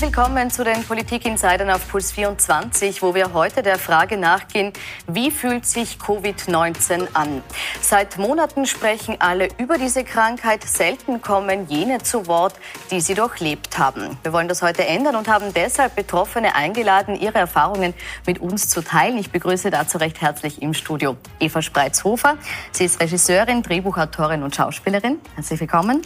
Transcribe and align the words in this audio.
Herzlich 0.00 0.16
willkommen 0.16 0.50
zu 0.50 0.64
den 0.64 0.82
Politik-Insidern 0.82 1.68
auf 1.68 1.86
Puls 1.90 2.12
24, 2.12 3.02
wo 3.02 3.14
wir 3.14 3.34
heute 3.34 3.62
der 3.62 3.78
Frage 3.78 4.16
nachgehen, 4.16 4.72
wie 5.06 5.30
fühlt 5.30 5.66
sich 5.66 5.98
Covid-19 5.98 7.08
an? 7.12 7.42
Seit 7.82 8.16
Monaten 8.16 8.64
sprechen 8.64 9.16
alle 9.18 9.48
über 9.58 9.76
diese 9.76 10.02
Krankheit, 10.02 10.64
selten 10.64 11.20
kommen 11.20 11.66
jene 11.68 11.98
zu 11.98 12.26
Wort, 12.28 12.54
die 12.90 13.02
sie 13.02 13.12
durchlebt 13.12 13.76
haben. 13.76 14.16
Wir 14.22 14.32
wollen 14.32 14.48
das 14.48 14.62
heute 14.62 14.86
ändern 14.86 15.16
und 15.16 15.28
haben 15.28 15.52
deshalb 15.52 15.96
Betroffene 15.96 16.54
eingeladen, 16.54 17.14
ihre 17.14 17.36
Erfahrungen 17.36 17.92
mit 18.26 18.38
uns 18.38 18.70
zu 18.70 18.80
teilen. 18.80 19.18
Ich 19.18 19.30
begrüße 19.30 19.70
dazu 19.70 19.98
recht 19.98 20.22
herzlich 20.22 20.62
im 20.62 20.72
Studio 20.72 21.18
Eva 21.40 21.60
Spreitz-Hofer. 21.60 22.38
Sie 22.72 22.86
ist 22.86 23.00
Regisseurin, 23.00 23.62
Drehbuchautorin 23.62 24.44
und 24.44 24.56
Schauspielerin. 24.56 25.18
Herzlich 25.34 25.60
willkommen. 25.60 26.00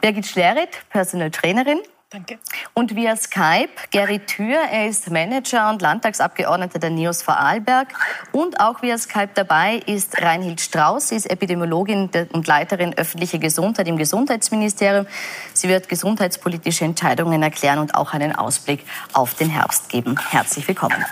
Birgit 0.00 0.24
Schlerit, 0.24 0.70
Personal 0.88 1.30
Trainerin. 1.30 1.80
Danke. 2.10 2.38
Und 2.72 2.94
via 2.94 3.16
Skype 3.16 3.68
Gary 3.90 4.20
Thür, 4.20 4.58
er 4.70 4.86
ist 4.86 5.10
Manager 5.10 5.68
und 5.70 5.82
Landtagsabgeordneter 5.82 6.78
der 6.78 6.90
NIOS 6.90 7.22
Vorarlberg. 7.22 7.88
Und 8.30 8.60
auch 8.60 8.80
via 8.80 8.96
Skype 8.96 9.30
dabei 9.34 9.82
ist 9.86 10.22
Reinhild 10.22 10.60
Strauß, 10.60 11.08
sie 11.08 11.16
ist 11.16 11.28
Epidemiologin 11.28 12.08
und 12.32 12.46
Leiterin 12.46 12.94
öffentliche 12.96 13.40
Gesundheit 13.40 13.88
im 13.88 13.96
Gesundheitsministerium. 13.96 15.08
Sie 15.52 15.68
wird 15.68 15.88
gesundheitspolitische 15.88 16.84
Entscheidungen 16.84 17.42
erklären 17.42 17.80
und 17.80 17.96
auch 17.96 18.12
einen 18.12 18.36
Ausblick 18.36 18.86
auf 19.12 19.34
den 19.34 19.50
Herbst 19.50 19.88
geben. 19.88 20.16
Herzlich 20.30 20.68
willkommen. 20.68 21.04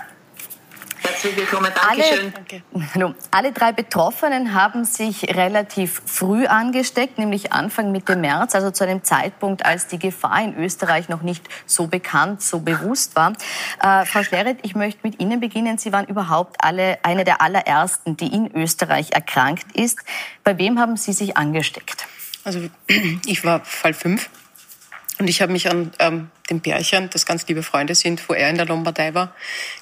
Herzlich 1.05 1.37
willkommen, 1.37 1.71
Dankeschön. 1.75 2.33
Alle, 2.95 3.15
alle 3.29 3.51
drei 3.51 3.71
Betroffenen 3.71 4.55
haben 4.55 4.85
sich 4.85 5.35
relativ 5.35 6.01
früh 6.05 6.47
angesteckt, 6.47 7.19
nämlich 7.19 7.53
Anfang 7.53 7.91
Mitte 7.91 8.15
März, 8.15 8.55
also 8.55 8.71
zu 8.71 8.83
einem 8.85 9.03
Zeitpunkt, 9.03 9.63
als 9.65 9.85
die 9.85 9.99
Gefahr 9.99 10.43
in 10.43 10.57
Österreich 10.57 11.07
noch 11.07 11.21
nicht 11.21 11.47
so 11.67 11.85
bekannt, 11.85 12.41
so 12.41 12.59
bewusst 12.59 13.15
war. 13.15 13.33
Äh, 13.83 14.05
Frau 14.05 14.23
Schleret, 14.23 14.57
ich 14.63 14.73
möchte 14.73 15.01
mit 15.03 15.19
Ihnen 15.19 15.39
beginnen. 15.39 15.77
Sie 15.77 15.93
waren 15.93 16.07
überhaupt 16.07 16.63
alle 16.63 16.97
eine 17.03 17.23
der 17.23 17.39
allerersten, 17.39 18.17
die 18.17 18.33
in 18.33 18.55
Österreich 18.55 19.11
erkrankt 19.11 19.75
ist. 19.75 19.99
Bei 20.43 20.57
wem 20.57 20.79
haben 20.79 20.97
Sie 20.97 21.13
sich 21.13 21.37
angesteckt? 21.37 22.07
Also 22.43 22.67
ich 23.27 23.43
war 23.43 23.63
Fall 23.63 23.93
5 23.93 24.27
und 25.17 25.29
ich 25.29 25.41
habe 25.41 25.51
mich 25.51 25.69
an 25.69 25.91
ähm, 25.99 26.29
den 26.49 26.61
Pärchen, 26.61 27.09
das 27.11 27.25
ganz 27.25 27.47
liebe 27.47 27.63
Freunde 27.63 27.95
sind, 27.95 28.27
wo 28.27 28.33
er 28.33 28.49
in 28.49 28.57
der 28.57 28.65
Lombardei 28.65 29.13
war, 29.13 29.33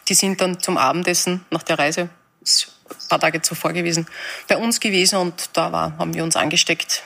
die 0.08 0.14
sind 0.14 0.42
dann 0.42 0.60
zum 0.60 0.78
Abendessen 0.78 1.44
nach 1.50 1.64
der 1.64 1.80
Reise, 1.80 2.10
ein 2.42 3.08
paar 3.10 3.20
Tage 3.20 3.42
zuvor 3.42 3.74
gewesen, 3.74 4.08
bei 4.48 4.58
uns 4.58 4.80
gewesen 4.80 5.18
und 5.18 5.50
da 5.54 5.72
war, 5.72 5.98
haben 5.98 6.14
wir 6.14 6.24
uns 6.24 6.36
angesteckt 6.36 7.04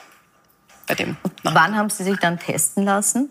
bei 0.86 0.94
dem. 0.94 1.16
Wann 1.42 1.76
haben 1.76 1.90
Sie 1.90 2.02
sich 2.02 2.16
dann 2.18 2.38
testen 2.38 2.84
lassen? 2.84 3.28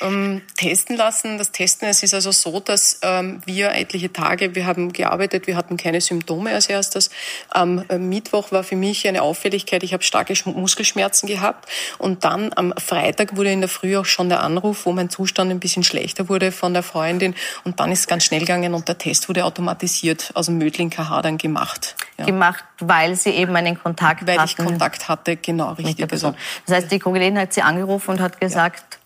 Ähm, 0.00 0.42
testen 0.56 0.96
lassen. 0.96 1.38
Das 1.38 1.52
Testen, 1.52 1.88
es 1.88 2.02
ist 2.02 2.14
also 2.14 2.32
so, 2.32 2.60
dass 2.60 3.00
ähm, 3.02 3.40
wir 3.44 3.72
etliche 3.72 4.12
Tage, 4.12 4.54
wir 4.54 4.66
haben 4.66 4.92
gearbeitet, 4.92 5.46
wir 5.46 5.56
hatten 5.56 5.76
keine 5.76 6.00
Symptome 6.00 6.52
als 6.52 6.66
erstes. 6.66 7.10
Am 7.48 7.84
äh, 7.88 7.98
Mittwoch 7.98 8.52
war 8.52 8.62
für 8.62 8.76
mich 8.76 9.06
eine 9.06 9.22
Auffälligkeit, 9.22 9.82
ich 9.82 9.92
habe 9.92 10.02
starke 10.02 10.34
Muskelschmerzen 10.44 11.26
gehabt 11.26 11.68
und 11.98 12.24
dann 12.24 12.50
am 12.56 12.72
Freitag 12.78 13.36
wurde 13.36 13.52
in 13.52 13.60
der 13.60 13.68
Früh 13.68 13.96
auch 13.96 14.04
schon 14.04 14.28
der 14.28 14.42
Anruf, 14.42 14.86
wo 14.86 14.92
mein 14.92 15.10
Zustand 15.10 15.50
ein 15.50 15.60
bisschen 15.60 15.82
schlechter 15.82 16.28
wurde 16.28 16.52
von 16.52 16.72
der 16.72 16.82
Freundin 16.82 17.34
und 17.64 17.80
dann 17.80 17.92
ist 17.92 18.00
es 18.00 18.06
ganz 18.06 18.24
schnell 18.24 18.40
gegangen 18.40 18.74
und 18.74 18.88
der 18.88 18.98
Test 18.98 19.28
wurde 19.28 19.44
automatisiert 19.44 20.30
aus 20.34 20.46
dem 20.46 20.58
Mödling 20.58 20.90
KH 20.90 21.22
dann 21.22 21.38
gemacht. 21.38 21.96
Ja. 22.18 22.26
Gemacht, 22.26 22.64
weil 22.78 23.16
Sie 23.16 23.30
eben 23.30 23.56
einen 23.56 23.78
Kontakt 23.78 24.26
weil 24.26 24.38
hatten. 24.38 24.58
Weil 24.58 24.64
ich 24.64 24.70
Kontakt 24.70 25.08
hatte, 25.08 25.36
genau, 25.36 25.72
richtig. 25.72 26.10
Also, 26.12 26.34
das 26.66 26.76
heißt, 26.76 26.92
die 26.92 26.98
Kollegin 26.98 27.38
hat 27.38 27.52
Sie 27.52 27.62
angerufen 27.62 28.10
und 28.12 28.20
hat 28.20 28.40
gesagt, 28.40 28.84
ja 28.94 28.99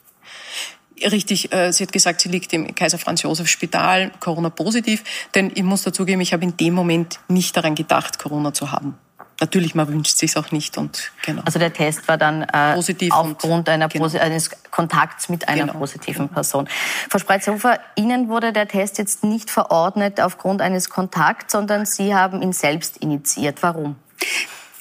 Richtig, 1.04 1.52
äh, 1.52 1.72
sie 1.72 1.84
hat 1.84 1.92
gesagt, 1.92 2.20
sie 2.20 2.28
liegt 2.28 2.52
im 2.52 2.74
Kaiser 2.74 2.98
Franz 2.98 3.22
Josef 3.22 3.48
Spital, 3.48 4.10
Corona 4.20 4.50
positiv. 4.50 5.04
Denn 5.34 5.52
ich 5.54 5.62
muss 5.62 5.82
dazugeben, 5.82 6.20
ich 6.20 6.32
habe 6.32 6.44
in 6.44 6.56
dem 6.56 6.74
Moment 6.74 7.20
nicht 7.28 7.56
daran 7.56 7.74
gedacht, 7.74 8.18
Corona 8.18 8.54
zu 8.54 8.72
haben. 8.72 8.98
Natürlich, 9.40 9.74
man 9.74 9.88
wünscht 9.88 10.16
sich 10.16 10.36
auch 10.36 10.52
nicht 10.52 10.78
und 10.78 11.10
genau. 11.24 11.42
Also 11.44 11.58
der 11.58 11.72
Test 11.72 12.06
war 12.06 12.16
dann 12.16 12.42
äh, 12.42 12.74
Positiv 12.74 13.12
aufgrund 13.12 13.68
einer, 13.68 13.88
genau. 13.88 14.06
eines 14.06 14.50
Kontakts 14.70 15.28
mit 15.28 15.48
einer 15.48 15.66
genau. 15.66 15.78
positiven 15.78 16.28
Person. 16.28 16.68
Frau 17.10 17.18
Spreizhofer, 17.18 17.80
Ihnen 17.96 18.28
wurde 18.28 18.52
der 18.52 18.68
Test 18.68 18.98
jetzt 18.98 19.24
nicht 19.24 19.50
verordnet 19.50 20.20
aufgrund 20.20 20.62
eines 20.62 20.88
Kontakts, 20.88 21.52
sondern 21.52 21.84
Sie 21.84 22.14
haben 22.14 22.42
ihn 22.42 22.52
selbst 22.52 22.98
initiiert. 22.98 23.62
Warum? 23.62 23.96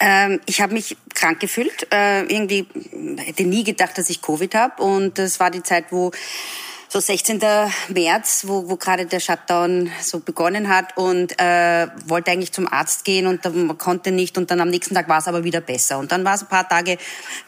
Ähm, 0.05 0.41
ich 0.45 0.59
habe 0.59 0.73
mich 0.73 0.97
krank 1.15 1.39
gefühlt. 1.39 1.87
Äh, 1.93 2.23
irgendwie 2.23 2.67
hätte 3.19 3.45
nie 3.45 3.63
gedacht, 3.63 3.97
dass 3.97 4.09
ich 4.09 4.21
Covid 4.21 4.53
habe. 4.53 4.83
Und 4.83 5.17
das 5.17 5.39
war 5.39 5.49
die 5.49 5.63
Zeit, 5.63 5.85
wo 5.91 6.11
so 6.93 6.99
16. 6.99 7.41
März, 7.89 8.43
wo, 8.45 8.69
wo 8.69 8.75
gerade 8.75 9.07
der 9.07 9.19
Shutdown 9.19 9.89
so 9.99 10.19
begonnen 10.19 10.69
hat 10.69 10.95
und 10.95 11.33
äh, 11.41 11.87
wollte 12.05 12.29
eigentlich 12.29 12.51
zum 12.51 12.71
Arzt 12.71 13.03
gehen 13.03 13.25
und 13.25 13.43
man 13.43 13.79
konnte 13.79 14.11
nicht 14.11 14.37
und 14.37 14.51
dann 14.51 14.61
am 14.61 14.69
nächsten 14.69 14.93
Tag 14.93 15.09
war 15.09 15.17
es 15.17 15.27
aber 15.27 15.43
wieder 15.43 15.59
besser 15.59 15.97
und 15.97 16.11
dann 16.11 16.23
war 16.23 16.35
es 16.35 16.43
ein 16.43 16.49
paar 16.49 16.69
Tage 16.69 16.99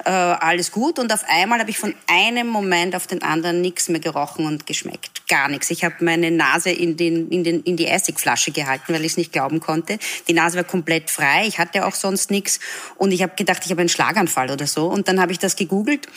äh, 0.04 0.10
alles 0.10 0.72
gut 0.72 0.98
und 0.98 1.14
auf 1.14 1.24
einmal 1.28 1.60
habe 1.60 1.70
ich 1.70 1.78
von 1.78 1.94
einem 2.08 2.48
Moment 2.48 2.96
auf 2.96 3.06
den 3.06 3.22
anderen 3.22 3.62
nichts 3.62 3.88
mehr 3.88 4.00
gerochen 4.00 4.48
und 4.48 4.66
geschmeckt, 4.66 5.28
gar 5.28 5.48
nichts. 5.48 5.70
Ich 5.70 5.84
habe 5.84 5.94
meine 6.00 6.32
Nase 6.32 6.72
in, 6.72 6.98
den, 6.98 7.30
in, 7.30 7.44
den, 7.44 7.62
in 7.62 7.78
die 7.78 7.86
Essigflasche 7.86 8.50
gehalten, 8.50 8.96
weil 8.96 9.02
ich 9.02 9.12
es 9.12 9.18
nicht 9.18 9.32
glauben 9.32 9.60
konnte. 9.60 10.00
Die 10.28 10.34
Nase 10.34 10.58
war 10.58 10.64
komplett 10.64 11.12
frei, 11.12 11.46
ich 11.46 11.60
hatte 11.60 11.86
auch 11.86 11.94
sonst 11.94 12.32
nichts 12.32 12.60
und 12.96 13.12
ich 13.12 13.22
habe 13.22 13.36
gedacht, 13.36 13.62
ich 13.64 13.70
habe 13.70 13.82
einen 13.82 13.90
Schlaganfall 13.90 14.50
oder 14.50 14.66
so 14.66 14.88
und 14.88 15.08
dann 15.08 15.22
habe 15.22 15.34
ich 15.34 15.38
das 15.38 15.56
gegoogelt 15.56 16.08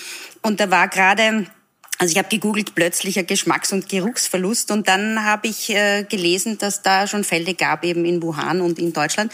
und 0.41 0.61
da 0.61 0.71
war 0.71 0.89
gerade 0.89 1.47
also 2.01 2.13
ich 2.13 2.19
habe 2.19 2.29
gegoogelt 2.29 2.77
plötzlicher 2.77 3.25
Geschmacks- 3.25 3.73
und 3.73 3.89
Geruchsverlust 3.89 4.71
und 4.71 4.87
dann 4.87 5.25
habe 5.25 5.49
ich 5.49 5.71
äh, 5.71 6.05
gelesen, 6.05 6.57
dass 6.57 6.81
da 6.83 7.09
schon 7.09 7.25
Fälle 7.25 7.55
gab 7.55 7.85
eben 7.85 8.05
in 8.05 8.23
Wuhan 8.23 8.61
und 8.61 8.79
in 8.79 8.93
Deutschland 8.93 9.33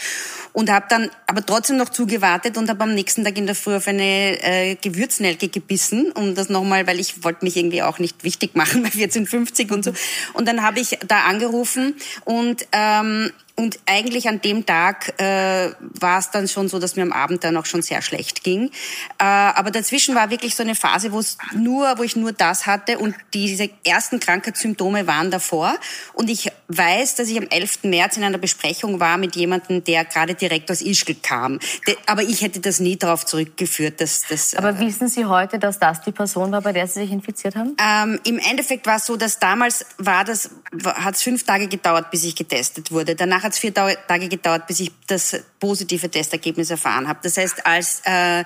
und 0.51 0.71
habe 0.71 0.87
dann 0.89 1.11
aber 1.27 1.45
trotzdem 1.45 1.77
noch 1.77 1.89
zugewartet 1.89 2.57
und 2.57 2.67
habe 2.67 2.83
am 2.83 2.95
nächsten 2.95 3.23
Tag 3.23 3.37
in 3.37 3.45
der 3.45 3.53
Früh 3.53 3.75
auf 3.75 3.87
eine 3.87 4.41
äh, 4.41 4.75
Gewürznelke 4.75 5.49
gebissen, 5.49 6.11
um 6.13 6.33
das 6.33 6.49
nochmal, 6.49 6.87
weil 6.87 6.99
ich 6.99 7.23
wollte 7.23 7.45
mich 7.45 7.55
irgendwie 7.55 7.83
auch 7.83 7.99
nicht 7.99 8.23
wichtig 8.23 8.55
machen 8.55 8.81
bei 8.81 8.89
1450 8.89 9.71
und 9.71 9.85
so. 9.85 9.93
Und 10.33 10.47
dann 10.47 10.63
habe 10.63 10.79
ich 10.79 10.97
da 11.07 11.25
angerufen 11.25 11.95
und 12.25 12.65
ähm, 12.71 13.31
und 13.57 13.79
eigentlich 13.85 14.27
an 14.27 14.41
dem 14.41 14.65
Tag 14.65 15.19
äh, 15.19 15.71
war 15.79 16.19
es 16.19 16.29
dann 16.29 16.49
schon 16.49 16.67
so, 16.67 16.77
dass 16.77 16.97
mir 16.97 17.03
am 17.03 17.13
Abend 17.13 17.45
dann 17.45 17.55
auch 17.55 17.65
schon 17.65 17.81
sehr 17.81 18.01
schlecht 18.01 18.43
ging. 18.43 18.69
Äh, 19.17 19.23
aber 19.23 19.71
dazwischen 19.71 20.13
war 20.13 20.29
wirklich 20.29 20.55
so 20.55 20.63
eine 20.63 20.75
Phase, 20.75 21.13
wo 21.13 21.19
es 21.19 21.37
nur, 21.53 21.97
wo 21.97 22.03
ich 22.03 22.17
nur 22.17 22.33
das 22.33 22.65
hatte 22.65 22.99
und 22.99 23.15
diese 23.33 23.69
ersten 23.85 24.19
Krankheitssymptome 24.19 25.07
waren 25.07 25.31
davor. 25.31 25.73
Und 26.13 26.29
ich 26.29 26.51
weiß, 26.67 27.15
dass 27.15 27.29
ich 27.29 27.37
am 27.37 27.47
11. 27.49 27.83
März 27.83 28.17
in 28.17 28.25
einer 28.25 28.37
Besprechung 28.37 28.99
war 28.99 29.17
mit 29.17 29.37
jemandem, 29.37 29.83
der 29.85 30.03
gerade 30.03 30.35
direkt 30.35 30.69
aus 30.69 30.81
Ischgl 30.81 31.15
kam. 31.21 31.59
De, 31.87 31.95
aber 32.07 32.23
ich 32.23 32.41
hätte 32.41 32.59
das 32.59 32.81
nie 32.81 32.97
darauf 32.97 33.25
zurückgeführt, 33.25 34.01
dass 34.01 34.23
das. 34.27 34.53
Aber 34.55 34.71
äh, 34.71 34.79
wissen 34.79 35.07
Sie 35.07 35.25
heute, 35.25 35.59
dass 35.59 35.79
das 35.79 36.01
die 36.01 36.11
Person 36.11 36.51
war, 36.51 36.61
bei 36.61 36.73
der 36.73 36.87
Sie 36.87 37.01
sich 37.01 37.11
infiziert 37.11 37.55
haben? 37.55 37.77
Ähm, 37.81 38.19
Im 38.25 38.37
Endeffekt 38.37 38.85
war 38.85 38.97
es 38.97 39.05
so, 39.05 39.15
dass 39.15 39.39
damals 39.39 39.85
war 39.97 40.25
das, 40.25 40.49
hat 40.83 41.15
es 41.15 41.21
fünf 41.21 41.45
Tage 41.45 41.69
gedauert, 41.69 42.11
bis 42.11 42.25
ich 42.25 42.35
getestet 42.35 42.91
wurde. 42.91 43.15
Danach 43.15 43.44
hat 43.45 43.53
es 43.53 43.59
vier 43.59 43.73
Tage 43.73 44.27
gedauert, 44.27 44.67
bis 44.67 44.81
ich 44.81 44.91
das 45.07 45.43
positive 45.59 46.09
Testergebnis 46.09 46.69
erfahren 46.69 47.07
habe. 47.07 47.19
Das 47.23 47.37
heißt, 47.37 47.65
als 47.65 48.01
äh, 48.03 48.43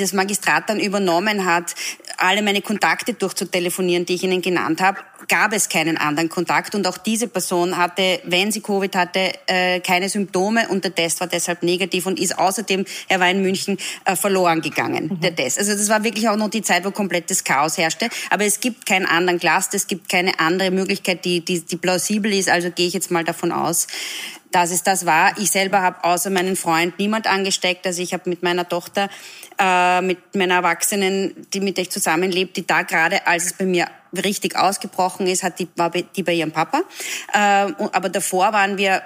das 0.00 0.12
Magistrat 0.12 0.68
dann 0.68 0.80
übernommen 0.80 1.44
hat, 1.44 1.74
alle 2.16 2.42
meine 2.42 2.62
Kontakte 2.62 3.14
durchzutelefonieren, 3.14 4.06
die 4.06 4.14
ich 4.14 4.22
Ihnen 4.22 4.42
genannt 4.42 4.80
habe, 4.80 4.98
gab 5.28 5.52
es 5.52 5.68
keinen 5.68 5.96
anderen 5.96 6.28
Kontakt. 6.28 6.74
Und 6.74 6.86
auch 6.86 6.98
diese 6.98 7.28
Person 7.28 7.76
hatte, 7.76 8.20
wenn 8.24 8.50
sie 8.50 8.60
Covid 8.60 8.94
hatte, 8.96 9.32
äh, 9.46 9.80
keine 9.80 10.08
Symptome 10.08 10.68
und 10.68 10.84
der 10.84 10.94
Test 10.94 11.20
war 11.20 11.26
deshalb 11.26 11.62
negativ 11.62 12.06
und 12.06 12.18
ist 12.18 12.38
außerdem, 12.38 12.84
er 13.08 13.20
war 13.20 13.30
in 13.30 13.42
München, 13.42 13.78
äh, 14.04 14.16
verloren 14.16 14.60
gegangen, 14.60 15.08
mhm. 15.08 15.20
der 15.20 15.34
Test. 15.34 15.58
Also 15.58 15.72
das 15.72 15.88
war 15.88 16.02
wirklich 16.02 16.28
auch 16.28 16.36
noch 16.36 16.50
die 16.50 16.62
Zeit, 16.62 16.84
wo 16.84 16.90
komplettes 16.90 17.44
Chaos 17.44 17.78
herrschte. 17.78 18.08
Aber 18.30 18.44
es 18.44 18.60
gibt 18.60 18.86
keinen 18.86 19.06
anderen 19.06 19.38
Cluster, 19.38 19.76
es 19.76 19.86
gibt 19.86 20.08
keine 20.08 20.40
andere 20.40 20.70
Möglichkeit, 20.70 21.24
die, 21.24 21.44
die, 21.44 21.60
die 21.60 21.76
plausibel 21.76 22.32
ist. 22.32 22.48
Also 22.48 22.70
gehe 22.70 22.86
ich 22.86 22.94
jetzt 22.94 23.10
mal 23.10 23.24
davon 23.24 23.52
aus, 23.52 23.86
dass 24.50 24.70
es 24.70 24.82
das 24.82 25.06
war. 25.06 25.36
Ich 25.38 25.50
selber 25.50 25.82
habe 25.82 26.04
außer 26.04 26.30
meinen 26.30 26.56
Freund 26.56 26.98
niemand 26.98 27.26
angesteckt. 27.26 27.86
Also 27.86 28.02
ich 28.02 28.12
habe 28.12 28.28
mit 28.28 28.42
meiner 28.42 28.68
Tochter, 28.68 29.08
äh, 29.58 30.00
mit 30.00 30.34
meiner 30.34 30.54
Erwachsenen, 30.54 31.46
die 31.52 31.60
mit 31.60 31.76
der 31.76 31.82
ich 31.82 31.90
zusammenlebt, 31.90 32.56
die 32.56 32.66
da 32.66 32.82
gerade, 32.82 33.26
als 33.26 33.46
es 33.46 33.52
bei 33.52 33.64
mir 33.64 33.88
richtig 34.12 34.56
ausgebrochen 34.56 35.26
ist, 35.26 35.42
hat 35.42 35.58
die, 35.58 35.68
war 35.76 35.90
die 35.90 36.22
bei 36.22 36.32
ihrem 36.32 36.52
Papa. 36.52 36.82
Äh, 37.32 37.38
aber 37.92 38.08
davor 38.08 38.52
waren 38.52 38.78
wir 38.78 39.02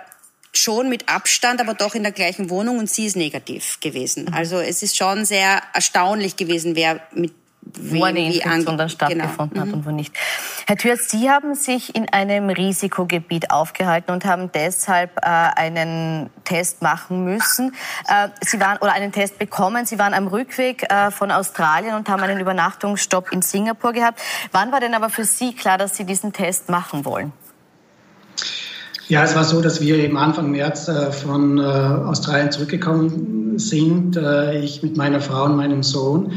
schon 0.54 0.88
mit 0.88 1.08
Abstand, 1.08 1.60
aber 1.60 1.74
doch 1.74 1.94
in 1.94 2.02
der 2.02 2.12
gleichen 2.12 2.50
Wohnung 2.50 2.78
und 2.78 2.90
sie 2.90 3.06
ist 3.06 3.16
negativ 3.16 3.80
gewesen. 3.80 4.26
Mhm. 4.26 4.34
Also 4.34 4.58
es 4.58 4.82
ist 4.82 4.96
schon 4.96 5.24
sehr 5.24 5.62
erstaunlich 5.72 6.36
gewesen, 6.36 6.76
wer 6.76 7.00
mit 7.12 7.32
wo 7.80 8.04
eine 8.04 8.20
Infektion 8.20 8.76
dann 8.76 8.88
stattgefunden 8.88 9.50
genau. 9.50 9.60
hat 9.62 9.68
mhm. 9.68 9.74
und 9.74 9.86
wo 9.86 9.90
nicht. 9.90 10.14
Herr 10.66 10.76
Thürz, 10.76 11.10
Sie 11.10 11.30
haben 11.30 11.54
sich 11.54 11.94
in 11.94 12.08
einem 12.08 12.50
Risikogebiet 12.50 13.50
aufgehalten 13.50 14.12
und 14.12 14.24
haben 14.24 14.50
deshalb 14.52 15.16
äh, 15.18 15.26
einen 15.26 16.30
Test 16.44 16.82
machen 16.82 17.24
müssen. 17.24 17.74
Äh, 18.08 18.28
Sie 18.40 18.60
waren 18.60 18.78
oder 18.78 18.92
einen 18.92 19.12
Test 19.12 19.38
bekommen. 19.38 19.86
Sie 19.86 19.98
waren 19.98 20.14
am 20.14 20.26
Rückweg 20.28 20.90
äh, 20.90 21.10
von 21.10 21.30
Australien 21.30 21.94
und 21.94 22.08
haben 22.08 22.22
einen 22.22 22.40
Übernachtungsstopp 22.40 23.32
in 23.32 23.42
Singapur 23.42 23.92
gehabt. 23.92 24.20
Wann 24.52 24.72
war 24.72 24.80
denn 24.80 24.94
aber 24.94 25.10
für 25.10 25.24
Sie 25.24 25.54
klar, 25.54 25.78
dass 25.78 25.96
Sie 25.96 26.04
diesen 26.04 26.32
Test 26.32 26.68
machen 26.68 27.04
wollen? 27.04 27.32
Ja, 29.08 29.24
es 29.24 29.34
war 29.34 29.44
so, 29.44 29.60
dass 29.60 29.80
wir 29.80 29.96
eben 29.96 30.16
Anfang 30.16 30.50
März 30.50 30.88
äh, 30.88 31.12
von 31.12 31.58
äh, 31.58 31.62
Australien 31.62 32.50
zurückgekommen 32.50 33.58
sind. 33.58 34.16
Äh, 34.16 34.58
ich 34.60 34.82
mit 34.82 34.96
meiner 34.96 35.20
Frau 35.20 35.44
und 35.44 35.56
meinem 35.56 35.82
Sohn. 35.82 36.32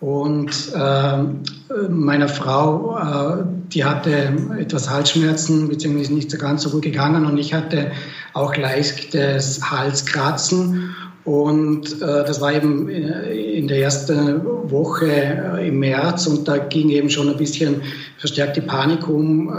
Und 0.00 0.50
äh, 0.74 1.88
meiner 1.88 2.28
Frau, 2.28 2.98
äh, 2.98 3.44
die 3.72 3.84
hatte 3.84 4.32
etwas 4.58 4.90
Halsschmerzen, 4.90 5.68
beziehungsweise 5.68 6.12
nicht 6.12 6.30
so 6.30 6.38
ganz 6.38 6.62
so 6.62 6.70
gut 6.70 6.82
gegangen. 6.82 7.24
Und 7.24 7.38
ich 7.38 7.54
hatte 7.54 7.92
auch 8.34 8.56
leichtes 8.56 9.70
Halskratzen. 9.70 10.94
Und 11.26 12.00
äh, 12.00 12.24
das 12.24 12.40
war 12.40 12.52
eben 12.52 12.88
äh, 12.88 13.32
in 13.58 13.66
der 13.66 13.82
ersten 13.82 14.44
Woche 14.70 15.10
äh, 15.10 15.68
im 15.68 15.80
März 15.80 16.28
und 16.28 16.46
da 16.46 16.56
ging 16.56 16.88
eben 16.90 17.10
schon 17.10 17.28
ein 17.28 17.36
bisschen 17.36 17.82
verstärkte 18.18 18.62
Panik 18.62 19.08
um, 19.08 19.48
äh, 19.48 19.52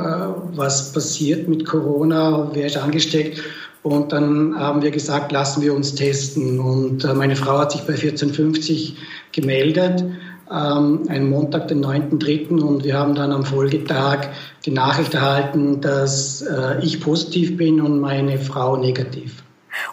was 0.55 0.93
passiert 0.93 1.49
mit 1.49 1.65
Corona, 1.65 2.49
wer 2.53 2.67
ist 2.67 2.77
angesteckt. 2.77 3.43
Und 3.83 4.13
dann 4.13 4.57
haben 4.57 4.81
wir 4.81 4.91
gesagt, 4.91 5.33
lassen 5.33 5.61
wir 5.61 5.73
uns 5.73 5.93
testen. 5.93 6.59
Und 6.59 7.03
meine 7.15 7.35
Frau 7.35 7.59
hat 7.59 7.73
sich 7.73 7.81
bei 7.81 7.93
1450 7.93 8.95
gemeldet, 9.33 10.03
ähm, 10.51 11.03
einen 11.09 11.29
Montag, 11.29 11.67
den 11.67 11.83
9.3. 11.83 12.61
Und 12.61 12.83
wir 12.83 12.97
haben 12.97 13.15
dann 13.15 13.31
am 13.31 13.45
Folgetag 13.45 14.29
die 14.65 14.71
Nachricht 14.71 15.13
erhalten, 15.13 15.81
dass 15.81 16.41
äh, 16.41 16.79
ich 16.81 17.01
positiv 17.01 17.57
bin 17.57 17.81
und 17.81 17.99
meine 17.99 18.37
Frau 18.37 18.77
negativ. 18.77 19.43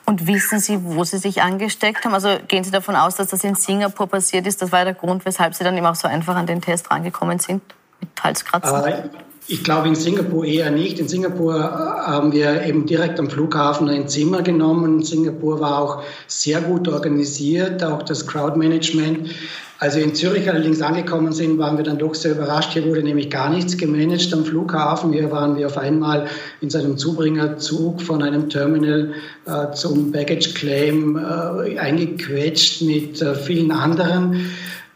Und 0.06 0.26
wissen 0.26 0.60
Sie, 0.60 0.78
wo 0.82 1.04
Sie 1.04 1.18
sich 1.18 1.42
angesteckt 1.42 2.04
haben? 2.04 2.14
Also 2.14 2.28
gehen 2.48 2.64
Sie 2.64 2.70
davon 2.70 2.96
aus, 2.96 3.16
dass 3.16 3.28
das 3.28 3.44
in 3.44 3.54
Singapur 3.54 4.06
passiert 4.06 4.46
ist? 4.46 4.62
Das 4.62 4.72
war 4.72 4.84
der 4.84 4.94
Grund, 4.94 5.24
weshalb 5.24 5.54
Sie 5.54 5.64
dann 5.64 5.76
eben 5.76 5.86
auch 5.86 5.94
so 5.94 6.08
einfach 6.08 6.36
an 6.36 6.46
den 6.46 6.60
Test 6.60 6.90
rangekommen 6.90 7.38
sind 7.38 7.62
mit 8.00 8.10
Halskratzen? 8.22 8.84
Äh, 8.84 9.08
ich 9.46 9.62
glaube 9.62 9.88
in 9.88 9.94
Singapur 9.94 10.44
eher 10.44 10.70
nicht. 10.70 10.98
In 10.98 11.08
Singapur 11.08 11.56
äh, 11.56 11.58
haben 11.58 12.32
wir 12.32 12.64
eben 12.64 12.86
direkt 12.86 13.18
am 13.20 13.28
Flughafen 13.28 13.88
ein 13.88 14.08
Zimmer 14.08 14.42
genommen. 14.42 15.02
Singapur 15.02 15.60
war 15.60 15.78
auch 15.78 16.02
sehr 16.26 16.60
gut 16.60 16.88
organisiert, 16.88 17.84
auch 17.84 18.02
das 18.02 18.26
Crowdmanagement. 18.26 19.30
Als 19.80 19.96
wir 19.96 20.04
in 20.04 20.14
Zürich 20.14 20.48
allerdings 20.48 20.80
angekommen 20.80 21.32
sind, 21.32 21.58
waren 21.58 21.76
wir 21.76 21.84
dann 21.84 21.98
doch 21.98 22.14
sehr 22.14 22.32
überrascht. 22.32 22.72
Hier 22.72 22.86
wurde 22.86 23.02
nämlich 23.02 23.28
gar 23.28 23.50
nichts 23.50 23.76
gemanagt 23.76 24.32
am 24.32 24.44
Flughafen. 24.44 25.12
Hier 25.12 25.30
waren 25.30 25.58
wir 25.58 25.66
auf 25.66 25.76
einmal 25.76 26.26
in 26.62 26.70
seinem 26.70 26.96
Zubringerzug 26.96 28.00
von 28.00 28.22
einem 28.22 28.48
Terminal 28.48 29.12
äh, 29.44 29.72
zum 29.74 30.10
Baggage 30.10 30.54
Claim 30.54 31.16
äh, 31.18 31.78
eingequetscht 31.78 32.82
mit 32.82 33.20
äh, 33.20 33.34
vielen 33.34 33.72
anderen. 33.72 34.48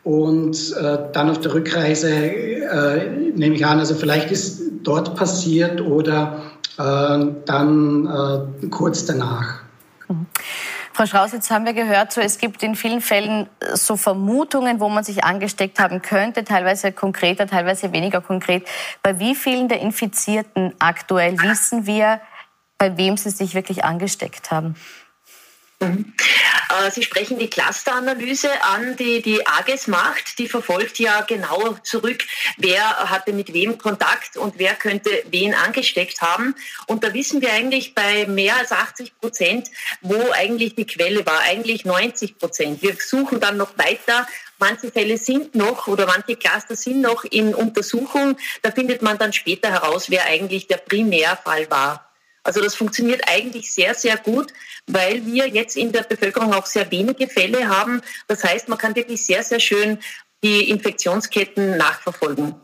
Und 0.09 0.75
äh, 0.75 1.11
dann 1.13 1.29
auf 1.29 1.39
der 1.41 1.53
Rückreise 1.53 2.09
äh, 2.09 3.11
nehme 3.37 3.57
ich 3.57 3.67
an, 3.67 3.79
also 3.79 3.95
vielleicht 3.95 4.31
ist 4.31 4.63
dort 4.83 5.15
passiert 5.15 5.83
oder 5.83 6.41
äh, 6.79 7.27
dann 7.45 8.71
kurz 8.71 9.05
danach. 9.05 9.61
Mhm. 10.09 10.25
Frau 10.95 11.05
Strauß, 11.05 11.33
jetzt 11.33 11.51
haben 11.51 11.67
wir 11.67 11.75
gehört, 11.75 12.13
so, 12.13 12.23
es 12.23 12.39
gibt 12.39 12.63
in 12.63 12.75
vielen 12.75 13.03
Fällen 13.03 13.51
so 13.75 13.99
Vermutungen, 13.99 14.81
wo 14.81 14.89
man 14.89 15.05
sich 15.05 15.25
angesteckt 15.25 15.79
haben 15.79 16.01
könnte, 16.01 16.43
teilweise 16.43 16.91
konkreter, 16.91 17.47
teilweise 17.47 17.93
weniger 17.93 18.23
konkret. 18.23 18.67
Bei 19.03 19.19
wie 19.19 19.35
vielen 19.35 19.69
der 19.69 19.81
Infizierten 19.81 20.73
aktuell 20.79 21.39
wissen 21.43 21.87
wir, 21.87 22.23
bei 22.79 22.97
wem 22.97 23.19
sie 23.19 23.29
sich 23.29 23.55
wirklich 23.55 23.85
angesteckt 23.85 24.51
haben? 24.51 24.75
Mhm. 25.81 26.13
Äh, 26.71 26.91
Sie 26.91 27.03
sprechen 27.03 27.39
die 27.39 27.49
Clusteranalyse 27.49 28.51
an, 28.63 28.97
die 28.97 29.23
die 29.23 29.47
AGES 29.47 29.87
macht. 29.87 30.39
Die 30.39 30.49
verfolgt 30.49 30.99
ja 30.99 31.21
genau 31.21 31.77
zurück, 31.85 32.25
wer 32.57 32.81
hatte 33.11 33.33
mit 33.33 33.53
wem 33.53 33.79
Kontakt 33.79 34.37
und 34.37 34.59
wer 34.59 34.75
könnte 34.75 35.11
wen 35.31 35.55
angesteckt 35.55 36.21
haben. 36.21 36.55
Und 36.87 37.05
da 37.05 37.15
wissen 37.15 37.41
wir 37.41 37.53
eigentlich 37.53 37.95
bei 37.95 38.27
mehr 38.27 38.57
als 38.57 38.73
80 38.73 39.21
Prozent, 39.21 39.71
wo 40.01 40.31
eigentlich 40.33 40.75
die 40.75 40.87
Quelle 40.87 41.25
war, 41.25 41.41
eigentlich 41.41 41.85
90 41.85 42.39
Prozent. 42.39 42.83
Wir 42.83 42.97
suchen 42.99 43.41
dann 43.41 43.57
noch 43.57 43.79
weiter 43.79 44.27
Manche 44.61 44.91
Fälle 44.91 45.19
sind 45.19 45.55
noch 45.55 45.87
oder 45.87 46.07
manche 46.07 46.35
Cluster 46.35 46.75
sind 46.75 47.01
noch 47.01 47.23
in 47.25 47.55
Untersuchung. 47.55 48.37
Da 48.63 48.73
findet 48.73 49.03
man 49.03 49.17
dann 49.17 49.33
später 49.33 49.71
heraus, 49.71 50.11
wer 50.11 50.25
eigentlich 50.25 50.67
der 50.67 50.79
Primärfall 50.79 51.71
war. 51.71 52.08
Also 52.43 52.63
das 52.63 52.75
funktioniert 52.75 53.23
eigentlich 53.27 53.73
sehr, 53.73 53.95
sehr 53.95 54.17
gut, 54.17 54.53
weil 54.87 55.25
wir 55.27 55.49
jetzt 55.49 55.77
in 55.77 55.93
der 55.93 56.03
Bevölkerung 56.03 56.55
auch 56.55 56.67
sehr 56.67 56.91
wenige 56.91 57.29
Fälle 57.29 57.69
haben. 57.69 58.01
Das 58.27 58.45
heißt, 58.45 58.69
man 58.69 58.79
kann 58.79 58.95
wirklich 58.97 59.25
sehr, 59.25 59.43
sehr 59.43 59.61
schön 59.61 59.99
die 60.43 60.71
Infektionsketten 60.71 61.77
nachverfolgen. 61.77 62.55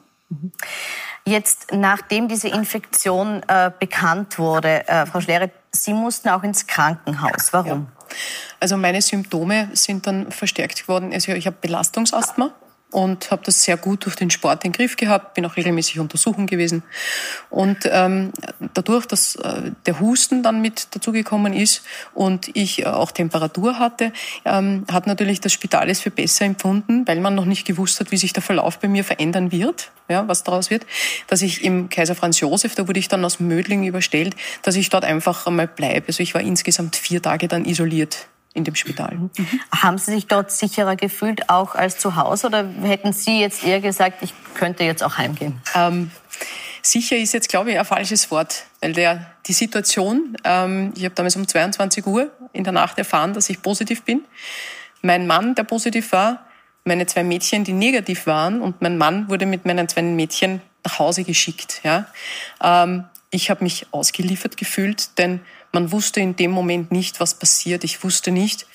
Jetzt, 1.27 1.73
nachdem 1.73 2.29
diese 2.29 2.49
Infektion 2.49 3.43
äh, 3.49 3.71
bekannt 3.79 4.39
wurde, 4.39 4.87
äh, 4.89 5.07
Frau 5.07 5.21
Schlere, 5.21 5.51
Sie 5.71 5.93
mussten 5.93 6.29
auch 6.29 6.43
ins 6.43 6.67
Krankenhaus. 6.67 7.53
Warum? 7.53 7.89
Ja. 7.89 8.17
Also 8.61 8.77
meine 8.77 9.03
Symptome 9.03 9.71
sind 9.73 10.07
dann 10.07 10.31
verstärkt 10.31 10.83
geworden. 10.83 11.13
Also 11.13 11.33
ich 11.33 11.47
habe 11.47 11.57
Belastungsasthma 11.61 12.55
und 12.95 13.33
habe 13.33 13.43
das 13.45 13.65
sehr 13.65 13.77
gut 13.77 14.05
durch 14.05 14.15
den 14.15 14.31
Sport 14.31 14.65
in 14.65 14.71
den 14.71 14.77
Griff 14.77 14.97
gehabt, 14.97 15.35
bin 15.35 15.45
auch 15.45 15.57
regelmäßig 15.57 15.99
untersuchen 15.99 16.47
gewesen. 16.47 16.85
Und 17.51 17.79
ähm, 17.91 18.33
dadurch, 18.73 19.07
dass 19.07 19.35
äh, 19.35 19.73
der 19.85 19.99
Husten 19.99 20.45
dann 20.45 20.63
mit 20.63 20.95
dazugekommen 20.95 21.53
ist 21.53 21.83
und 22.15 22.55
ich 22.55 22.83
äh, 22.83 22.87
auch 22.87 23.11
Temperatur 23.11 23.81
hatte, 23.81 24.13
ähm, 24.45 24.85
hat 24.91 25.09
natürlich 25.09 25.41
das 25.41 25.53
Spital 25.53 25.91
es 25.91 26.03
für 26.03 26.13
besser 26.13 26.45
empfunden, 26.45 27.07
weil 27.09 27.19
man 27.19 27.35
noch 27.35 27.47
nicht 27.47 27.67
gewusst 27.67 27.99
hat, 27.99 28.13
wie 28.13 28.17
sich 28.17 28.33
der 28.33 28.45
Verlauf 28.45 28.79
bei 28.79 28.87
mir 28.87 29.03
verändern 29.03 29.51
wird, 29.51 29.91
ja, 30.09 30.29
was 30.29 30.45
daraus 30.45 30.71
wird, 30.71 30.87
dass 31.27 31.43
ich 31.43 31.65
im 31.65 31.89
Kaiser 31.89 32.15
Franz 32.15 32.39
Josef, 32.39 32.77
da 32.77 32.87
wurde 32.87 33.01
ich 33.01 33.09
dann 33.09 33.25
aus 33.25 33.41
Mödling 33.41 33.83
überstellt, 33.83 34.37
dass 34.63 34.77
ich 34.77 34.89
dort 34.89 35.05
einfach 35.05 35.49
einmal 35.49 35.67
bleibe. 35.67 36.07
Also 36.07 36.23
ich 36.23 36.33
war 36.35 36.43
insgesamt 36.43 36.95
vier 36.95 37.21
Tage 37.21 37.49
dann 37.49 37.65
isoliert 37.65 38.29
in 38.55 38.65
dem 38.65 38.77
Spital. 38.77 39.17
Mhm. 39.17 39.31
Haben 39.75 39.99
Sie 39.99 40.13
sich 40.13 40.27
dort 40.27 40.51
sicherer 40.51 40.97
gefühlt, 40.97 41.51
auch 41.51 41.75
als 41.75 41.99
zu 41.99 42.17
Hause? 42.17 42.47
Oder 42.47 42.67
hätten 42.83 43.13
Sie 43.13 43.41
jetzt 43.41 43.65
eher 43.65 43.81
gesagt, 43.81 44.23
ich 44.23 44.33
könnte 44.55 44.85
jetzt 44.85 45.03
auch 45.03 45.19
heimgehen? 45.19 45.61
Ähm, 45.75 46.11
sicher 46.81 47.17
ist 47.17 47.35
jetzt, 47.35 47.49
glaube 47.49 47.73
ich, 47.73 47.79
ein 47.79 47.85
falsches 47.85 48.31
Wort. 48.31 48.65
Weil 48.81 48.93
der, 48.93 49.27
die 49.47 49.53
Situation, 49.53 50.37
ähm, 50.45 50.93
ich 50.97 51.05
habe 51.05 51.15
damals 51.15 51.37
um 51.37 51.47
22 51.47 52.07
Uhr 52.07 52.31
in 52.53 52.65
der 52.65 52.73
Nacht 52.73 52.97
erfahren, 52.97 53.35
dass 53.35 53.51
ich 53.51 53.61
positiv 53.61 54.03
bin. 54.03 54.23
Mein 55.03 55.27
Mann, 55.27 55.55
der 55.57 55.65
positiv 55.65 56.13
war, 56.13 56.47
meine 56.85 57.07
zwei 57.07 57.25
Mädchen, 57.25 57.65
die 57.65 57.73
negativ 57.73 58.27
waren 58.27 58.61
und 58.61 58.81
mein 58.81 58.97
Mann 58.97 59.29
wurde 59.29 59.47
mit 59.47 59.67
meinen 59.67 59.89
zwei 59.89 60.03
Mädchen 60.03 60.61
nach 60.85 60.99
Hause 60.99 61.25
geschickt. 61.25 61.81
Ja. 61.83 62.07
Ähm, 62.63 63.05
ich 63.31 63.51
habe 63.51 63.65
mich 63.65 63.87
ausgeliefert 63.91 64.57
gefühlt, 64.57 65.19
denn 65.19 65.41
man 65.75 65.93
wusste 65.93 66.21
in 66.21 66.37
dem 66.37 66.53
Moment 66.53 66.93
nicht, 66.93 67.21
was 67.21 67.39
passiert. 67.39 67.85
Ich 67.85 68.03
wusste 68.03 68.31
nicht, 68.31 68.67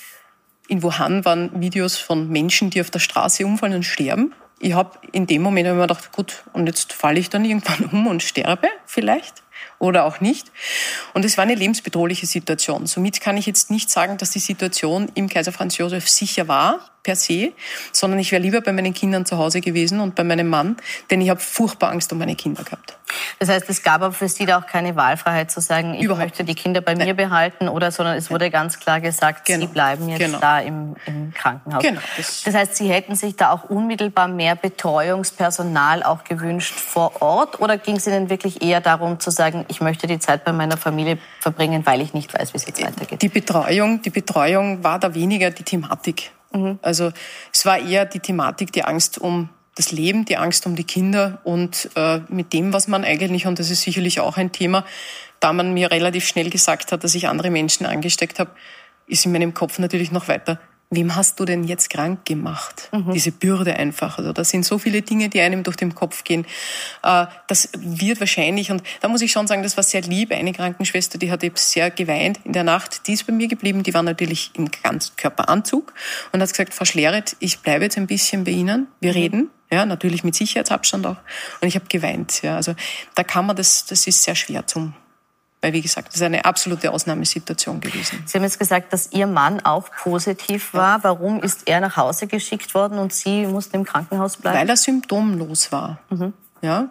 in 0.67 0.83
Wuhan 0.83 1.25
waren 1.25 1.61
Videos 1.61 1.97
von 1.97 2.29
Menschen, 2.29 2.69
die 2.69 2.81
auf 2.81 2.91
der 2.91 2.99
Straße 2.99 3.45
umfallen 3.45 3.73
und 3.73 3.83
sterben. 3.83 4.35
Ich 4.59 4.73
habe 4.73 4.99
in 5.13 5.25
dem 5.25 5.41
Moment 5.41 5.67
mir 5.67 5.81
gedacht, 5.81 6.11
gut, 6.11 6.43
und 6.53 6.67
jetzt 6.67 6.93
falle 6.93 7.19
ich 7.19 7.29
dann 7.29 7.45
irgendwann 7.45 7.85
um 7.91 8.05
und 8.05 8.21
sterbe 8.21 8.67
vielleicht 8.85 9.41
oder 9.79 10.05
auch 10.05 10.19
nicht. 10.19 10.51
Und 11.13 11.25
es 11.25 11.37
war 11.37 11.43
eine 11.43 11.55
lebensbedrohliche 11.55 12.25
Situation. 12.25 12.85
Somit 12.85 13.21
kann 13.21 13.37
ich 13.37 13.45
jetzt 13.45 13.71
nicht 13.71 13.89
sagen, 13.89 14.17
dass 14.17 14.31
die 14.31 14.39
Situation 14.39 15.09
im 15.15 15.29
Kaiser 15.29 15.51
Franz 15.51 15.77
Josef 15.77 16.09
sicher 16.09 16.47
war 16.47 16.89
per 17.03 17.15
se, 17.15 17.53
sondern 17.91 18.19
ich 18.19 18.31
wäre 18.31 18.41
lieber 18.41 18.61
bei 18.61 18.73
meinen 18.73 18.93
Kindern 18.93 19.25
zu 19.25 19.37
Hause 19.37 19.61
gewesen 19.61 19.99
und 19.99 20.15
bei 20.15 20.23
meinem 20.23 20.47
Mann, 20.47 20.77
denn 21.09 21.21
ich 21.21 21.29
habe 21.29 21.39
furchtbar 21.39 21.91
Angst 21.91 22.11
um 22.11 22.19
meine 22.19 22.35
Kinder 22.35 22.63
gehabt. 22.63 22.97
Das 23.39 23.49
heißt, 23.49 23.69
es 23.69 23.81
gab 23.81 24.01
aber 24.01 24.11
für 24.11 24.27
Sie 24.29 24.45
da 24.45 24.59
auch 24.59 24.67
keine 24.67 24.95
Wahlfreiheit 24.95 25.49
zu 25.49 25.61
sagen, 25.61 25.95
ich 25.95 26.03
Überhaupt 26.03 26.25
möchte 26.25 26.43
die 26.43 26.53
Kinder 26.53 26.81
bei 26.81 26.93
Nein. 26.93 27.07
mir 27.07 27.13
behalten 27.15 27.67
oder, 27.67 27.91
sondern 27.91 28.15
es 28.17 28.29
wurde 28.29 28.51
ganz 28.51 28.79
klar 28.79 29.01
gesagt, 29.01 29.45
genau. 29.45 29.61
Sie 29.61 29.67
bleiben 29.67 30.09
jetzt 30.09 30.19
genau. 30.19 30.39
da 30.39 30.59
im, 30.59 30.95
im, 31.07 31.33
Krankenhaus. 31.33 31.81
Genau. 31.81 32.01
Das, 32.17 32.43
das 32.43 32.53
heißt, 32.53 32.75
Sie 32.75 32.89
hätten 32.89 33.15
sich 33.15 33.35
da 33.35 33.51
auch 33.51 33.63
unmittelbar 33.63 34.27
mehr 34.27 34.55
Betreuungspersonal 34.55 36.03
auch 36.03 36.23
gewünscht 36.23 36.75
vor 36.75 37.21
Ort 37.21 37.59
oder 37.59 37.77
ging 37.77 37.95
es 37.95 38.05
Ihnen 38.05 38.29
wirklich 38.29 38.61
eher 38.61 38.81
darum 38.81 39.19
zu 39.19 39.31
sagen, 39.31 39.48
ich 39.67 39.81
möchte 39.81 40.07
die 40.07 40.19
Zeit 40.19 40.43
bei 40.43 40.51
meiner 40.51 40.77
Familie 40.77 41.17
verbringen, 41.39 41.85
weil 41.85 42.01
ich 42.01 42.13
nicht 42.13 42.33
weiß, 42.33 42.53
wie 42.53 42.57
es 42.57 42.65
jetzt 42.65 42.83
weitergeht? 42.83 43.21
Die 43.21 43.29
Betreuung, 43.29 44.01
die 44.01 44.09
Betreuung 44.09 44.83
war 44.83 44.99
da 44.99 45.13
weniger 45.13 45.51
die 45.51 45.63
Thematik. 45.63 46.31
Mhm. 46.51 46.79
Also 46.81 47.11
es 47.53 47.65
war 47.65 47.79
eher 47.79 48.05
die 48.05 48.19
Thematik, 48.19 48.71
die 48.71 48.83
Angst 48.83 49.17
um 49.17 49.49
das 49.75 49.91
Leben, 49.91 50.25
die 50.25 50.37
Angst 50.37 50.65
um 50.65 50.75
die 50.75 50.83
Kinder 50.83 51.39
und 51.43 51.89
äh, 51.95 52.19
mit 52.27 52.51
dem, 52.51 52.73
was 52.73 52.87
man 52.87 53.05
eigentlich, 53.05 53.47
und 53.47 53.59
das 53.59 53.69
ist 53.69 53.81
sicherlich 53.81 54.19
auch 54.19 54.35
ein 54.35 54.51
Thema, 54.51 54.85
da 55.39 55.53
man 55.53 55.73
mir 55.73 55.89
relativ 55.89 56.27
schnell 56.27 56.49
gesagt 56.49 56.91
hat, 56.91 57.03
dass 57.03 57.15
ich 57.15 57.27
andere 57.27 57.49
Menschen 57.49 57.85
angesteckt 57.85 58.39
habe, 58.39 58.51
ist 59.07 59.25
in 59.25 59.31
meinem 59.31 59.53
Kopf 59.53 59.79
natürlich 59.79 60.11
noch 60.11 60.27
weiter, 60.27 60.59
wem 60.91 61.15
hast 61.15 61.39
du 61.39 61.45
denn 61.45 61.63
jetzt 61.63 61.89
krank 61.89 62.25
gemacht? 62.25 62.89
Mhm. 62.91 63.13
Diese 63.13 63.31
Bürde 63.31 63.75
einfach. 63.75 64.17
Also 64.17 64.33
das 64.33 64.49
sind 64.49 64.65
so 64.65 64.79
viele 64.79 65.01
Dinge, 65.01 65.29
die 65.29 65.39
einem 65.39 65.63
durch 65.63 65.77
den 65.77 65.93
Kopf 65.93 66.23
gehen. 66.23 66.45
Äh, 67.03 67.27
das 67.47 67.69
wird 67.77 68.19
wahrscheinlich, 68.19 68.71
und 68.71 68.81
da 69.01 69.07
muss 69.07 69.21
ich 69.21 69.31
schon 69.31 69.45
sagen, 69.45 69.61
das 69.61 69.77
war 69.77 69.83
sehr 69.83 70.01
lieb. 70.01 70.31
Eine 70.31 70.51
Krankenschwester, 70.51 71.17
die 71.19 71.31
hat 71.31 71.43
eben 71.43 71.55
sehr 71.55 71.91
geweint 71.91 72.39
in 72.43 72.53
der 72.53 72.63
Nacht, 72.63 73.07
die 73.07 73.13
ist 73.13 73.27
bei 73.27 73.33
mir 73.33 73.47
geblieben, 73.47 73.83
die 73.83 73.93
war 73.93 74.03
natürlich 74.03 74.51
im 74.55 74.69
Ganzkörperanzug 74.71 75.93
und 76.31 76.41
hat 76.41 76.49
gesagt, 76.49 76.73
Frau 76.73 76.85
Schleret, 76.85 77.35
ich 77.39 77.59
bleibe 77.59 77.83
jetzt 77.83 77.97
ein 77.97 78.07
bisschen 78.07 78.43
bei 78.43 78.51
Ihnen, 78.51 78.87
wir 78.99 79.11
mhm. 79.11 79.17
reden. 79.17 79.49
Ja, 79.71 79.85
natürlich 79.85 80.23
mit 80.23 80.33
Sicherheitsabstand 80.33 81.05
auch. 81.05 81.17
Und 81.61 81.67
ich 81.67 81.75
habe 81.75 81.85
geweint. 81.87 82.41
Ja, 82.41 82.55
also 82.55 82.73
da 83.13 83.23
kann 83.23 83.45
man 83.45 83.55
das, 83.55 83.85
das 83.85 84.07
ist 84.07 84.23
sehr 84.23 84.33
schwer 84.33 84.65
zum 84.65 84.95
weil, 85.61 85.73
wie 85.73 85.81
gesagt, 85.81 86.09
das 86.09 86.15
ist 86.15 86.21
eine 86.21 86.45
absolute 86.45 86.91
Ausnahmesituation 86.91 87.81
gewesen. 87.81 88.23
Sie 88.25 88.37
haben 88.37 88.43
jetzt 88.43 88.59
gesagt, 88.59 88.93
dass 88.93 89.11
Ihr 89.11 89.27
Mann 89.27 89.59
auch 89.59 89.91
positiv 89.91 90.73
war. 90.73 91.03
Warum 91.03 91.41
ist 91.43 91.67
er 91.67 91.81
nach 91.81 91.97
Hause 91.97 92.27
geschickt 92.27 92.73
worden 92.73 92.97
und 92.97 93.11
Sie 93.11 93.45
mussten 93.45 93.75
im 93.77 93.83
Krankenhaus 93.83 94.37
bleiben? 94.37 94.57
Weil 94.57 94.69
er 94.69 94.77
symptomlos 94.77 95.71
war. 95.71 95.99
Mhm. 96.09 96.33
Ja. 96.61 96.89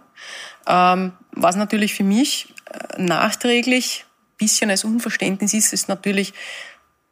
Ähm, 0.66 1.12
was 1.32 1.56
natürlich 1.56 1.94
für 1.94 2.04
mich 2.04 2.54
äh, 2.66 3.00
nachträglich 3.00 4.04
bisschen 4.38 4.70
als 4.70 4.84
Unverständnis 4.84 5.52
ist, 5.52 5.72
ist 5.72 5.88
natürlich, 5.88 6.32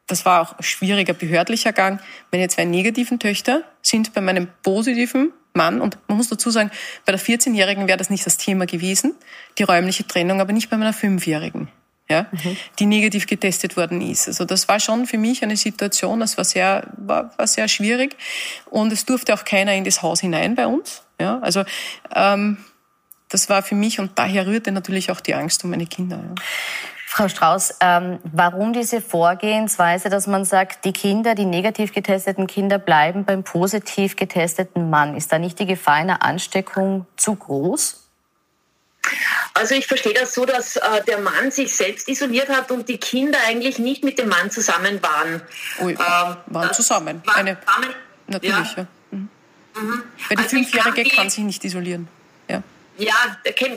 das 0.07 0.25
war 0.25 0.41
auch 0.41 0.59
ein 0.59 0.63
schwieriger 0.63 1.13
behördlicher 1.13 1.73
Gang. 1.73 2.01
Meine 2.33 2.49
zwei 2.49 2.65
negativen 2.65 3.19
Töchter 3.19 3.63
sind 3.83 4.15
bei 4.15 4.21
meinem 4.21 4.49
positiven 4.63 5.33
Mann. 5.57 5.81
Und 5.81 5.99
man 6.07 6.17
muss 6.19 6.29
dazu 6.29 6.51
sagen, 6.51 6.71
bei 7.05 7.13
der 7.13 7.21
14-Jährigen 7.21 7.89
wäre 7.89 7.99
das 7.99 8.11
nicht 8.11 8.25
das 8.27 8.37
Thema 8.37 8.67
gewesen, 8.67 9.15
die 9.59 9.65
räumliche 9.65 10.07
Trennung, 10.07 10.41
aber 10.41 10.53
nicht 10.53 10.71
bei 10.71 10.77
meiner 10.77 10.95
5-Jährigen. 10.95 11.69
Ja, 12.09 12.27
mhm. 12.31 12.57
die 12.79 12.87
negativ 12.87 13.27
getestet 13.27 13.77
worden 13.77 14.01
ist. 14.01 14.29
Also 14.29 14.45
das 14.45 14.69
war 14.69 14.79
schon 14.79 15.07
für 15.07 15.19
mich 15.19 15.43
eine 15.43 15.57
Situation, 15.57 16.21
das 16.21 16.37
war 16.37 16.45
sehr, 16.45 16.87
war, 16.97 17.37
war 17.37 17.49
sehr 17.49 17.67
schwierig 17.67 18.17
und 18.67 18.93
es 18.93 19.07
durfte 19.07 19.35
auch 19.35 19.45
keiner 19.45 19.75
in 19.75 19.83
das 19.83 20.03
Haus 20.03 20.21
hinein 20.21 20.55
bei 20.55 20.69
uns. 20.69 21.03
Ja, 21.21 21.41
also 21.41 21.65
ähm, 22.15 22.59
das 23.29 23.49
war 23.49 23.63
für 23.65 23.75
mich 23.75 23.99
und 23.99 24.21
daher 24.21 24.47
rührte 24.47 24.71
natürlich 24.71 25.11
auch 25.11 25.21
die 25.21 25.35
Angst 25.35 25.65
um 25.65 25.71
meine 25.71 25.87
Kinder. 25.87 26.19
Ja. 26.19 26.35
Frau 27.17 27.29
Strauß, 27.29 27.77
ähm, 27.81 28.19
warum 28.25 28.75
diese 28.75 29.01
Vorgehensweise, 29.01 30.11
dass 30.11 30.27
man 30.27 30.45
sagt, 30.45 30.85
die 30.85 30.93
Kinder, 30.93 31.35
die 31.35 31.47
negativ 31.47 31.95
getesteten 31.95 32.47
Kinder 32.47 32.79
bleiben 32.79 33.25
beim 33.25 33.43
positiv 33.43 34.17
getesteten 34.17 34.91
Mann? 34.91 35.17
Ist 35.17 35.33
da 35.33 35.39
nicht 35.39 35.59
die 35.59 35.65
Gefahr 35.65 35.95
einer 35.95 36.23
Ansteckung 36.23 37.07
zu 37.17 37.35
groß? 37.35 38.07
Also 39.55 39.75
ich 39.77 39.87
verstehe 39.87 40.13
das 40.13 40.35
so, 40.35 40.45
dass 40.45 40.77
äh, 40.77 41.05
der 41.07 41.17
Mann 41.21 41.51
sich 41.51 41.75
selbst 41.75 42.07
isoliert 42.07 42.51
hat 42.51 42.71
und 42.71 42.87
die 42.87 42.99
Kinder 42.99 43.39
eigentlich 43.49 43.79
nicht 43.79 44.05
mit 44.05 44.19
dem 44.19 44.29
Mann 44.29 44.51
zusammen 44.51 45.03
waren. 45.03 45.41
Ui, 45.81 45.93
ähm, 45.93 46.37
waren 46.49 46.75
zusammen. 46.75 47.23
War, 47.25 47.37
Eine, 47.37 47.57
zusammen, 47.59 47.95
natürlich, 48.27 48.77
ja. 48.77 48.83
ja. 48.83 48.87
Mhm. 49.13 49.29
Mhm. 49.75 50.03
Weil 50.29 50.37
die 50.37 50.37
also 50.37 50.49
Fünfjährige 50.51 51.05
kann, 51.05 51.17
kann 51.17 51.31
sich 51.31 51.45
nicht 51.45 51.65
isolieren. 51.65 52.09
Ja, 52.99 53.15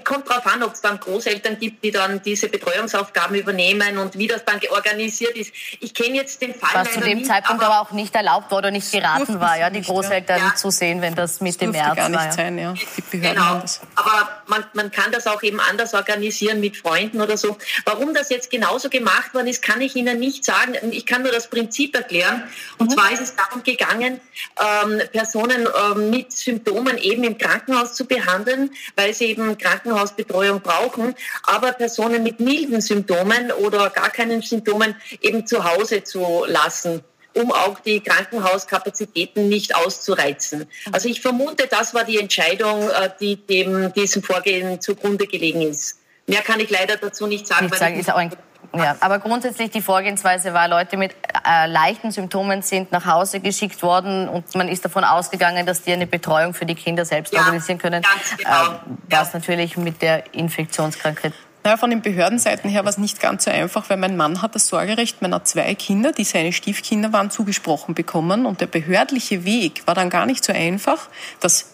kommt 0.04 0.30
darauf 0.30 0.46
an, 0.46 0.64
ob 0.64 0.74
es 0.74 0.82
dann 0.82 1.00
Großeltern 1.00 1.60
gibt, 1.60 1.84
die 1.84 1.92
dann 1.92 2.22
diese 2.22 2.48
Betreuungsaufgaben 2.48 3.36
übernehmen 3.36 3.98
und 3.98 4.18
wie 4.18 4.28
das 4.28 4.46
dann 4.46 4.60
organisiert 4.70 5.36
ist. 5.36 5.52
Ich 5.80 5.94
kenne 5.94 6.16
jetzt 6.16 6.42
den 6.42 6.54
Fall. 6.56 6.70
Was 6.74 6.94
zu 6.94 7.02
dem 7.02 7.20
nicht, 7.20 7.28
Zeitpunkt 7.28 7.64
aber, 7.64 7.82
auch 7.82 7.92
nicht 7.92 8.16
erlaubt 8.16 8.52
wurde, 8.52 8.72
nicht 8.72 8.92
geraten 8.92 9.40
war, 9.40 9.58
ja, 9.58 9.70
die 9.70 9.82
Großeltern 9.82 10.40
ja. 10.40 10.56
zu 10.56 10.70
sehen, 10.70 11.02
wenn 11.02 11.16
das 11.16 11.42
Mitte 11.42 11.66
das 11.66 11.72
März 11.74 11.96
gar 11.96 12.10
nicht 12.10 12.20
war. 12.20 12.32
Sein, 12.32 12.58
ja. 12.58 12.74
Die 13.12 13.20
genau. 13.20 13.62
Aber 13.96 14.30
man, 14.48 14.66
man 14.74 14.92
kann 14.92 15.12
das 15.12 15.28
auch 15.28 15.44
eben 15.44 15.60
anders 15.60 15.94
organisieren 15.94 16.60
mit 16.60 16.78
Freunden 16.78 17.22
oder 17.22 17.38
so. 17.38 17.58
Warum 17.86 18.14
das 18.14 18.30
jetzt 18.30 18.50
genauso 18.50 18.90
gemacht 18.90 19.34
worden 19.34 19.48
ist, 19.48 19.62
kann 19.62 19.82
ich 19.82 19.96
Ihnen 19.96 20.20
nicht 20.20 20.46
sagen. 20.46 20.76
Ich 20.92 21.06
kann 21.06 21.24
nur 21.24 21.32
das 21.32 21.50
Prinzip 21.50 21.96
erklären. 21.96 22.44
Und 22.78 22.90
mhm. 22.90 22.94
zwar 22.94 23.12
ist 23.12 23.22
es 23.22 23.36
darum 23.36 23.64
gegangen, 23.64 24.20
ähm, 24.60 25.02
Personen 25.12 25.68
ähm, 25.68 26.10
mit 26.10 26.32
Symptomen 26.32 26.98
eben 26.98 27.24
im 27.24 27.38
Krankenhaus 27.38 27.94
zu 27.94 28.06
behandeln, 28.06 28.72
weil 28.96 29.09
weil 29.10 29.16
sie 29.16 29.26
eben 29.26 29.58
Krankenhausbetreuung 29.58 30.62
brauchen, 30.62 31.16
aber 31.44 31.72
Personen 31.72 32.22
mit 32.22 32.40
milden 32.40 32.80
Symptomen 32.80 33.52
oder 33.52 33.90
gar 33.90 34.12
keinen 34.12 34.44
Symptomen 34.44 34.96
eben 35.22 35.48
zu 35.48 35.64
Hause 35.64 36.04
zu 36.04 36.46
lassen 36.48 37.02
um 37.36 37.52
auch 37.52 37.80
die 37.80 38.02
Krankenhauskapazitäten 38.02 39.50
nicht 39.50 39.76
auszureizen. 39.76 40.66
Also 40.92 41.08
ich 41.08 41.22
vermute, 41.22 41.68
das 41.68 41.94
war 41.94 42.04
die 42.04 42.18
Entscheidung, 42.18 42.90
äh, 42.90 43.12
die 43.20 43.36
dem 43.36 43.94
diesem 43.94 44.24
Vorgehen 44.24 44.82
zugrunde 44.82 45.28
gelegen 45.28 45.62
ist. 45.62 46.00
Mehr 46.26 46.42
kann 46.42 46.60
ich 46.60 46.72
leider 46.72 46.98
dazu 46.98 47.28
nicht 47.28 47.46
sagen. 47.46 47.68
Nicht 47.68 47.78
sagen 47.78 48.00
ist 48.00 48.10
auch 48.10 48.16
ein 48.18 48.32
ja, 48.74 48.96
aber 49.00 49.20
grundsätzlich 49.20 49.72
die 49.72 49.82
Vorgehensweise 49.82 50.54
war, 50.54 50.68
Leute 50.68 50.98
mit 50.98 51.16
äh, 51.46 51.68
leichten 51.68 52.12
Symptomen 52.12 52.62
sind 52.62 52.92
nach 52.92 53.06
Hause 53.06 53.40
geschickt 53.40 53.82
worden 53.82 54.30
und 54.30 54.56
man 54.56 54.68
ist 54.68 54.86
davon 54.86 55.04
ausgegangen, 55.04 55.66
dass 55.66 55.82
die 55.82 55.94
eine 55.94 56.08
Betreuung 56.08 56.54
für 56.54 56.66
die 56.66 56.76
Kinder 56.76 57.06
selbst 57.06 57.34
ja, 57.34 57.40
organisieren 57.40 57.80
können, 57.80 58.04
genau. 58.38 58.50
äh, 58.50 58.70
was 59.10 59.34
ja. 59.34 59.40
natürlich 59.40 59.78
mit 59.78 60.02
der 60.02 60.34
Infektionskrankheit 60.34 61.34
naja, 61.64 61.76
von 61.76 61.90
den 61.90 62.02
Behördenseiten 62.02 62.70
her 62.70 62.84
war 62.84 62.90
es 62.90 62.98
nicht 62.98 63.20
ganz 63.20 63.44
so 63.44 63.52
einfach, 63.52 63.90
weil 63.90 63.98
mein 63.98 64.16
Mann 64.16 64.42
hat 64.42 64.56
das 64.56 64.68
Sorgerecht 64.68 65.22
meiner 65.22 65.44
zwei 65.44 65.76
Kinder, 65.76 66.14
die 66.14 66.24
seine 66.24 66.54
Stiefkinder 66.54 67.12
waren, 67.12 67.32
zugesprochen 67.32 67.96
bekommen. 67.96 68.46
Und 68.46 68.62
der 68.62 68.68
behördliche 68.68 69.44
Weg 69.44 69.86
war 69.86 69.94
dann 69.94 70.10
gar 70.10 70.26
nicht 70.26 70.44
so 70.46 70.54
einfach, 70.54 71.10
dass 71.42 71.74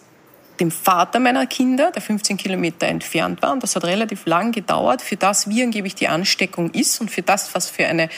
dem 0.60 0.70
Vater 0.70 1.18
meiner 1.18 1.46
Kinder, 1.46 1.90
der 1.90 2.02
15 2.02 2.36
Kilometer 2.36 2.86
entfernt 2.86 3.42
war. 3.42 3.52
Und 3.52 3.62
das 3.62 3.76
hat 3.76 3.84
relativ 3.84 4.26
lang 4.26 4.52
gedauert 4.52 5.02
für 5.02 5.16
das, 5.16 5.48
wie 5.48 5.62
angeblich 5.62 5.94
die 5.94 6.08
Ansteckung 6.08 6.70
ist 6.70 7.00
und 7.00 7.10
für 7.10 7.22
das, 7.22 7.54
was 7.54 7.70
für 7.70 7.86
eine 7.86 8.08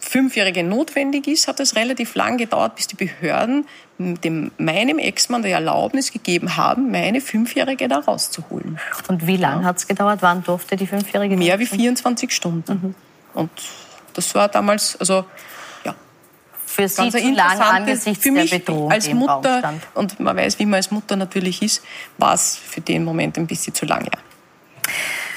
Fünfjährige 0.00 0.64
notwendig 0.64 1.26
ist, 1.26 1.46
hat 1.46 1.60
es 1.60 1.76
relativ 1.76 2.14
lang 2.14 2.38
gedauert, 2.38 2.74
bis 2.74 2.86
die 2.86 2.96
Behörden 2.96 3.66
dem, 3.98 4.50
meinem 4.56 4.98
Ex-Mann 4.98 5.42
die 5.42 5.50
Erlaubnis 5.50 6.10
gegeben 6.10 6.56
haben, 6.56 6.90
meine 6.90 7.20
Fünfjährige 7.20 7.86
da 7.86 7.98
rauszuholen. 7.98 8.78
Und 9.08 9.26
wie 9.26 9.36
lange 9.36 9.62
ja. 9.62 9.68
hat 9.68 9.76
es 9.76 9.86
gedauert? 9.86 10.22
Wann 10.22 10.42
durfte 10.42 10.76
die 10.76 10.86
Fünfjährige? 10.86 11.36
Mehr 11.36 11.58
wie 11.58 11.66
24 11.66 12.32
Stunden. 12.32 12.72
Mhm. 12.72 12.94
Und 13.34 13.50
das 14.14 14.34
war 14.34 14.48
damals, 14.48 14.96
also 14.96 15.26
für 16.70 16.88
Sie 16.88 17.10
zu 17.10 17.30
lange 17.32 17.64
angesichts 17.64 18.22
für 18.22 18.30
mich 18.30 18.50
der 18.50 18.58
Bedrohung 18.58 18.92
als 18.92 19.12
Mutter 19.12 19.74
und 19.94 20.20
man 20.20 20.36
weiß, 20.36 20.58
wie 20.58 20.66
man 20.66 20.74
als 20.74 20.90
Mutter 20.90 21.16
natürlich 21.16 21.62
ist, 21.62 21.82
war 22.18 22.34
es 22.34 22.56
für 22.56 22.80
den 22.80 23.04
Moment 23.04 23.36
ein 23.36 23.46
bisschen 23.46 23.74
zu 23.74 23.86
lange. 23.86 24.10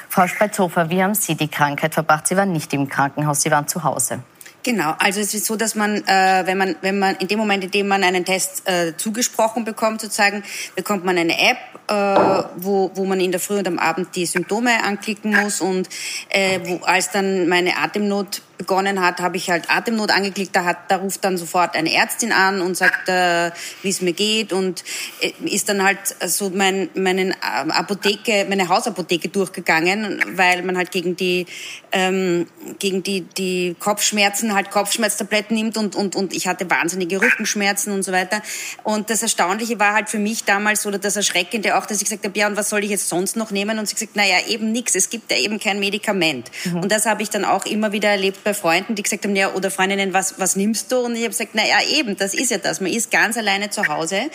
Frau 0.09 0.27
Spreizhofer, 0.27 0.89
wie 0.91 1.01
haben 1.01 1.15
Sie 1.15 1.35
die 1.35 1.47
Krankheit 1.47 1.95
verbracht? 1.95 2.27
Sie 2.27 2.37
waren 2.37 2.51
nicht 2.51 2.71
im 2.73 2.87
Krankenhaus, 2.87 3.41
Sie 3.41 3.49
waren 3.49 3.67
zu 3.67 3.83
Hause. 3.83 4.19
Genau, 4.63 4.93
also 4.97 5.19
es 5.19 5.33
ist 5.33 5.45
so, 5.45 5.57
dass 5.57 5.75
man, 5.75 5.97
äh, 6.07 6.43
wenn 6.45 6.57
man, 6.57 6.75
wenn 6.81 6.97
man 6.97 7.15
in 7.17 7.27
dem 7.27 7.37
Moment, 7.37 7.65
in 7.65 7.71
dem 7.71 7.87
man 7.87 8.03
einen 8.03 8.23
Test 8.23 8.67
äh, 8.69 8.95
zugesprochen 8.95 9.65
bekommt, 9.65 9.99
sozusagen, 9.99 10.43
bekommt 10.75 11.03
man 11.03 11.17
eine 11.17 11.37
App, 11.37 11.57
äh, 11.89 12.43
wo, 12.55 12.91
wo 12.93 13.03
man 13.03 13.19
in 13.19 13.31
der 13.31 13.41
Früh 13.41 13.57
und 13.57 13.67
am 13.67 13.77
Abend 13.77 14.15
die 14.15 14.25
Symptome 14.25 14.83
anklicken 14.83 15.35
muss 15.35 15.59
und 15.59 15.89
äh, 16.29 16.59
wo, 16.63 16.77
als 16.85 17.11
dann 17.11 17.49
meine 17.49 17.75
Atemnot 17.77 18.41
begonnen 18.63 19.01
hat, 19.01 19.19
habe 19.19 19.35
ich 19.35 19.49
halt 19.49 19.69
Atemnot 19.69 20.09
angeklickt. 20.09 20.55
Da, 20.55 20.63
hat, 20.63 20.77
da 20.89 20.97
ruft 20.97 21.23
dann 21.25 21.37
sofort 21.37 21.75
eine 21.75 21.93
Ärztin 21.93 22.31
an 22.31 22.61
und 22.61 22.77
sagt, 22.77 23.09
äh, 23.09 23.51
wie 23.81 23.89
es 23.89 24.01
mir 24.01 24.13
geht 24.13 24.53
und 24.53 24.83
äh, 25.19 25.33
ist 25.45 25.67
dann 25.67 25.83
halt 25.83 25.99
so 26.25 26.49
mein, 26.49 26.89
meinen 26.95 27.35
Apotheke, 27.41 28.45
meine 28.47 28.69
Hausapotheke 28.69 29.27
durchgegangen, 29.27 30.23
weil 30.35 30.63
man 30.63 30.77
halt 30.77 30.91
gegen 30.91 31.15
die 31.15 31.45
ähm, 31.91 32.47
gegen 32.79 33.03
die 33.03 33.21
die 33.21 33.75
Kopfschmerzen 33.79 34.53
halt 34.53 34.71
Kopfschmerztabletten 34.71 35.55
nimmt 35.55 35.77
und 35.77 35.95
und 35.95 36.15
und 36.15 36.33
ich 36.33 36.47
hatte 36.47 36.69
wahnsinnige 36.69 37.21
Rückenschmerzen 37.21 37.93
und 37.93 38.03
so 38.03 38.11
weiter. 38.11 38.41
Und 38.83 39.09
das 39.09 39.21
Erstaunliche 39.21 39.77
war 39.79 39.93
halt 39.93 40.09
für 40.09 40.19
mich 40.19 40.45
damals 40.45 40.85
oder 40.85 40.99
das 40.99 41.15
Erschreckende 41.15 41.77
auch, 41.77 41.85
dass 41.85 41.97
ich 41.97 42.05
gesagt 42.05 42.25
habe, 42.25 42.37
ja 42.37 42.47
und 42.47 42.55
was 42.55 42.69
soll 42.69 42.83
ich 42.83 42.89
jetzt 42.89 43.09
sonst 43.09 43.35
noch 43.35 43.51
nehmen? 43.51 43.77
Und 43.77 43.87
sie 43.87 43.95
gesagt, 43.95 44.15
naja 44.15 44.37
eben 44.47 44.71
nichts. 44.71 44.95
Es 44.95 45.09
gibt 45.09 45.31
ja 45.31 45.37
eben 45.37 45.59
kein 45.59 45.79
Medikament. 45.79 46.49
Mhm. 46.65 46.81
Und 46.81 46.91
das 46.91 47.05
habe 47.05 47.21
ich 47.21 47.29
dann 47.29 47.45
auch 47.45 47.65
immer 47.65 47.91
wieder 47.91 48.09
erlebt 48.09 48.43
bei 48.43 48.52
Freunden, 48.53 48.95
die 48.95 49.03
gesagt 49.03 49.25
haben, 49.25 49.35
ja, 49.35 49.53
oder 49.53 49.71
Freundinnen, 49.71 50.13
was, 50.13 50.39
was 50.39 50.55
nimmst 50.55 50.91
du? 50.91 50.99
Und 50.99 51.15
ich 51.15 51.21
habe 51.21 51.29
gesagt, 51.29 51.51
na 51.53 51.65
ja, 51.65 51.81
eben, 51.91 52.17
das 52.17 52.33
ist 52.33 52.51
ja 52.51 52.57
das. 52.57 52.81
Man 52.81 52.91
ist 52.91 53.11
ganz 53.11 53.37
alleine 53.37 53.69
zu 53.69 53.87
Hause. 53.87 54.29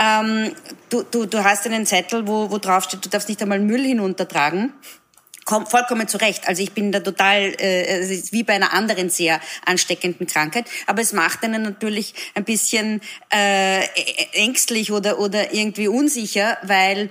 Ähm, 0.00 0.52
du, 0.88 1.02
du, 1.02 1.26
du 1.26 1.44
hast 1.44 1.66
einen 1.66 1.86
Zettel, 1.86 2.26
wo, 2.26 2.50
wo 2.50 2.58
drauf 2.58 2.84
steht, 2.84 3.04
du 3.04 3.08
darfst 3.08 3.28
nicht 3.28 3.42
einmal 3.42 3.60
Müll 3.60 3.82
hinuntertragen 3.82 4.72
vollkommen 5.68 6.06
zu 6.06 6.18
Recht. 6.18 6.46
Also 6.46 6.62
ich 6.62 6.72
bin 6.72 6.92
da 6.92 7.00
total, 7.00 7.54
äh, 7.58 8.22
wie 8.30 8.44
bei 8.44 8.54
einer 8.54 8.72
anderen 8.72 9.10
sehr 9.10 9.40
ansteckenden 9.64 10.26
Krankheit. 10.26 10.66
Aber 10.86 11.02
es 11.02 11.12
macht 11.12 11.42
einen 11.42 11.62
natürlich 11.62 12.14
ein 12.34 12.44
bisschen 12.44 13.00
äh, 13.30 13.84
ängstlich 14.32 14.92
oder, 14.92 15.18
oder 15.18 15.52
irgendwie 15.52 15.88
unsicher, 15.88 16.58
weil 16.62 17.10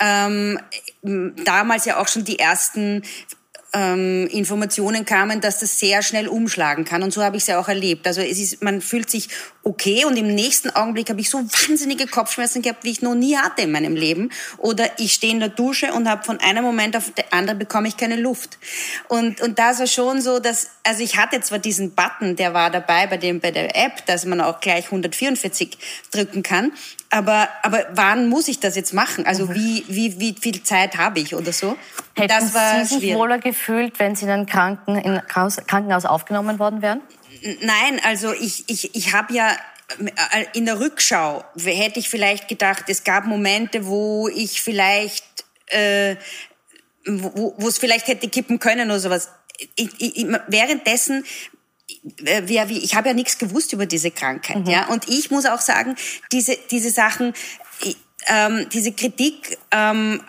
ähm, 0.00 0.58
damals 1.02 1.84
ja 1.84 1.98
auch 1.98 2.08
schon 2.08 2.24
die 2.24 2.38
ersten 2.38 3.02
ähm, 3.76 4.26
Informationen 4.28 5.04
kamen, 5.04 5.42
dass 5.42 5.60
das 5.60 5.78
sehr 5.78 6.02
schnell 6.02 6.28
umschlagen 6.28 6.86
kann. 6.86 7.02
Und 7.02 7.12
so 7.12 7.22
habe 7.22 7.36
ich 7.36 7.42
es 7.42 7.48
ja 7.48 7.60
auch 7.60 7.68
erlebt. 7.68 8.06
Also 8.06 8.22
es 8.22 8.38
ist, 8.38 8.62
man 8.62 8.80
fühlt 8.80 9.10
sich 9.10 9.28
okay 9.64 10.06
und 10.06 10.16
im 10.16 10.34
nächsten 10.34 10.70
Augenblick 10.70 11.10
habe 11.10 11.20
ich 11.20 11.28
so 11.28 11.38
wahnsinnige 11.38 12.06
Kopfschmerzen 12.06 12.62
gehabt, 12.62 12.84
wie 12.84 12.90
ich 12.90 13.02
noch 13.02 13.14
nie 13.14 13.36
hatte 13.36 13.62
in 13.62 13.72
meinem 13.72 13.94
Leben. 13.94 14.30
Oder 14.56 14.88
ich 14.98 15.12
stehe 15.12 15.32
in 15.34 15.40
der 15.40 15.50
Dusche 15.50 15.92
und 15.92 16.08
habe 16.08 16.24
von 16.24 16.40
einem 16.40 16.64
Moment 16.64 16.96
auf 16.96 17.10
den 17.10 17.26
anderen 17.30 17.58
bekomme 17.58 17.88
ich 17.88 17.98
keine 17.98 18.16
Luft. 18.16 18.58
Und, 19.08 19.42
und 19.42 19.58
das 19.58 19.78
war 19.78 19.86
schon 19.86 20.22
so, 20.22 20.38
dass, 20.38 20.68
also 20.82 21.02
ich 21.02 21.18
hatte 21.18 21.42
zwar 21.42 21.58
diesen 21.58 21.94
Button, 21.94 22.36
der 22.36 22.54
war 22.54 22.70
dabei 22.70 23.06
bei, 23.06 23.18
dem, 23.18 23.40
bei 23.40 23.50
der 23.50 23.76
App, 23.76 24.06
dass 24.06 24.24
man 24.24 24.40
auch 24.40 24.60
gleich 24.60 24.86
144 24.86 25.76
drücken 26.10 26.42
kann, 26.42 26.72
aber, 27.16 27.48
aber 27.62 27.86
wann 27.92 28.28
muss 28.28 28.46
ich 28.46 28.60
das 28.60 28.76
jetzt 28.76 28.92
machen? 28.92 29.24
Also 29.24 29.46
mhm. 29.46 29.54
wie, 29.54 29.84
wie, 29.88 30.20
wie 30.20 30.36
viel 30.38 30.62
Zeit 30.62 30.98
habe 30.98 31.18
ich 31.20 31.34
oder 31.34 31.50
so? 31.50 31.76
Hätten 32.14 32.28
das 32.28 32.52
war 32.52 32.80
Sie 32.80 32.84
sich 32.84 32.98
schwierig. 32.98 33.16
wohler 33.16 33.38
gefühlt, 33.38 33.98
wenn 33.98 34.14
Sie 34.14 34.26
in 34.26 34.30
ein 34.30 34.46
Kranken, 34.46 34.96
in 34.96 35.22
Krankenhaus 35.26 36.04
aufgenommen 36.04 36.58
worden 36.58 36.82
wären? 36.82 37.00
Nein, 37.62 38.00
also 38.04 38.34
ich, 38.34 38.64
ich, 38.68 38.94
ich 38.94 39.14
habe 39.14 39.32
ja 39.32 39.50
äh, 39.98 40.44
in 40.52 40.66
der 40.66 40.78
Rückschau 40.78 41.42
hätte 41.64 42.00
ich 42.00 42.10
vielleicht 42.10 42.48
gedacht, 42.48 42.84
es 42.88 43.02
gab 43.02 43.24
Momente, 43.24 43.86
wo 43.86 44.28
ich 44.28 44.60
vielleicht, 44.60 45.24
äh, 45.68 46.16
wo, 47.06 47.54
wo 47.56 47.68
es 47.68 47.78
vielleicht 47.78 48.08
hätte 48.08 48.28
kippen 48.28 48.58
können 48.58 48.90
oder 48.90 49.00
sowas. 49.00 49.30
Ich, 49.74 49.88
ich, 49.98 50.26
währenddessen 50.48 51.24
ja, 52.20 52.32
äh, 52.38 52.68
wie, 52.68 52.78
ich 52.78 52.94
habe 52.94 53.08
ja 53.08 53.14
nichts 53.14 53.38
gewusst 53.38 53.72
über 53.72 53.86
diese 53.86 54.10
Krankheit, 54.10 54.64
mhm. 54.64 54.70
ja. 54.70 54.86
Und 54.88 55.08
ich 55.08 55.30
muss 55.30 55.46
auch 55.46 55.60
sagen, 55.60 55.96
diese 56.32 56.56
diese 56.70 56.90
Sachen, 56.90 57.34
ähm, 58.28 58.66
diese 58.72 58.92
Kritik 58.92 59.58
ähm, 59.70 60.20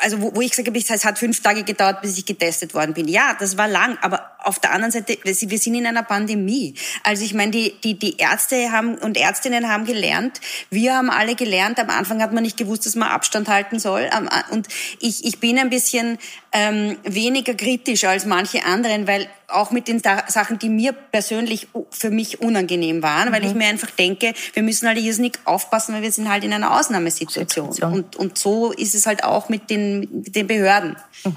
also 0.00 0.20
wo, 0.20 0.34
wo 0.34 0.40
ich 0.40 0.50
gesagt 0.50 0.68
habe, 0.68 0.78
es 0.78 1.04
hat 1.04 1.18
fünf 1.18 1.42
Tage 1.42 1.64
gedauert, 1.64 2.02
bis 2.02 2.18
ich 2.18 2.26
getestet 2.26 2.74
worden 2.74 2.94
bin. 2.94 3.08
Ja, 3.08 3.36
das 3.38 3.56
war 3.56 3.68
lang, 3.68 3.98
aber 4.02 4.30
auf 4.48 4.58
der 4.58 4.72
anderen 4.72 4.90
Seite, 4.90 5.18
wir 5.22 5.58
sind 5.58 5.74
in 5.74 5.86
einer 5.86 6.02
Pandemie. 6.02 6.74
Also 7.02 7.22
ich 7.22 7.34
meine, 7.34 7.50
die, 7.50 7.74
die, 7.84 7.98
die 7.98 8.16
Ärzte 8.16 8.72
haben 8.72 8.96
und 8.96 9.18
Ärztinnen 9.18 9.68
haben 9.68 9.84
gelernt, 9.84 10.40
wir 10.70 10.96
haben 10.96 11.10
alle 11.10 11.34
gelernt, 11.34 11.78
am 11.78 11.90
Anfang 11.90 12.22
hat 12.22 12.32
man 12.32 12.42
nicht 12.42 12.56
gewusst, 12.56 12.86
dass 12.86 12.96
man 12.96 13.08
Abstand 13.08 13.48
halten 13.48 13.78
soll. 13.78 14.08
Und 14.50 14.66
ich, 15.00 15.26
ich 15.26 15.38
bin 15.38 15.58
ein 15.58 15.68
bisschen 15.68 16.18
ähm, 16.52 16.96
weniger 17.04 17.52
kritisch 17.52 18.04
als 18.04 18.24
manche 18.24 18.64
anderen, 18.64 19.06
weil 19.06 19.28
auch 19.48 19.70
mit 19.70 19.86
den 19.86 20.00
Sachen, 20.00 20.58
die 20.58 20.70
mir 20.70 20.92
persönlich 20.92 21.68
für 21.90 22.10
mich 22.10 22.40
unangenehm 22.40 23.02
waren, 23.02 23.28
mhm. 23.28 23.32
weil 23.32 23.44
ich 23.44 23.52
mhm. 23.52 23.58
mir 23.58 23.66
einfach 23.68 23.90
denke, 23.90 24.32
wir 24.54 24.62
müssen 24.62 24.88
halt 24.88 24.98
irrsinnig 24.98 25.38
aufpassen, 25.44 25.94
weil 25.94 26.02
wir 26.02 26.12
sind 26.12 26.30
halt 26.30 26.42
in 26.42 26.54
einer 26.54 26.78
Ausnahmesituation. 26.78 27.70
Und, 27.82 28.16
und 28.16 28.38
so 28.38 28.72
ist 28.72 28.94
es 28.94 29.04
halt 29.04 29.24
auch 29.24 29.50
mit 29.50 29.68
den, 29.68 30.00
mit 30.00 30.34
den 30.34 30.46
Behörden. 30.46 30.96
Mhm. 31.24 31.36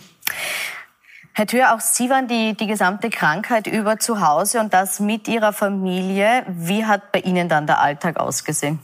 Herr 1.42 1.48
Thür, 1.48 1.74
auch 1.74 1.80
Sie 1.80 2.08
waren 2.12 2.28
die, 2.28 2.54
die 2.54 2.68
gesamte 2.68 3.10
Krankheit 3.10 3.66
über 3.66 3.98
zu 3.98 4.22
Hause 4.22 4.60
und 4.60 4.76
das 4.76 5.00
mit 5.00 5.28
Ihrer 5.28 5.54
Familie. 5.54 6.46
Wie 6.48 6.86
hat 6.86 7.12
bei 7.12 7.18
Ihnen 7.18 7.50
dann 7.50 7.66
der 7.66 7.82
Alltag 7.82 8.20
ausgesehen? 8.20 8.78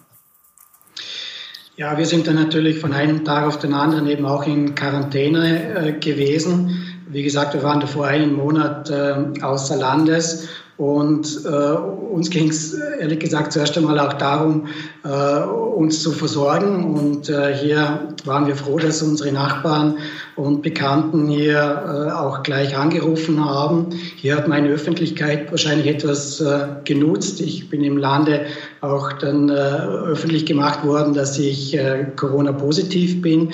Ja, 1.76 2.00
wir 2.00 2.08
sind 2.08 2.26
dann 2.26 2.34
natürlich 2.34 2.80
von 2.80 2.94
einem 2.94 3.24
Tag 3.24 3.46
auf 3.46 3.60
den 3.60 3.76
anderen 3.76 4.08
eben 4.08 4.26
auch 4.26 4.48
in 4.48 4.74
Quarantäne 4.74 5.76
äh, 5.76 5.92
gewesen. 6.00 7.04
Wie 7.08 7.22
gesagt, 7.22 7.54
wir 7.54 7.62
waren 7.62 7.80
davor 7.80 8.08
einen 8.08 8.34
Monat 8.34 8.90
äh, 8.90 9.40
außer 9.40 9.76
Landes 9.76 10.50
und 10.78 11.42
äh, 11.44 11.50
uns 11.50 12.30
ging 12.30 12.50
es 12.50 12.74
ehrlich 12.74 13.18
gesagt 13.20 13.52
zuerst 13.52 13.76
einmal 13.78 14.00
auch 14.00 14.14
darum, 14.14 14.68
äh, 15.04 15.42
uns 15.42 16.04
zu 16.04 16.12
versorgen. 16.12 16.94
Und 16.94 17.30
äh, 17.30 17.56
hier 17.56 18.14
waren 18.26 18.46
wir 18.46 18.56
froh, 18.56 18.78
dass 18.78 19.02
unsere 19.02 19.32
Nachbarn 19.32 19.98
und 20.36 20.62
Bekannten 20.62 21.30
hier 21.30 21.58
äh, 21.58 22.12
auch 22.12 22.44
gleich 22.44 22.78
angerufen 22.78 23.44
haben. 23.44 23.88
Hier 24.18 24.38
hat 24.38 24.48
meine 24.48 24.70
Öffentlichkeit 24.70 25.50
wahrscheinlich 25.50 25.88
etwas 25.88 26.42
äh, 26.42 26.68
genutzt. 26.84 27.42
Ich 27.42 27.72
bin 27.72 27.84
im 27.84 27.98
Lande 27.98 28.46
auch 28.82 29.14
dann 29.14 29.50
äh, 29.50 29.54
öffentlich 29.54 30.46
gemacht 30.46 30.86
worden, 30.86 31.16
dass 31.16 31.40
ich 31.40 31.76
äh, 31.76 32.06
Corona-positiv 32.16 33.24
bin. 33.24 33.52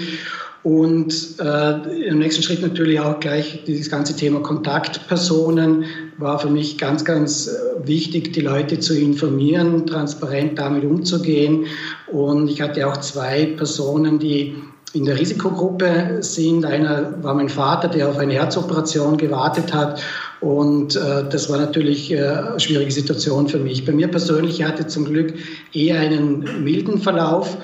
Und 0.64 1.14
äh, 1.40 2.08
im 2.08 2.20
nächsten 2.20 2.42
Schritt 2.42 2.62
natürlich 2.62 2.98
auch 2.98 3.20
gleich 3.20 3.64
dieses 3.68 3.90
ganze 3.90 4.16
Thema 4.16 4.40
Kontaktpersonen 4.40 5.84
war 6.18 6.40
für 6.40 6.50
mich 6.50 6.78
ganz, 6.78 7.04
ganz 7.04 7.48
äh, 7.48 7.86
wichtig, 7.86 8.32
die 8.32 8.42
Leute 8.42 8.80
zu 8.80 8.98
informieren, 8.98 9.86
transparent 9.86 10.58
damit 10.58 10.86
umzugehen. 10.86 11.66
Und 12.08 12.50
ich 12.50 12.62
hatte 12.62 12.88
auch 12.88 12.96
zwei 12.98 13.46
Personen, 13.58 14.20
die 14.20 14.56
in 14.94 15.04
der 15.04 15.20
Risikogruppe 15.20 16.20
sind. 16.22 16.66
Einer 16.66 17.22
war 17.22 17.34
mein 17.34 17.50
Vater, 17.50 17.90
der 17.90 18.08
auf 18.10 18.18
eine 18.18 18.34
Herzoperation 18.34 19.18
gewartet 19.18 19.74
hat. 19.74 20.02
Und 20.40 20.96
äh, 20.96 21.28
das 21.30 21.50
war 21.50 21.58
natürlich 21.58 22.12
äh, 22.12 22.20
eine 22.20 22.60
schwierige 22.60 22.92
Situation 22.92 23.50
für 23.50 23.60
mich. 23.60 23.86
Bei 23.86 23.92
mir 23.92 24.08
persönlich 24.08 24.64
hatte 24.64 24.88
zum 24.88 25.06
Glück 25.06 25.34
eher 25.74 26.00
einen 26.00 26.64
milden 26.64 27.00
Verlauf. 27.00 27.58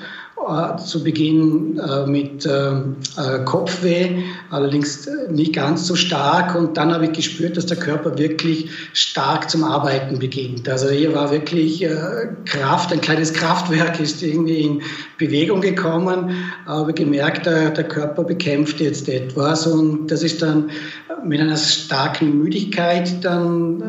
Äh, 0.48 0.78
zu 0.78 1.04
Beginn 1.04 1.78
äh, 1.78 2.06
mit 2.06 2.46
äh, 2.46 2.70
Kopfweh, 3.44 4.22
allerdings 4.48 5.06
nicht 5.28 5.54
ganz 5.54 5.86
so 5.86 5.94
stark. 5.94 6.54
Und 6.54 6.78
dann 6.78 6.92
habe 6.94 7.04
ich 7.04 7.12
gespürt, 7.12 7.58
dass 7.58 7.66
der 7.66 7.76
Körper 7.76 8.16
wirklich 8.16 8.70
stark 8.94 9.50
zum 9.50 9.64
Arbeiten 9.64 10.18
beginnt. 10.18 10.66
Also 10.66 10.88
hier 10.88 11.14
war 11.14 11.30
wirklich 11.30 11.86
Kraft, 12.46 12.92
ein 12.92 13.00
kleines 13.00 13.32
Kraftwerk 13.32 14.00
ist 14.00 14.22
irgendwie 14.22 14.60
in 14.62 14.82
Bewegung 15.18 15.60
gekommen, 15.60 16.34
aber 16.66 16.92
gemerkt, 16.92 17.46
der, 17.46 17.70
Körper 17.70 18.24
bekämpft 18.24 18.80
jetzt 18.80 19.08
etwas. 19.08 19.66
Und 19.66 20.08
das 20.08 20.22
ist 20.22 20.42
dann 20.42 20.70
mit 21.24 21.40
einer 21.40 21.56
starken 21.56 22.38
Müdigkeit 22.38 23.24
dann 23.24 23.82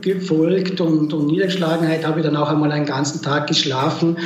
gefolgt 0.00 0.80
und, 0.80 1.12
und 1.12 1.26
Niedergeschlagenheit 1.26 2.06
habe 2.06 2.20
ich 2.20 2.26
dann 2.26 2.36
auch 2.36 2.50
einmal 2.50 2.72
einen 2.72 2.86
ganzen 2.86 3.22
Tag 3.22 3.46
geschlafen 3.46 4.16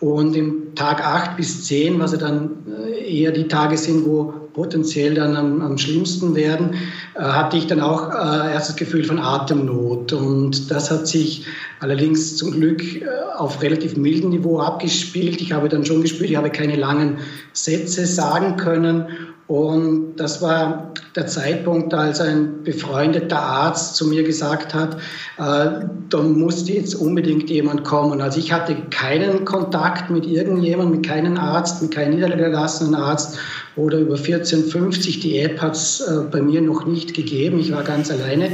und 0.00 0.34
im 0.34 0.74
Tag 0.74 1.06
8 1.06 1.36
bis 1.36 1.64
10, 1.64 1.98
was 1.98 2.12
ja 2.12 2.18
dann 2.18 2.50
äh, 2.66 3.20
eher 3.20 3.32
die 3.32 3.48
Tage 3.48 3.76
sind, 3.76 4.06
wo 4.06 4.32
potenziell 4.54 5.14
dann 5.14 5.36
am, 5.36 5.60
am 5.60 5.78
schlimmsten 5.78 6.34
werden, 6.34 6.74
äh, 7.14 7.20
hatte 7.20 7.58
ich 7.58 7.66
dann 7.66 7.80
auch 7.80 8.08
äh, 8.08 8.52
das 8.54 8.74
Gefühl 8.76 9.04
von 9.04 9.18
Atemnot. 9.18 10.12
Und 10.14 10.70
das 10.70 10.90
hat 10.90 11.06
sich 11.06 11.44
allerdings 11.80 12.36
zum 12.36 12.52
Glück 12.52 12.82
äh, 12.82 13.06
auf 13.36 13.62
relativ 13.62 13.96
mildem 13.96 14.30
Niveau 14.30 14.58
abgespielt. 14.58 15.40
Ich 15.40 15.52
habe 15.52 15.68
dann 15.68 15.84
schon 15.84 16.00
gespürt, 16.00 16.30
ich 16.30 16.36
habe 16.36 16.50
keine 16.50 16.76
langen 16.76 17.18
Sätze 17.52 18.06
sagen 18.06 18.56
können 18.56 19.06
und 19.50 20.14
das 20.14 20.40
war 20.42 20.92
der 21.16 21.26
Zeitpunkt, 21.26 21.92
als 21.92 22.20
ein 22.20 22.62
befreundeter 22.62 23.40
Arzt 23.40 23.96
zu 23.96 24.06
mir 24.06 24.22
gesagt 24.22 24.74
hat, 24.74 24.94
äh, 25.38 25.86
da 26.08 26.22
muss 26.22 26.68
jetzt 26.68 26.94
unbedingt 26.94 27.50
jemand 27.50 27.82
kommen. 27.82 28.20
Also 28.20 28.38
ich 28.38 28.52
hatte 28.52 28.76
keinen 28.90 29.44
Kontakt 29.44 30.08
mit 30.08 30.24
irgendjemandem, 30.24 31.00
mit 31.00 31.08
keinem 31.08 31.36
Arzt, 31.36 31.82
mit 31.82 31.90
keinem 31.90 32.14
niedergelassenen 32.14 32.94
Arzt 32.94 33.40
oder 33.74 33.98
über 33.98 34.14
1450. 34.14 35.18
Die 35.18 35.40
App 35.40 35.60
hat 35.60 35.74
es 35.74 35.98
äh, 35.98 36.20
bei 36.30 36.40
mir 36.40 36.60
noch 36.60 36.86
nicht 36.86 37.12
gegeben. 37.14 37.58
Ich 37.58 37.72
war 37.72 37.82
ganz 37.82 38.08
alleine. 38.08 38.52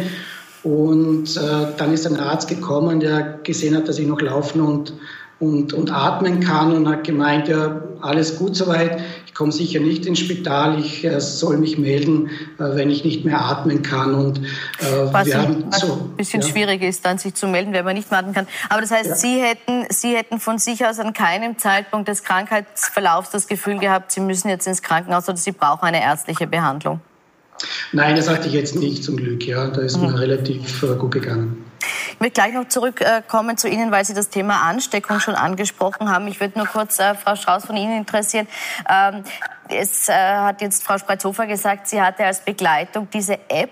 Und 0.63 1.37
äh, 1.37 1.67
dann 1.77 1.93
ist 1.93 2.07
ein 2.07 2.19
Arzt 2.19 2.49
gekommen, 2.49 3.01
der 3.01 3.39
gesehen 3.43 3.77
hat, 3.77 3.87
dass 3.87 3.99
ich 3.99 4.07
noch 4.07 4.23
laufen 4.23 4.63
und 4.63 4.95
und, 5.39 5.75
und 5.75 5.91
atmen 5.93 6.41
kann 6.41 6.73
und 6.73 6.89
hat 6.89 7.05
gemeint, 7.05 7.49
ja, 7.49 7.83
alles 8.01 8.39
gut 8.39 8.57
soweit, 8.57 9.01
ich 9.27 9.35
komme 9.35 9.53
sicher 9.53 9.81
nicht 9.81 10.07
ins 10.07 10.19
Spital, 10.19 10.79
ich 10.79 11.05
äh, 11.05 11.21
soll 11.21 11.59
mich 11.59 11.77
melden, 11.77 12.31
äh, 12.59 12.75
wenn 12.75 12.89
ich 12.89 13.05
nicht 13.05 13.27
mehr 13.27 13.45
atmen 13.45 13.83
kann. 13.83 14.15
Und, 14.15 14.39
äh, 14.39 15.13
was, 15.13 15.27
wir 15.27 15.43
haben 15.43 15.65
was 15.69 15.81
so, 15.81 15.93
ein 15.93 16.17
bisschen 16.17 16.41
ja. 16.41 16.49
schwierig 16.49 16.83
ist, 16.83 17.05
dann 17.05 17.19
sich 17.19 17.35
zu 17.35 17.47
melden, 17.47 17.75
wenn 17.75 17.85
man 17.85 17.95
nicht 17.95 18.11
mehr 18.11 18.21
atmen 18.21 18.35
kann. 18.35 18.47
Aber 18.71 18.81
das 18.81 18.91
heißt, 18.91 19.11
ja. 19.11 19.15
Sie, 19.17 19.39
hätten, 19.41 19.85
Sie 19.91 20.17
hätten 20.17 20.41
von 20.41 20.59
sich 20.59 20.87
aus 20.87 20.99
an 20.99 21.13
keinem 21.13 21.59
Zeitpunkt 21.59 22.09
des 22.09 22.23
Krankheitsverlaufs 22.23 23.31
das 23.31 23.47
Gefühl 23.47 23.79
gehabt, 23.79 24.13
Sie 24.13 24.21
müssen 24.21 24.49
jetzt 24.49 24.67
ins 24.67 24.81
Krankenhaus 24.81 25.29
oder 25.29 25.37
Sie 25.37 25.53
brauchen 25.53 25.85
eine 25.85 26.03
ärztliche 26.03 26.47
Behandlung? 26.47 27.01
Nein, 27.93 28.17
das 28.17 28.31
hatte 28.31 28.49
ich 28.49 28.55
jetzt 28.55 28.77
nicht 28.77 29.05
zum 29.05 29.17
Glück. 29.17 29.47
Ja, 29.47 29.69
da 29.69 29.83
ist 29.83 29.99
mhm. 29.99 30.13
mir 30.13 30.19
relativ 30.19 30.83
äh, 30.83 30.95
gut 30.97 31.13
gegangen. 31.13 31.66
Ich 32.17 32.21
möchte 32.21 32.41
gleich 32.41 32.55
noch 32.55 32.67
zurückkommen 32.67 33.59
zu 33.59 33.69
Ihnen, 33.69 33.91
weil 33.91 34.03
Sie 34.07 34.15
das 34.15 34.31
Thema 34.31 34.63
Ansteckung 34.63 35.21
schon 35.21 35.35
angesprochen 35.35 36.11
haben. 36.11 36.27
Ich 36.29 36.41
würde 36.41 36.59
nur 36.59 36.67
kurz, 36.67 36.99
äh, 36.99 37.15
Frau 37.15 37.37
Strauß, 37.37 37.67
von 37.67 37.77
Ihnen 37.77 37.95
interessieren. 37.95 38.49
Ähm, 38.89 39.23
es 39.69 40.09
äh, 40.09 40.15
hat 40.15 40.63
jetzt 40.63 40.83
Frau 40.83 40.97
Spreizhofer 40.97 41.47
gesagt, 41.47 41.89
sie 41.89 42.01
hatte 42.01 42.25
als 42.25 42.41
Begleitung 42.41 43.11
diese 43.11 43.35
App. 43.51 43.69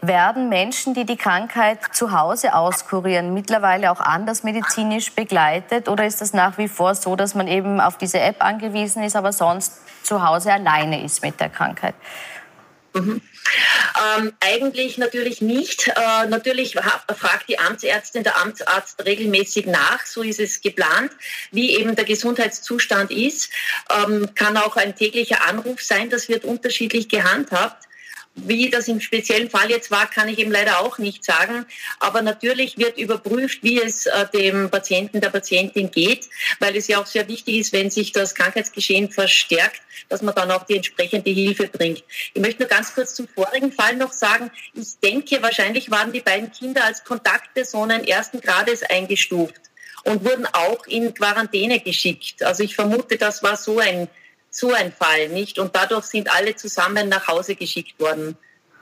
Werden 0.00 0.48
Menschen, 0.48 0.94
die 0.94 1.04
die 1.04 1.18
Krankheit 1.18 1.80
zu 1.92 2.18
Hause 2.18 2.54
auskurieren, 2.54 3.34
mittlerweile 3.34 3.92
auch 3.92 4.00
anders 4.00 4.42
medizinisch 4.42 5.12
begleitet? 5.12 5.90
Oder 5.90 6.06
ist 6.06 6.22
das 6.22 6.32
nach 6.32 6.56
wie 6.56 6.68
vor 6.68 6.94
so, 6.94 7.14
dass 7.14 7.34
man 7.34 7.46
eben 7.46 7.78
auf 7.78 7.98
diese 7.98 8.20
App 8.20 8.42
angewiesen 8.42 9.02
ist, 9.02 9.16
aber 9.16 9.34
sonst 9.34 9.82
zu 10.02 10.26
Hause 10.26 10.50
alleine 10.50 11.04
ist 11.04 11.20
mit 11.20 11.38
der 11.40 11.50
Krankheit? 11.50 11.94
Mhm. 12.94 13.22
Ähm, 14.16 14.32
eigentlich 14.40 14.98
natürlich 14.98 15.40
nicht. 15.40 15.88
Äh, 15.88 16.26
natürlich 16.26 16.74
fragt 16.74 17.48
die 17.48 17.58
Amtsärztin, 17.58 18.22
der 18.22 18.38
Amtsarzt 18.40 19.04
regelmäßig 19.04 19.66
nach, 19.66 20.04
so 20.04 20.22
ist 20.22 20.40
es 20.40 20.60
geplant, 20.60 21.12
wie 21.50 21.76
eben 21.76 21.96
der 21.96 22.04
Gesundheitszustand 22.04 23.10
ist. 23.10 23.50
Ähm, 23.90 24.28
kann 24.34 24.56
auch 24.56 24.76
ein 24.76 24.94
täglicher 24.94 25.46
Anruf 25.46 25.82
sein, 25.82 26.10
das 26.10 26.28
wird 26.28 26.44
unterschiedlich 26.44 27.08
gehandhabt. 27.08 27.88
Wie 28.34 28.70
das 28.70 28.88
im 28.88 29.00
speziellen 29.00 29.50
Fall 29.50 29.70
jetzt 29.70 29.90
war, 29.90 30.08
kann 30.08 30.28
ich 30.28 30.38
eben 30.38 30.50
leider 30.50 30.80
auch 30.80 30.96
nicht 30.96 31.22
sagen. 31.22 31.66
Aber 32.00 32.22
natürlich 32.22 32.78
wird 32.78 32.96
überprüft, 32.96 33.62
wie 33.62 33.78
es 33.78 34.06
äh, 34.06 34.26
dem 34.32 34.70
Patienten, 34.70 35.20
der 35.20 35.28
Patientin 35.28 35.90
geht, 35.90 36.30
weil 36.58 36.74
es 36.74 36.88
ja 36.88 36.98
auch 36.98 37.06
sehr 37.06 37.28
wichtig 37.28 37.56
ist, 37.56 37.74
wenn 37.74 37.90
sich 37.90 38.12
das 38.12 38.34
Krankheitsgeschehen 38.34 39.10
verstärkt, 39.10 39.82
dass 40.08 40.22
man 40.22 40.34
dann 40.34 40.50
auch 40.50 40.64
die 40.64 40.76
entsprechende 40.76 41.30
Hilfe 41.30 41.68
bringt. 41.68 42.04
Ich 42.32 42.40
möchte 42.40 42.62
nur 42.62 42.70
ganz 42.70 42.94
kurz 42.94 43.14
zum 43.14 43.28
vorigen 43.28 43.70
Fall 43.70 43.96
noch 43.96 44.12
sagen, 44.12 44.50
ich 44.74 44.98
denke, 45.02 45.42
wahrscheinlich 45.42 45.90
waren 45.90 46.12
die 46.12 46.20
beiden 46.20 46.50
Kinder 46.50 46.84
als 46.84 47.04
Kontaktpersonen 47.04 48.06
ersten 48.06 48.40
Grades 48.40 48.82
eingestuft 48.82 49.60
und 50.04 50.24
wurden 50.24 50.46
auch 50.46 50.86
in 50.86 51.12
Quarantäne 51.12 51.80
geschickt. 51.80 52.42
Also 52.42 52.62
ich 52.62 52.74
vermute, 52.74 53.18
das 53.18 53.42
war 53.42 53.58
so 53.58 53.78
ein 53.78 54.08
so 54.52 54.72
ein 54.72 54.92
Fall, 54.92 55.30
nicht? 55.30 55.58
Und 55.58 55.74
dadurch 55.74 56.04
sind 56.04 56.32
alle 56.32 56.54
zusammen 56.54 57.08
nach 57.08 57.26
Hause 57.26 57.56
geschickt 57.56 57.98
worden. 57.98 58.36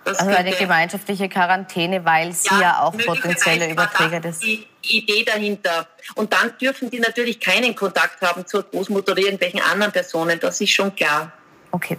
Das 0.05 0.19
also 0.19 0.35
eine 0.35 0.53
gemeinschaftliche 0.53 1.29
Quarantäne, 1.29 2.05
weil 2.05 2.33
sie 2.33 2.49
ja, 2.55 2.61
ja 2.61 2.83
auch 2.83 2.97
potenzielle 2.97 3.71
Überträger 3.71 4.21
des. 4.21 4.41
Die 4.41 4.67
Idee 4.83 5.25
dahinter. 5.25 5.87
Und 6.15 6.33
dann 6.33 6.57
dürfen 6.59 6.91
die 6.91 6.99
natürlich 6.99 7.39
keinen 7.39 7.75
Kontakt 7.75 8.21
haben 8.23 8.47
zur 8.47 8.65
Großmutter 8.65 9.13
oder 9.13 9.21
irgendwelchen 9.21 9.61
anderen 9.61 9.93
Personen. 9.93 10.41
Das 10.41 10.61
ist 10.61 10.71
schon 10.71 10.95
klar. 10.95 11.33
Okay. 11.71 11.99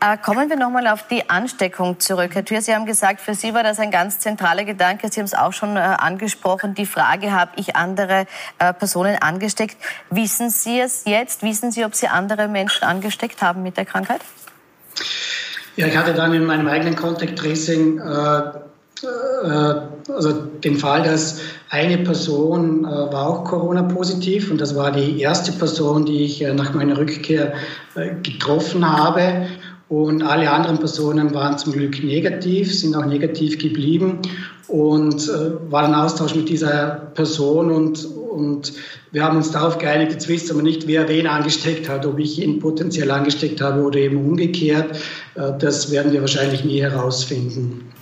Äh, 0.00 0.18
kommen 0.18 0.50
wir 0.50 0.56
nochmal 0.56 0.86
auf 0.88 1.06
die 1.08 1.30
Ansteckung 1.30 1.98
zurück. 1.98 2.34
Herr 2.34 2.44
Thür, 2.44 2.60
Sie 2.60 2.74
haben 2.74 2.84
gesagt, 2.84 3.20
für 3.20 3.34
Sie 3.34 3.54
war 3.54 3.62
das 3.62 3.78
ein 3.78 3.90
ganz 3.90 4.18
zentraler 4.18 4.64
Gedanke. 4.64 5.08
Sie 5.10 5.20
haben 5.20 5.24
es 5.26 5.34
auch 5.34 5.52
schon 5.52 5.76
äh, 5.76 5.80
angesprochen. 5.80 6.74
Die 6.74 6.84
Frage, 6.84 7.32
habe 7.32 7.52
ich 7.56 7.74
andere 7.74 8.26
äh, 8.58 8.74
Personen 8.74 9.16
angesteckt? 9.22 9.76
Wissen 10.10 10.50
Sie 10.50 10.78
es 10.78 11.04
jetzt? 11.06 11.42
Wissen 11.42 11.72
Sie, 11.72 11.84
ob 11.84 11.94
Sie 11.94 12.08
andere 12.08 12.48
Menschen 12.48 12.84
angesteckt 12.84 13.40
haben 13.40 13.62
mit 13.62 13.78
der 13.78 13.86
Krankheit? 13.86 14.20
Ja, 15.76 15.86
ich 15.86 15.96
hatte 15.96 16.12
dann 16.12 16.34
in 16.34 16.44
meinem 16.44 16.68
eigenen 16.68 16.96
Contact 16.96 17.38
Tracing 17.38 17.98
also 19.04 20.32
den 20.32 20.76
Fall, 20.76 21.02
dass 21.02 21.40
eine 21.70 21.98
Person 21.98 22.84
war 22.84 23.28
auch 23.28 23.44
Corona-positiv 23.44 24.50
und 24.50 24.60
das 24.60 24.74
war 24.76 24.92
die 24.92 25.20
erste 25.20 25.52
Person, 25.52 26.04
die 26.04 26.24
ich 26.24 26.40
nach 26.54 26.74
meiner 26.74 26.96
Rückkehr 26.96 27.54
getroffen 28.22 28.86
habe. 28.86 29.46
Und 29.88 30.22
alle 30.22 30.50
anderen 30.50 30.78
Personen 30.78 31.34
waren 31.34 31.58
zum 31.58 31.72
Glück 31.74 32.02
negativ, 32.02 32.74
sind 32.74 32.96
auch 32.96 33.04
negativ 33.04 33.58
geblieben 33.58 34.20
und 34.66 35.28
äh, 35.28 35.70
war 35.70 35.84
ein 35.84 35.94
Austausch 35.94 36.34
mit 36.34 36.48
dieser 36.48 37.10
Person 37.14 37.70
und, 37.70 38.04
und 38.06 38.72
wir 39.12 39.22
haben 39.22 39.36
uns 39.36 39.50
darauf 39.50 39.78
geeinigt, 39.78 40.12
jetzt 40.12 40.28
wissen 40.28 40.56
wir 40.56 40.62
nicht, 40.62 40.86
wer 40.86 41.08
wen 41.08 41.26
angesteckt 41.26 41.88
hat, 41.88 42.06
ob 42.06 42.18
ich 42.18 42.42
ihn 42.42 42.58
potenziell 42.60 43.10
angesteckt 43.10 43.60
habe 43.60 43.82
oder 43.82 43.98
eben 43.98 44.16
umgekehrt. 44.16 44.96
Äh, 45.34 45.52
das 45.58 45.90
werden 45.92 46.12
wir 46.12 46.22
wahrscheinlich 46.22 46.64
nie 46.64 46.80
herausfinden. 46.80 47.93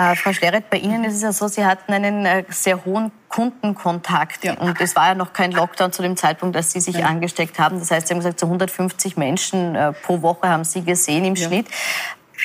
Äh, 0.00 0.16
Frau 0.16 0.32
Schlereth, 0.32 0.70
bei 0.70 0.78
Ihnen 0.78 1.04
ist 1.04 1.16
es 1.16 1.22
ja 1.22 1.32
so, 1.32 1.46
Sie 1.46 1.66
hatten 1.66 1.92
einen 1.92 2.24
äh, 2.24 2.44
sehr 2.48 2.86
hohen 2.86 3.12
Kundenkontakt. 3.28 4.44
Ja. 4.44 4.54
Und 4.54 4.80
es 4.80 4.96
war 4.96 5.08
ja 5.08 5.14
noch 5.14 5.34
kein 5.34 5.52
Lockdown 5.52 5.92
zu 5.92 6.00
dem 6.00 6.16
Zeitpunkt, 6.16 6.56
dass 6.56 6.72
Sie 6.72 6.80
sich 6.80 6.96
ja. 6.96 7.06
angesteckt 7.06 7.58
haben. 7.58 7.78
Das 7.78 7.90
heißt, 7.90 8.08
Sie 8.08 8.14
haben 8.14 8.20
gesagt, 8.20 8.40
so 8.40 8.46
150 8.46 9.18
Menschen 9.18 9.74
äh, 9.74 9.92
pro 9.92 10.22
Woche 10.22 10.48
haben 10.48 10.64
Sie 10.64 10.82
gesehen 10.82 11.26
im 11.26 11.34
ja. 11.34 11.46
Schnitt. 11.46 11.66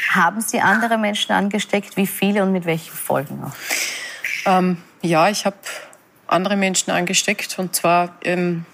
Haben 0.10 0.42
Sie 0.42 0.60
andere 0.60 0.98
Menschen 0.98 1.32
angesteckt? 1.32 1.96
Wie 1.96 2.08
viele 2.08 2.44
und 2.44 2.52
mit 2.52 2.66
welchen 2.66 2.92
Folgen 2.92 3.42
auch? 3.46 4.52
Ähm, 4.52 4.78
ja, 5.02 5.30
ich 5.30 5.46
habe 5.46 5.56
andere 6.28 6.58
Menschen 6.58 6.92
angesteckt. 6.92 7.58
Und 7.58 7.74
zwar, 7.74 8.18
ähm, 8.26 8.66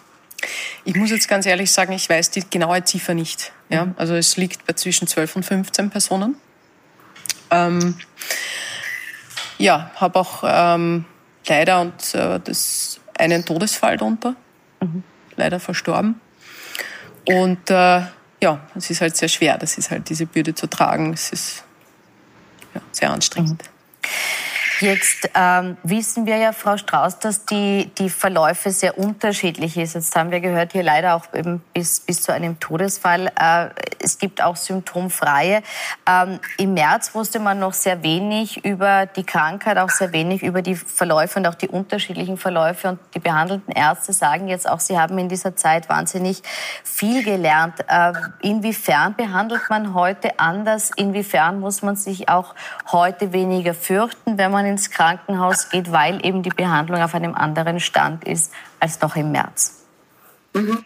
ich 0.85 0.95
muss 0.95 1.11
jetzt 1.11 1.27
ganz 1.27 1.45
ehrlich 1.45 1.71
sagen, 1.71 1.93
ich 1.93 2.09
weiß 2.09 2.31
die 2.31 2.49
genaue 2.49 2.83
Ziffer 2.83 3.13
nicht. 3.13 3.51
Ja? 3.69 3.85
Mhm. 3.85 3.95
Also 3.97 4.15
es 4.15 4.37
liegt 4.37 4.65
bei 4.65 4.73
zwischen 4.73 5.05
12 5.05 5.35
und 5.35 5.43
15 5.43 5.91
Personen. 5.91 6.35
Ähm, 7.51 7.95
ja, 9.61 9.91
habe 9.95 10.19
auch 10.19 10.43
ähm, 10.45 11.05
leider 11.47 11.81
und 11.81 12.15
äh, 12.15 12.39
das 12.39 12.99
einen 13.17 13.45
Todesfall 13.45 13.97
drunter, 13.97 14.35
mhm. 14.81 15.03
leider 15.35 15.59
verstorben. 15.59 16.19
Und 17.25 17.69
äh, 17.69 18.01
ja, 18.41 18.59
es 18.75 18.89
ist 18.89 19.01
halt 19.01 19.15
sehr 19.15 19.29
schwer, 19.29 19.57
das 19.57 19.77
ist 19.77 19.91
halt 19.91 20.09
diese 20.09 20.25
Bürde 20.25 20.55
zu 20.55 20.67
tragen. 20.67 21.13
Es 21.13 21.31
ist 21.31 21.63
ja, 22.73 22.81
sehr 22.91 23.11
anstrengend. 23.11 23.63
Mhm. 23.63 24.09
Jetzt 24.81 25.29
ähm, 25.35 25.77
wissen 25.83 26.25
wir 26.25 26.37
ja, 26.37 26.53
Frau 26.53 26.75
Strauß, 26.75 27.19
dass 27.19 27.45
die, 27.45 27.91
die 27.99 28.09
Verläufe 28.09 28.71
sehr 28.71 28.97
unterschiedlich 28.97 29.77
ist. 29.77 29.93
Jetzt 29.93 30.15
haben 30.15 30.31
wir 30.31 30.39
gehört, 30.39 30.71
hier 30.71 30.81
leider 30.81 31.13
auch 31.15 31.31
eben 31.35 31.61
bis, 31.71 31.99
bis 31.99 32.23
zu 32.23 32.33
einem 32.33 32.59
Todesfall. 32.59 33.27
Äh, 33.39 33.69
es 33.99 34.17
gibt 34.17 34.41
auch 34.41 34.55
symptomfreie. 34.55 35.61
Ähm, 36.09 36.39
Im 36.57 36.73
März 36.73 37.13
wusste 37.13 37.39
man 37.39 37.59
noch 37.59 37.73
sehr 37.73 38.01
wenig 38.01 38.65
über 38.65 39.05
die 39.05 39.23
Krankheit, 39.23 39.77
auch 39.77 39.91
sehr 39.91 40.13
wenig 40.13 40.41
über 40.41 40.63
die 40.63 40.75
Verläufe 40.75 41.37
und 41.37 41.45
auch 41.45 41.53
die 41.53 41.67
unterschiedlichen 41.67 42.37
Verläufe. 42.37 42.89
Und 42.89 42.99
die 43.13 43.19
behandelten 43.19 43.71
Ärzte 43.73 44.13
sagen 44.13 44.47
jetzt 44.47 44.67
auch, 44.67 44.79
sie 44.79 44.97
haben 44.97 45.15
in 45.19 45.29
dieser 45.29 45.55
Zeit 45.55 45.89
wahnsinnig 45.89 46.41
viel 46.83 47.23
gelernt. 47.23 47.75
Äh, 47.87 48.13
inwiefern 48.41 49.15
behandelt 49.15 49.69
man 49.69 49.93
heute 49.93 50.39
anders? 50.39 50.89
Inwiefern 50.95 51.59
muss 51.59 51.83
man 51.83 51.95
sich 51.95 52.29
auch 52.29 52.55
heute 52.91 53.31
weniger 53.31 53.75
fürchten, 53.75 54.39
wenn 54.39 54.49
man 54.49 54.70
ins 54.71 54.89
Krankenhaus 54.89 55.69
geht, 55.69 55.91
weil 55.91 56.25
eben 56.25 56.43
die 56.43 56.49
Behandlung 56.49 57.01
auf 57.01 57.13
einem 57.13 57.35
anderen 57.35 57.79
Stand 57.79 58.23
ist 58.23 58.51
als 58.79 58.99
noch 59.01 59.15
im 59.15 59.31
März? 59.31 59.85
Mhm. 60.53 60.85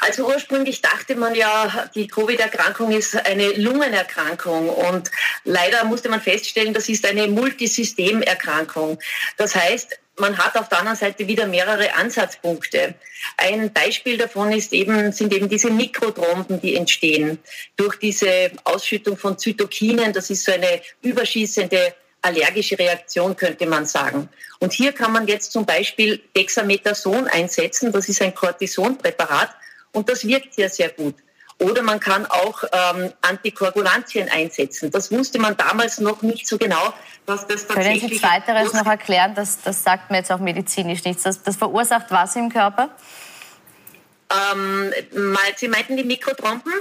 Also 0.00 0.26
ursprünglich 0.26 0.82
dachte 0.82 1.16
man 1.16 1.34
ja, 1.34 1.88
die 1.94 2.06
Covid-Erkrankung 2.06 2.90
ist 2.92 3.16
eine 3.26 3.48
Lungenerkrankung 3.52 4.68
und 4.68 5.10
leider 5.44 5.84
musste 5.84 6.08
man 6.08 6.20
feststellen, 6.20 6.74
das 6.74 6.88
ist 6.88 7.06
eine 7.06 7.26
Multisystemerkrankung. 7.28 8.98
Das 9.36 9.54
heißt, 9.54 9.98
man 10.16 10.38
hat 10.38 10.56
auf 10.56 10.68
der 10.68 10.78
anderen 10.78 10.98
Seite 10.98 11.26
wieder 11.26 11.46
mehrere 11.46 11.94
Ansatzpunkte. 11.94 12.94
Ein 13.36 13.72
Beispiel 13.72 14.16
davon 14.16 14.52
ist 14.52 14.72
eben, 14.72 15.10
sind 15.12 15.32
eben 15.32 15.48
diese 15.48 15.70
Mikrothromben, 15.70 16.60
die 16.60 16.76
entstehen 16.76 17.38
durch 17.76 17.96
diese 17.96 18.52
Ausschüttung 18.64 19.16
von 19.16 19.38
Zytokinen. 19.38 20.12
Das 20.12 20.30
ist 20.30 20.44
so 20.44 20.52
eine 20.52 20.82
überschießende 21.02 21.94
allergische 22.24 22.78
Reaktion, 22.78 23.36
könnte 23.36 23.66
man 23.66 23.86
sagen. 23.86 24.28
Und 24.60 24.72
hier 24.72 24.92
kann 24.92 25.12
man 25.12 25.26
jetzt 25.26 25.52
zum 25.52 25.66
Beispiel 25.66 26.22
Dexamethason 26.36 27.28
einsetzen. 27.28 27.92
Das 27.92 28.08
ist 28.08 28.22
ein 28.22 28.34
Cortisonpräparat 28.34 29.50
und 29.92 30.08
das 30.08 30.26
wirkt 30.26 30.54
sehr, 30.54 30.70
sehr 30.70 30.88
gut. 30.88 31.16
Oder 31.60 31.82
man 31.82 32.00
kann 32.00 32.26
auch 32.26 32.64
ähm, 32.72 33.12
Antikoagulantien 33.22 34.28
einsetzen. 34.28 34.90
Das 34.90 35.12
wusste 35.12 35.38
man 35.38 35.56
damals 35.56 36.00
noch 36.00 36.22
nicht 36.22 36.48
so 36.48 36.58
genau, 36.58 36.92
dass 37.26 37.46
das 37.46 37.66
tatsächlich... 37.66 38.00
Können 38.00 38.12
Sie 38.12 38.20
Zweiteres 38.20 38.72
noch 38.72 38.86
erklären? 38.86 39.34
Das, 39.36 39.60
das 39.62 39.84
sagt 39.84 40.10
mir 40.10 40.18
jetzt 40.18 40.32
auch 40.32 40.40
medizinisch 40.40 41.04
nichts. 41.04 41.22
Das, 41.22 41.42
das 41.42 41.56
verursacht 41.56 42.06
was 42.10 42.34
im 42.34 42.50
Körper? 42.50 42.90
Ähm, 44.30 44.92
Sie 45.56 45.68
meinten 45.68 45.96
die 45.96 46.04
Mikrothromben? 46.04 46.72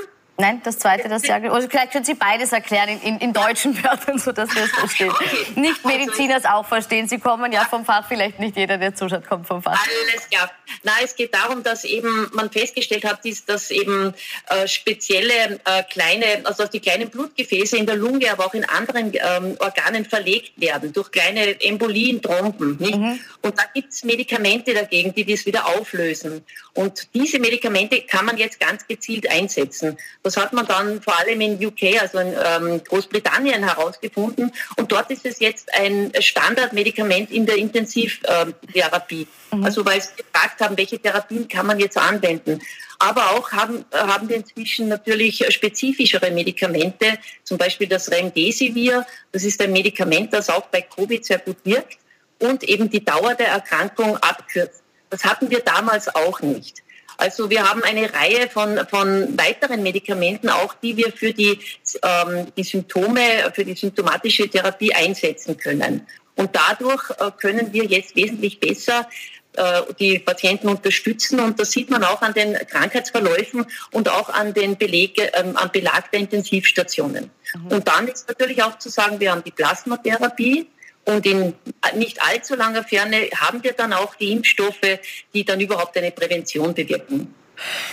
Nein, 0.43 0.61
das 0.61 0.77
zweite, 0.77 1.07
das 1.07 1.21
sagen. 1.21 1.49
Also 1.51 1.69
vielleicht 1.69 1.93
können 1.93 2.03
Sie 2.03 2.15
beides 2.15 2.51
erklären 2.51 2.89
in, 2.89 2.99
in, 2.99 3.17
in 3.19 3.31
deutschen 3.31 3.81
Wörtern, 3.81 4.19
sodass 4.19 4.53
wir 4.53 4.63
es 4.63 4.71
verstehen. 4.71 5.09
Okay. 5.09 5.47
Nicht 5.55 5.85
Mediziner 5.85 6.35
es 6.35 6.43
auch 6.43 6.65
verstehen. 6.65 7.07
Sie 7.07 7.17
kommen 7.17 7.53
ja 7.53 7.61
vom 7.63 7.85
Fach, 7.85 8.05
vielleicht 8.09 8.39
nicht 8.39 8.57
jeder, 8.57 8.77
der 8.77 8.93
zuschaut, 8.93 9.25
kommt 9.25 9.47
vom 9.47 9.63
Fach. 9.63 9.81
Alles 9.81 10.29
klar. 10.29 10.51
Na, 10.83 10.91
es 11.01 11.15
geht 11.15 11.33
darum, 11.33 11.63
dass 11.63 11.85
eben 11.85 12.29
man 12.33 12.51
festgestellt 12.51 13.05
hat, 13.05 13.21
dass 13.47 13.71
eben 13.71 14.13
äh, 14.49 14.67
spezielle 14.67 15.61
äh, 15.63 15.83
kleine, 15.89 16.41
also 16.43 16.63
dass 16.63 16.71
die 16.71 16.81
kleinen 16.81 17.09
Blutgefäße 17.09 17.77
in 17.77 17.85
der 17.85 17.95
Lunge, 17.95 18.29
aber 18.29 18.45
auch 18.45 18.53
in 18.53 18.65
anderen 18.65 19.13
ähm, 19.13 19.55
Organen 19.59 20.03
verlegt 20.03 20.59
werden 20.59 20.91
durch 20.91 21.09
kleine 21.11 21.61
Embolien, 21.63 22.21
Trompen. 22.21 22.77
Mhm. 22.81 23.19
Und 23.41 23.57
da 23.57 23.63
gibt 23.73 23.93
es 23.93 24.03
Medikamente 24.03 24.73
dagegen, 24.73 25.15
die 25.15 25.23
das 25.23 25.45
wieder 25.45 25.67
auflösen. 25.67 26.43
Und 26.73 27.07
diese 27.13 27.39
Medikamente 27.39 28.01
kann 28.01 28.25
man 28.25 28.35
jetzt 28.35 28.59
ganz 28.59 28.85
gezielt 28.85 29.29
einsetzen. 29.29 29.97
Das 30.21 30.32
hat 30.41 30.53
man 30.53 30.65
dann 30.65 31.01
vor 31.01 31.17
allem 31.19 31.41
in 31.41 31.65
UK, 31.65 32.01
also 32.01 32.19
in 32.19 32.33
ähm, 32.33 32.83
Großbritannien 32.83 33.63
herausgefunden. 33.63 34.51
Und 34.77 34.91
dort 34.91 35.11
ist 35.11 35.25
es 35.25 35.39
jetzt 35.39 35.73
ein 35.75 36.11
Standardmedikament 36.19 37.31
in 37.31 37.45
der 37.45 37.57
Intensivtherapie. 37.57 39.27
Mhm. 39.51 39.63
Also 39.63 39.85
weil 39.85 40.01
sie 40.01 40.15
gefragt 40.15 40.59
haben, 40.61 40.77
welche 40.77 40.99
Therapien 40.99 41.47
kann 41.47 41.65
man 41.65 41.79
jetzt 41.79 41.97
anwenden. 41.97 42.61
Aber 42.99 43.31
auch 43.31 43.51
haben, 43.51 43.83
haben 43.91 44.29
wir 44.29 44.37
inzwischen 44.37 44.87
natürlich 44.87 45.45
spezifischere 45.53 46.31
Medikamente, 46.31 47.17
zum 47.43 47.57
Beispiel 47.57 47.87
das 47.87 48.09
Remdesivir. 48.09 49.05
Das 49.31 49.43
ist 49.43 49.61
ein 49.61 49.73
Medikament, 49.73 50.33
das 50.33 50.49
auch 50.49 50.67
bei 50.67 50.81
Covid 50.81 51.25
sehr 51.25 51.39
gut 51.39 51.57
wirkt 51.63 51.97
und 52.39 52.63
eben 52.63 52.89
die 52.89 53.03
Dauer 53.03 53.35
der 53.35 53.47
Erkrankung 53.47 54.17
abkürzt. 54.17 54.83
Das 55.09 55.23
hatten 55.23 55.49
wir 55.49 55.59
damals 55.59 56.13
auch 56.13 56.41
nicht. 56.41 56.82
Also 57.23 57.49
wir 57.49 57.63
haben 57.69 57.81
eine 57.83 58.13
Reihe 58.13 58.49
von, 58.49 58.85
von 58.89 59.37
weiteren 59.37 59.81
Medikamenten, 59.81 60.49
auch 60.49 60.73
die 60.73 60.97
wir 60.97 61.13
für 61.13 61.31
die, 61.31 61.57
ähm, 62.01 62.47
die 62.57 62.63
Symptome, 62.65 63.49
für 63.53 63.63
die 63.63 63.75
symptomatische 63.75 64.49
Therapie 64.49 64.93
einsetzen 64.93 65.55
können. 65.55 66.05
Und 66.35 66.49
dadurch 66.53 67.11
äh, 67.11 67.31
können 67.39 67.71
wir 67.71 67.85
jetzt 67.85 68.17
wesentlich 68.17 68.59
besser 68.59 69.07
äh, 69.53 69.83
die 70.01 70.19
Patienten 70.19 70.67
unterstützen. 70.67 71.39
Und 71.39 71.61
das 71.61 71.71
sieht 71.71 71.89
man 71.89 72.03
auch 72.03 72.21
an 72.21 72.33
den 72.33 72.55
Krankheitsverläufen 72.55 73.67
und 73.91 74.09
auch 74.09 74.27
an 74.27 74.53
den 74.53 74.75
Belege, 74.77 75.31
ähm, 75.33 75.55
am 75.55 75.71
Belag 75.71 76.11
der 76.11 76.19
Intensivstationen. 76.19 77.31
Mhm. 77.55 77.67
Und 77.67 77.87
dann 77.87 78.09
ist 78.09 78.27
natürlich 78.27 78.61
auch 78.63 78.77
zu 78.79 78.89
sagen, 78.89 79.21
wir 79.21 79.31
haben 79.31 79.45
die 79.45 79.51
Plasmatherapie. 79.51 80.67
Und 81.05 81.25
in 81.25 81.53
nicht 81.95 82.21
allzu 82.21 82.55
langer 82.55 82.83
Ferne 82.83 83.29
haben 83.35 83.63
wir 83.63 83.73
dann 83.73 83.93
auch 83.93 84.15
die 84.15 84.31
Impfstoffe, 84.31 84.99
die 85.33 85.43
dann 85.43 85.59
überhaupt 85.59 85.97
eine 85.97 86.11
Prävention 86.11 86.73
bewirken. 86.73 87.33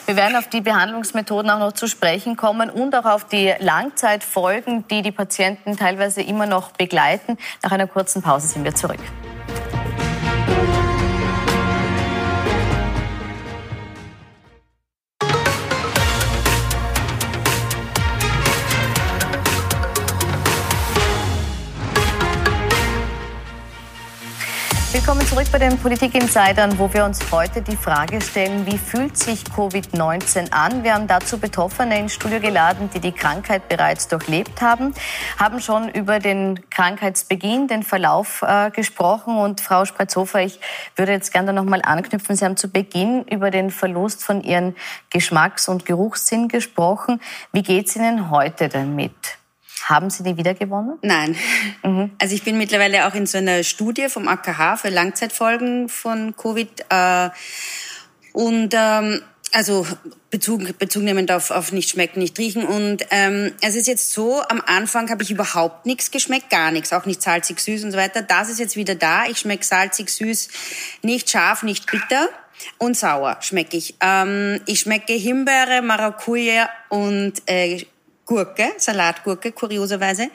Wir 0.07 0.17
werden 0.17 0.37
auf 0.37 0.49
die 0.49 0.61
Behandlungsmethoden 0.61 1.51
auch 1.51 1.59
noch 1.59 1.73
zu 1.73 1.87
sprechen 1.87 2.37
kommen 2.37 2.71
und 2.71 2.95
auch 2.95 3.05
auf 3.05 3.27
die 3.27 3.53
Langzeitfolgen, 3.59 4.87
die 4.89 5.03
die 5.03 5.13
Patienten 5.13 5.77
teilweise 5.77 6.23
immer 6.23 6.47
noch 6.47 6.73
begleiten. 6.73 7.37
Nach 7.63 7.73
einer 7.73 7.87
kurzen 7.87 8.23
Pause 8.23 8.49
sind 8.49 8.65
wir 8.65 8.75
zurück. 8.75 9.01
Willkommen 25.11 25.27
zurück 25.27 25.49
bei 25.51 25.59
den 25.59 25.77
Politik-Insidern, 25.77 26.79
wo 26.79 26.95
wir 26.95 27.05
uns 27.05 27.33
heute 27.33 27.63
die 27.63 27.75
Frage 27.75 28.21
stellen, 28.21 28.65
wie 28.65 28.79
fühlt 28.79 29.19
sich 29.19 29.43
Covid-19 29.43 30.53
an? 30.53 30.85
Wir 30.85 30.95
haben 30.95 31.09
dazu 31.09 31.37
Betroffene 31.37 31.99
ins 31.99 32.15
Studio 32.15 32.39
geladen, 32.39 32.89
die 32.95 33.01
die 33.01 33.11
Krankheit 33.11 33.69
bereits 33.69 34.07
durchlebt 34.07 34.63
haben, 34.63 34.95
haben 35.37 35.59
schon 35.59 35.89
über 35.89 36.21
den 36.21 36.61
Krankheitsbeginn, 36.71 37.67
den 37.67 37.83
Verlauf 37.83 38.43
äh, 38.43 38.71
gesprochen. 38.71 39.37
Und 39.37 39.61
Frau 39.61 39.85
Spreizhofer, 39.85 40.45
ich 40.45 40.61
würde 40.95 41.11
jetzt 41.11 41.33
gerne 41.33 41.53
noch 41.53 41.65
mal 41.65 41.83
anknüpfen. 41.83 42.37
Sie 42.37 42.45
haben 42.45 42.57
zu 42.57 42.69
Beginn 42.69 43.25
über 43.25 43.51
den 43.51 43.73
Verlust 43.73 44.23
von 44.23 44.45
Ihren 44.45 44.77
Geschmacks- 45.11 45.69
und 45.69 45.87
Geruchssinn 45.87 46.47
gesprochen. 46.47 47.21
Wie 47.51 47.65
geht 47.65 47.89
es 47.89 47.97
Ihnen 47.97 48.31
heute 48.31 48.69
damit? 48.69 49.40
Haben 49.91 50.09
Sie 50.09 50.23
die 50.23 50.37
wiedergewonnen? 50.37 50.99
Nein. 51.03 51.37
Mhm. 51.83 52.13
Also 52.21 52.35
ich 52.35 52.45
bin 52.45 52.57
mittlerweile 52.57 53.09
auch 53.09 53.15
in 53.15 53.27
so 53.27 53.39
einer 53.39 53.65
Studie 53.65 54.09
vom 54.09 54.29
AKH 54.29 54.77
für 54.77 54.89
Langzeitfolgen 54.89 55.89
von 55.89 56.37
Covid. 56.37 56.87
Äh, 56.89 57.31
und 58.33 58.73
ähm, 58.73 59.21
also 59.53 59.85
Bezug, 60.31 60.79
Bezug 60.79 61.03
nehmend 61.03 61.33
auf, 61.33 61.51
auf 61.51 61.73
nicht 61.73 61.91
schmecken, 61.91 62.21
nicht 62.21 62.39
riechen. 62.39 62.65
Und 62.65 63.05
ähm, 63.11 63.53
es 63.61 63.75
ist 63.75 63.89
jetzt 63.89 64.13
so, 64.13 64.43
am 64.49 64.63
Anfang 64.65 65.11
habe 65.11 65.25
ich 65.25 65.33
überhaupt 65.33 65.87
nichts 65.87 66.13
geschmeckt, 66.13 66.51
gar 66.51 66.71
nichts, 66.71 66.93
auch 66.93 67.05
nicht 67.05 67.21
salzig, 67.21 67.59
süß 67.59 67.83
und 67.83 67.91
so 67.91 67.99
weiter. 67.99 68.23
Das 68.23 68.49
ist 68.49 68.61
jetzt 68.61 68.77
wieder 68.77 68.95
da. 68.95 69.27
Ich 69.27 69.39
schmecke 69.39 69.65
salzig, 69.65 70.11
süß, 70.11 70.49
nicht 71.03 71.29
scharf, 71.31 71.65
nicht 71.65 71.91
bitter. 71.91 72.29
Und 72.79 72.97
sauer 72.97 73.39
schmecke 73.41 73.77
ich. 73.77 73.97
Ähm, 74.01 74.61
ich 74.67 74.81
schmecke 74.81 75.15
Himbeere, 75.15 75.83
Maracuja 75.83 76.69
und 76.91 77.43
äh, 77.47 77.87
Gurke, 78.31 78.71
Salatgurke, 78.77 79.51
kurioserweise. 79.51 80.31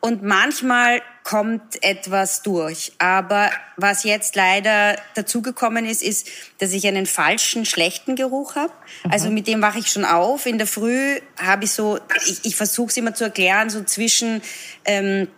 Und 0.00 0.22
manchmal 0.22 1.02
kommt 1.24 1.82
etwas 1.84 2.40
durch. 2.40 2.92
Aber 2.98 3.50
was 3.76 4.02
jetzt 4.02 4.34
leider 4.34 4.96
dazugekommen 5.14 5.84
ist, 5.84 6.02
ist, 6.02 6.26
dass 6.58 6.72
ich 6.72 6.86
einen 6.86 7.04
falschen, 7.04 7.66
schlechten 7.66 8.16
Geruch 8.16 8.56
habe. 8.56 8.72
Mhm. 9.04 9.12
Also 9.12 9.28
mit 9.30 9.46
dem 9.46 9.60
wache 9.60 9.78
ich 9.78 9.88
schon 9.88 10.06
auf. 10.06 10.46
In 10.46 10.56
der 10.56 10.66
Früh 10.66 11.20
habe 11.38 11.64
ich 11.64 11.72
so, 11.72 11.98
ich, 12.24 12.46
ich 12.46 12.56
versuche 12.56 12.88
es 12.88 12.96
immer 12.96 13.14
zu 13.14 13.24
erklären, 13.24 13.68
so 13.68 13.84
zwischen 13.84 14.40
ähm, 14.86 15.28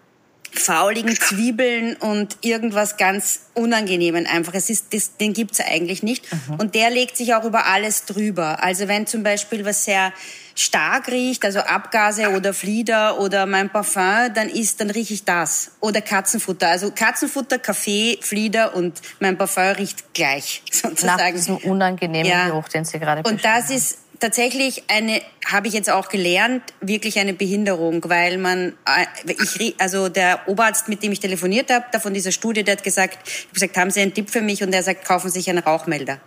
fauligen 0.53 1.17
Zwiebeln 1.17 1.97
und 1.97 2.39
irgendwas 2.43 2.97
ganz 2.97 3.41
Unangenehmen 3.55 4.29
einfach. 4.29 4.55
Es 4.55 4.71
ist, 4.71 4.95
das, 4.95 5.17
den 5.17 5.33
gibt's 5.33 5.59
eigentlich 5.59 6.05
nicht. 6.05 6.25
Mhm. 6.33 6.55
Und 6.55 6.75
der 6.77 6.91
legt 6.91 7.17
sich 7.17 7.35
auch 7.35 7.45
über 7.45 7.67
alles 7.67 8.05
drüber. 8.05 8.63
Also 8.63 8.87
wenn 8.87 9.09
zum 9.09 9.25
Beispiel 9.25 9.65
was 9.65 9.85
sehr 9.85 10.13
stark 10.57 11.09
riecht, 11.09 11.45
also 11.45 11.61
Abgase 11.61 12.31
oder 12.31 12.53
Flieder 12.53 13.21
oder 13.21 13.47
mein 13.47 13.71
Parfum, 13.71 14.33
dann 14.35 14.49
ist, 14.49 14.81
dann 14.81 14.91
rieche 14.91 15.15
ich 15.15 15.25
das. 15.25 15.73
Oder 15.81 16.01
Katzenfutter. 16.01 16.69
Also 16.69 16.91
Katzenfutter, 16.91 17.59
Kaffee, 17.59 18.19
Flieder 18.23 18.75
und 18.75 19.01
mein 19.21 19.37
Parfum 19.39 19.65
riecht 19.65 20.15
gleich, 20.15 20.63
sozusagen. 20.73 21.23
Nach 21.23 21.31
diesem 21.31 21.57
unangenehmen 21.59 22.31
ja. 22.31 22.49
Geruch, 22.49 22.69
den 22.69 22.85
Sie 22.85 22.99
gerade 22.99 23.23
Und 23.29 23.45
das 23.45 23.71
ist 23.71 23.99
tatsächlich 24.19 24.85
eine, 24.89 25.21
habe 25.47 25.69
ich 25.69 25.75
jetzt 25.75 25.91
auch 25.91 26.09
gelernt, 26.09 26.63
wirklich 26.81 27.19
eine 27.19 27.35
Behinderung, 27.35 28.03
weil 28.09 28.39
man, 28.39 28.73
äh, 28.87 29.33
ich, 29.33 29.75
also 29.79 30.09
der 30.09 30.49
Oberarzt, 30.49 30.89
mit 30.89 31.03
dem 31.03 31.13
ich 31.13 31.21
telefoniert 31.21 31.71
habe, 31.71 31.85
da 31.93 32.01
von 32.01 32.15
dieser 32.15 32.33
Studie, 32.33 32.65
der 32.65 32.77
hat 32.77 32.83
gesagt, 32.83 33.19
ich 33.27 33.43
habe 33.45 33.55
gesagt, 33.55 33.77
haben 33.77 33.91
Sie 33.91 34.01
einen 34.01 34.15
Tipp 34.15 34.31
für 34.31 34.41
mich? 34.41 34.63
Und 34.63 34.75
er 34.75 34.83
sagt, 34.83 35.05
kaufen 35.05 35.29
Sie 35.29 35.41
sich 35.41 35.51
einen 35.51 35.59
Rauchmelder. 35.59 36.19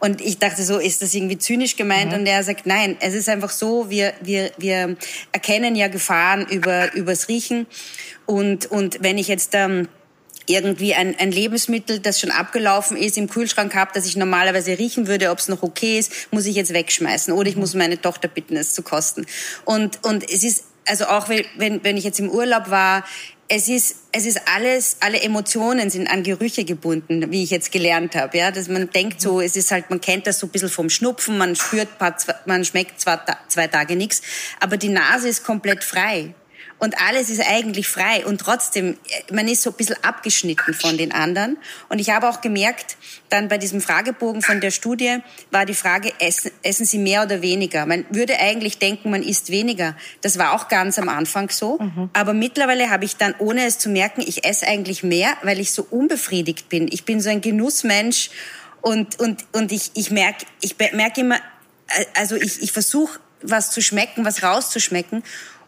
Und 0.00 0.20
ich 0.20 0.38
dachte 0.38 0.62
so, 0.62 0.78
ist 0.78 1.02
das 1.02 1.14
irgendwie 1.14 1.38
zynisch 1.38 1.76
gemeint? 1.76 2.12
Mhm. 2.12 2.20
Und 2.20 2.26
er 2.26 2.42
sagt, 2.42 2.66
nein, 2.66 2.96
es 3.00 3.14
ist 3.14 3.28
einfach 3.28 3.50
so, 3.50 3.90
wir, 3.90 4.14
wir, 4.22 4.50
wir 4.58 4.96
erkennen 5.32 5.76
ja 5.76 5.88
Gefahren 5.88 6.46
über, 6.48 6.92
übers 6.94 7.28
Riechen. 7.28 7.66
Und, 8.26 8.70
und 8.70 9.02
wenn 9.02 9.18
ich 9.18 9.28
jetzt, 9.28 9.54
ähm, 9.54 9.88
irgendwie 10.50 10.94
ein, 10.94 11.14
ein 11.18 11.30
Lebensmittel, 11.30 12.00
das 12.00 12.18
schon 12.18 12.30
abgelaufen 12.30 12.96
ist, 12.96 13.16
im 13.16 13.28
Kühlschrank 13.28 13.74
habe, 13.74 13.92
das 13.94 14.06
ich 14.06 14.16
normalerweise 14.16 14.78
riechen 14.78 15.06
würde, 15.06 15.30
ob 15.30 15.38
es 15.38 15.48
noch 15.48 15.62
okay 15.62 15.98
ist, 15.98 16.32
muss 16.32 16.46
ich 16.46 16.56
jetzt 16.56 16.74
wegschmeißen 16.74 17.32
oder 17.32 17.48
ich 17.48 17.56
muss 17.56 17.74
meine 17.74 18.00
Tochter 18.00 18.28
bitten, 18.28 18.56
es 18.56 18.74
zu 18.74 18.82
kosten. 18.82 19.26
Und, 19.64 20.04
und 20.04 20.28
es 20.28 20.42
ist, 20.42 20.64
also 20.86 21.06
auch 21.06 21.28
wenn, 21.28 21.84
wenn 21.84 21.96
ich 21.96 22.04
jetzt 22.04 22.18
im 22.18 22.30
Urlaub 22.30 22.70
war, 22.70 23.04
es 23.52 23.68
ist, 23.68 23.96
es 24.12 24.26
ist 24.26 24.42
alles, 24.54 24.96
alle 25.00 25.20
Emotionen 25.20 25.90
sind 25.90 26.08
an 26.08 26.22
Gerüche 26.22 26.64
gebunden, 26.64 27.32
wie 27.32 27.42
ich 27.42 27.50
jetzt 27.50 27.72
gelernt 27.72 28.14
habe. 28.14 28.38
Ja, 28.38 28.52
dass 28.52 28.68
man 28.68 28.88
denkt 28.90 29.20
so, 29.20 29.40
es 29.40 29.56
ist 29.56 29.72
halt, 29.72 29.90
man 29.90 30.00
kennt 30.00 30.28
das 30.28 30.38
so 30.38 30.46
ein 30.46 30.50
bisschen 30.50 30.68
vom 30.68 30.88
Schnupfen, 30.88 31.36
man 31.36 31.56
spürt, 31.56 31.88
man 32.46 32.64
schmeckt 32.64 33.00
zwar 33.00 33.24
zwei 33.48 33.66
Tage 33.66 33.96
nichts, 33.96 34.22
aber 34.60 34.76
die 34.76 34.88
Nase 34.88 35.28
ist 35.28 35.42
komplett 35.42 35.82
frei 35.82 36.32
und 36.80 36.98
alles 36.98 37.28
ist 37.28 37.46
eigentlich 37.46 37.86
frei 37.86 38.24
und 38.24 38.40
trotzdem, 38.40 38.96
man 39.30 39.46
ist 39.48 39.62
so 39.62 39.70
ein 39.70 39.76
bisschen 39.76 40.02
abgeschnitten 40.02 40.72
von 40.72 40.96
den 40.96 41.12
anderen. 41.12 41.58
Und 41.90 41.98
ich 41.98 42.08
habe 42.08 42.26
auch 42.26 42.40
gemerkt, 42.40 42.96
dann 43.28 43.48
bei 43.48 43.58
diesem 43.58 43.82
Fragebogen 43.82 44.40
von 44.40 44.62
der 44.62 44.70
Studie 44.70 45.18
war 45.50 45.66
die 45.66 45.74
Frage, 45.74 46.10
essen, 46.20 46.50
essen 46.62 46.86
Sie 46.86 46.96
mehr 46.96 47.22
oder 47.22 47.42
weniger? 47.42 47.84
Man 47.84 48.06
würde 48.08 48.40
eigentlich 48.40 48.78
denken, 48.78 49.10
man 49.10 49.22
isst 49.22 49.50
weniger. 49.50 49.94
Das 50.22 50.38
war 50.38 50.54
auch 50.54 50.68
ganz 50.68 50.98
am 50.98 51.10
Anfang 51.10 51.50
so. 51.50 51.78
Mhm. 51.78 52.08
Aber 52.14 52.32
mittlerweile 52.32 52.88
habe 52.88 53.04
ich 53.04 53.16
dann, 53.16 53.34
ohne 53.38 53.66
es 53.66 53.78
zu 53.78 53.90
merken, 53.90 54.22
ich 54.26 54.46
esse 54.46 54.66
eigentlich 54.66 55.02
mehr, 55.02 55.36
weil 55.42 55.60
ich 55.60 55.72
so 55.72 55.86
unbefriedigt 55.88 56.70
bin. 56.70 56.88
Ich 56.90 57.04
bin 57.04 57.20
so 57.20 57.28
ein 57.28 57.42
Genussmensch 57.42 58.30
und, 58.80 59.20
und, 59.20 59.44
und 59.52 59.70
ich, 59.70 59.90
ich 59.94 60.10
merke 60.10 60.46
ich 60.62 60.76
merke 60.78 61.20
immer, 61.20 61.36
äh, 61.88 62.06
also 62.14 62.36
ich, 62.36 62.62
ich 62.62 62.72
versuche 62.72 63.20
was 63.42 63.70
zu 63.70 63.82
schmecken, 63.82 64.24
was 64.24 64.42
rauszuschmecken. 64.42 65.22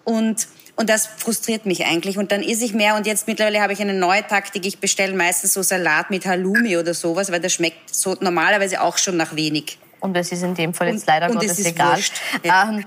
Und 0.05 0.49
und 0.77 0.89
das 0.89 1.07
frustriert 1.07 1.67
mich 1.67 1.85
eigentlich. 1.85 2.19
Und 2.19 2.33
dann 2.33 2.43
esse 2.43 2.65
ich 2.65 2.73
mehr. 2.73 2.97
Und 2.97 3.07
jetzt 3.07 3.27
mittlerweile 3.27 3.61
habe 3.61 3.73
ich 3.73 3.81
eine 3.81 3.95
neue 3.95 4.27
Taktik. 4.27 4.65
Ich 4.67 4.79
bestelle 4.79 5.15
meistens 5.15 5.53
so 5.53 5.63
Salat 5.63 6.11
mit 6.11 6.27
Halloumi 6.27 6.77
oder 6.77 6.95
sowas, 6.95 7.31
weil 7.31 7.41
das 7.41 7.53
schmeckt 7.53 7.95
so 7.95 8.17
normalerweise 8.21 8.81
auch 8.81 8.99
schon 8.99 9.17
nach 9.17 9.37
wenig. 9.37 9.79
Und 10.01 10.17
das 10.17 10.33
ist 10.33 10.43
in 10.43 10.55
dem 10.55 10.75
Fall 10.75 10.89
jetzt 10.89 11.07
leider 11.07 11.31
und, 11.31 11.35
Gottes 11.39 11.65
egal. 11.65 12.01
Ja. 12.43 12.69
Ähm, 12.69 12.79
äh, 12.79 12.83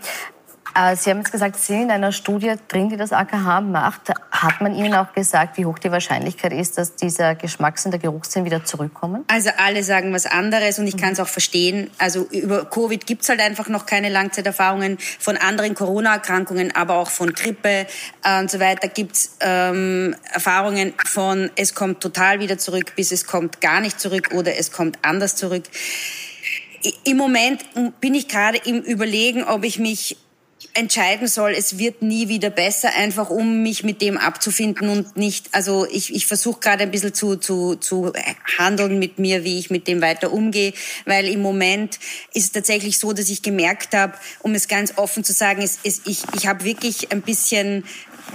Sie 0.97 1.09
haben 1.09 1.19
jetzt 1.19 1.31
gesagt, 1.31 1.55
Sie 1.55 1.67
sind 1.67 1.83
in 1.83 1.91
einer 1.91 2.11
Studie 2.11 2.53
drin, 2.67 2.89
die 2.89 2.97
das 2.97 3.13
AKH 3.13 3.61
macht. 3.61 4.11
Hat 4.29 4.59
man 4.59 4.75
Ihnen 4.75 4.93
auch 4.93 5.13
gesagt, 5.13 5.57
wie 5.57 5.65
hoch 5.65 5.79
die 5.79 5.89
Wahrscheinlichkeit 5.89 6.51
ist, 6.51 6.77
dass 6.77 6.95
dieser 6.95 7.33
Geschmacks- 7.33 7.85
und 7.85 7.91
der 7.91 7.99
Geruchssinn 7.99 8.43
wieder 8.43 8.65
zurückkommen? 8.65 9.23
Also 9.29 9.51
alle 9.57 9.83
sagen 9.83 10.11
was 10.11 10.25
anderes 10.25 10.77
und 10.77 10.87
ich 10.87 10.97
kann 10.97 11.13
es 11.13 11.21
auch 11.21 11.29
verstehen. 11.29 11.89
Also 11.97 12.27
über 12.29 12.65
Covid 12.65 13.05
gibt 13.05 13.21
es 13.23 13.29
halt 13.29 13.39
einfach 13.39 13.69
noch 13.69 13.85
keine 13.85 14.09
Langzeiterfahrungen. 14.09 14.97
Von 15.19 15.37
anderen 15.37 15.75
Corona-Erkrankungen, 15.75 16.75
aber 16.75 16.95
auch 16.95 17.09
von 17.09 17.33
Grippe 17.33 17.87
äh, 18.23 18.39
und 18.39 18.51
so 18.51 18.59
weiter 18.59 18.89
gibt 18.89 19.15
es 19.15 19.37
ähm, 19.39 20.13
Erfahrungen 20.33 20.93
von 21.05 21.51
es 21.55 21.73
kommt 21.73 22.01
total 22.01 22.41
wieder 22.41 22.57
zurück, 22.57 22.93
bis 22.97 23.13
es 23.13 23.25
kommt 23.25 23.61
gar 23.61 23.79
nicht 23.79 23.99
zurück 23.99 24.31
oder 24.33 24.57
es 24.57 24.73
kommt 24.73 24.99
anders 25.03 25.37
zurück. 25.37 25.63
Im 27.03 27.17
Moment 27.17 27.65
bin 27.99 28.13
ich 28.13 28.27
gerade 28.27 28.57
im 28.57 28.81
Überlegen, 28.81 29.43
ob 29.43 29.63
ich 29.63 29.79
mich 29.79 30.17
entscheiden 30.75 31.27
soll, 31.27 31.51
es 31.51 31.77
wird 31.77 32.01
nie 32.01 32.27
wieder 32.27 32.49
besser, 32.49 32.93
einfach 32.93 33.29
um 33.29 33.63
mich 33.63 33.83
mit 33.83 34.01
dem 34.01 34.17
abzufinden 34.17 34.89
und 34.89 35.15
nicht, 35.15 35.47
also 35.53 35.87
ich, 35.89 36.13
ich 36.13 36.27
versuche 36.27 36.59
gerade 36.59 36.83
ein 36.83 36.91
bisschen 36.91 37.13
zu, 37.13 37.37
zu, 37.37 37.75
zu 37.75 38.11
handeln 38.57 38.99
mit 38.99 39.17
mir, 39.17 39.43
wie 39.43 39.57
ich 39.57 39.69
mit 39.69 39.87
dem 39.87 40.01
weiter 40.01 40.33
umgehe, 40.33 40.73
weil 41.05 41.27
im 41.27 41.41
Moment 41.41 41.97
ist 42.33 42.45
es 42.45 42.51
tatsächlich 42.51 42.99
so, 42.99 43.13
dass 43.13 43.29
ich 43.29 43.41
gemerkt 43.41 43.95
habe, 43.95 44.13
um 44.41 44.53
es 44.53 44.67
ganz 44.67 44.97
offen 44.97 45.23
zu 45.23 45.33
sagen, 45.33 45.61
es, 45.61 45.79
es, 45.83 46.01
ich, 46.05 46.23
ich 46.35 46.45
habe 46.45 46.65
wirklich 46.65 47.11
ein 47.11 47.21
bisschen 47.21 47.85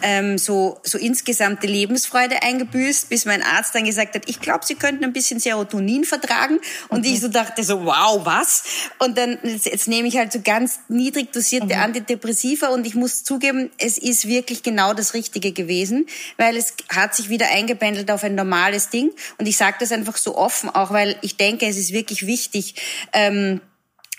ähm, 0.03 0.39
so, 0.39 0.79
so 0.83 0.99
insgesamte 0.99 1.67
Lebensfreude 1.67 2.43
eingebüßt, 2.43 3.09
bis 3.09 3.25
mein 3.25 3.43
Arzt 3.43 3.75
dann 3.75 3.85
gesagt 3.85 4.15
hat, 4.15 4.23
ich 4.27 4.41
glaube, 4.41 4.65
Sie 4.65 4.75
könnten 4.75 5.05
ein 5.05 5.13
bisschen 5.13 5.41
Serotonin 5.41 6.05
vertragen. 6.05 6.59
Und 6.89 7.01
mhm. 7.01 7.13
ich 7.13 7.21
so 7.21 7.29
dachte 7.29 7.63
so, 7.63 7.85
wow, 7.85 8.25
was? 8.25 8.65
Und 8.99 9.19
dann, 9.19 9.39
jetzt, 9.43 9.67
jetzt 9.67 9.89
nehme 9.89 10.09
ich 10.09 10.17
halt 10.17 10.33
so 10.33 10.41
ganz 10.43 10.81
niedrig 10.89 11.33
dosierte 11.33 11.75
mhm. 11.75 11.83
Antidepressiva 11.83 12.69
und 12.69 12.87
ich 12.87 12.95
muss 12.95 13.25
zugeben, 13.25 13.71
es 13.79 13.99
ist 13.99 14.27
wirklich 14.27 14.63
genau 14.63 14.95
das 14.95 15.15
Richtige 15.15 15.53
gewesen, 15.53 16.07
weil 16.37 16.57
es 16.57 16.75
hat 16.89 17.15
sich 17.15 17.29
wieder 17.29 17.49
eingependelt 17.51 18.11
auf 18.11 18.25
ein 18.25 18.35
normales 18.35 18.89
Ding. 18.91 19.11
Und 19.39 19.47
ich 19.47 19.57
sage 19.57 19.77
das 19.81 19.93
einfach 19.93 20.17
so 20.17 20.37
offen, 20.37 20.71
auch 20.71 20.91
weil 20.91 21.17
ich 21.23 21.37
denke, 21.37 21.67
es 21.67 21.77
ist 21.77 21.93
wirklich 21.93 22.27
wichtig, 22.27 22.75
ähm, 23.13 23.61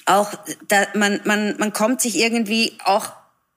auch 0.05 0.33
da, 0.67 0.87
man, 0.95 1.21
man, 1.25 1.55
man 1.57 1.73
kommt 1.73 2.01
sich 2.01 2.17
irgendwie 2.17 2.73
auch 2.83 3.11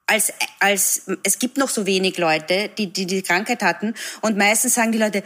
als, 0.07 0.33
als, 0.59 1.03
es 1.23 1.39
gibt 1.39 1.57
noch 1.57 1.69
so 1.69 1.85
wenig 1.85 2.17
Leute, 2.17 2.69
die, 2.77 2.91
die 2.91 3.05
die 3.05 3.21
Krankheit 3.21 3.63
hatten 3.63 3.95
und 4.21 4.37
meistens 4.37 4.75
sagen 4.75 4.91
die 4.91 4.97
Leute, 4.97 5.23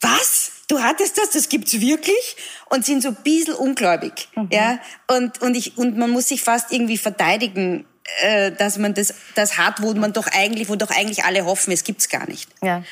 was? 0.00 0.52
Du 0.68 0.82
hattest 0.82 1.18
das? 1.18 1.30
Das 1.30 1.48
gibt's 1.48 1.80
wirklich? 1.80 2.36
Und 2.68 2.84
sind 2.84 3.02
so 3.02 3.10
ein 3.10 3.16
bisschen 3.22 3.54
ungläubig, 3.54 4.28
mhm. 4.34 4.48
ja? 4.50 4.78
Und, 5.06 5.40
und 5.40 5.56
ich, 5.56 5.78
und 5.78 5.96
man 5.96 6.10
muss 6.10 6.28
sich 6.28 6.42
fast 6.42 6.72
irgendwie 6.72 6.98
verteidigen, 6.98 7.86
äh, 8.22 8.52
dass 8.52 8.78
man 8.78 8.94
das, 8.94 9.14
das 9.34 9.58
hat, 9.58 9.80
wo 9.80 9.94
man 9.94 10.12
doch 10.12 10.26
eigentlich, 10.26 10.68
wo 10.68 10.76
doch 10.76 10.90
eigentlich 10.90 11.24
alle 11.24 11.44
hoffen, 11.44 11.72
es 11.72 11.84
gibt's 11.84 12.08
gar 12.08 12.28
nicht. 12.28 12.48
Ja. 12.62 12.82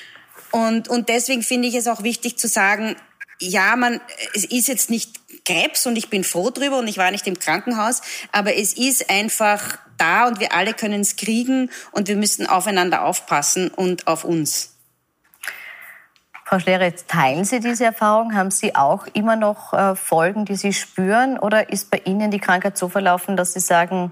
Und, 0.53 0.89
und 0.89 1.09
deswegen 1.09 1.43
finde 1.43 1.69
ich 1.69 1.75
es 1.75 1.87
auch 1.87 2.03
wichtig 2.03 2.39
zu 2.39 2.49
sagen, 2.49 2.97
ja, 3.41 3.77
man, 3.77 4.01
es 4.35 4.45
ist 4.45 4.69
jetzt 4.69 4.91
nicht 4.91 5.21
Krebs 5.45 5.87
und 5.87 5.97
ich 5.97 6.11
bin 6.11 6.25
froh 6.25 6.51
drüber 6.51 6.79
und 6.79 6.87
ich 6.87 6.99
war 6.99 7.11
nicht 7.11 7.27
im 7.27 7.39
Krankenhaus, 7.39 8.03
aber 8.31 8.55
es 8.57 8.75
ist 8.75 9.11
einfach 9.11 9.79
da 10.01 10.27
und 10.27 10.41
wir 10.41 10.55
alle 10.55 10.75
können 10.75 11.01
es 11.01 11.17
kriegen 11.17 11.71
und 11.93 12.09
wir 12.09 12.17
müssen 12.17 12.47
aufeinander 12.47 13.05
aufpassen 13.05 13.69
und 13.69 14.07
auf 14.07 14.25
uns. 14.25 14.77
Frau 16.51 16.59
Schlere, 16.59 16.93
teilen 17.07 17.45
Sie 17.45 17.61
diese 17.61 17.85
Erfahrung? 17.85 18.35
Haben 18.35 18.51
Sie 18.51 18.75
auch 18.75 19.07
immer 19.13 19.37
noch 19.37 19.73
äh, 19.73 19.95
Folgen, 19.95 20.45
die 20.45 20.57
Sie 20.57 20.73
spüren? 20.73 21.39
Oder 21.39 21.71
ist 21.71 21.93
bei 21.93 22.03
Ihnen 22.05 22.33
die 22.33 22.41
Krankheit 22.41 22.77
so 22.77 22.89
verlaufen, 22.89 23.37
dass 23.37 23.53
Sie 23.53 23.61
sagen, 23.61 24.11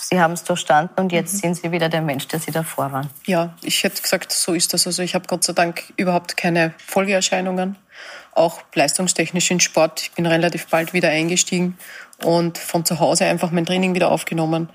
Sie 0.00 0.20
haben 0.20 0.34
es 0.34 0.44
durchstanden 0.44 0.94
und 0.96 1.10
jetzt 1.10 1.34
mhm. 1.34 1.38
sind 1.38 1.54
Sie 1.56 1.72
wieder 1.72 1.88
der 1.88 2.02
Mensch, 2.02 2.28
der 2.28 2.38
Sie 2.38 2.52
davor 2.52 2.92
waren? 2.92 3.10
Ja, 3.26 3.54
ich 3.62 3.82
hätte 3.82 4.00
gesagt, 4.00 4.32
so 4.32 4.54
ist 4.54 4.72
das. 4.72 4.86
Also 4.86 5.02
ich 5.02 5.14
habe 5.14 5.26
Gott 5.26 5.42
sei 5.42 5.52
Dank 5.52 5.92
überhaupt 5.96 6.36
keine 6.36 6.72
Folgeerscheinungen 6.78 7.76
auch 8.38 8.62
leistungstechnisch 8.74 9.50
in 9.50 9.60
Sport. 9.60 10.02
Ich 10.02 10.12
bin 10.12 10.26
relativ 10.26 10.66
bald 10.66 10.92
wieder 10.92 11.08
eingestiegen 11.10 11.76
und 12.24 12.58
von 12.58 12.84
zu 12.84 13.00
Hause 13.00 13.26
einfach 13.26 13.50
mein 13.50 13.66
Training 13.66 13.94
wieder 13.94 14.10
aufgenommen. 14.10 14.70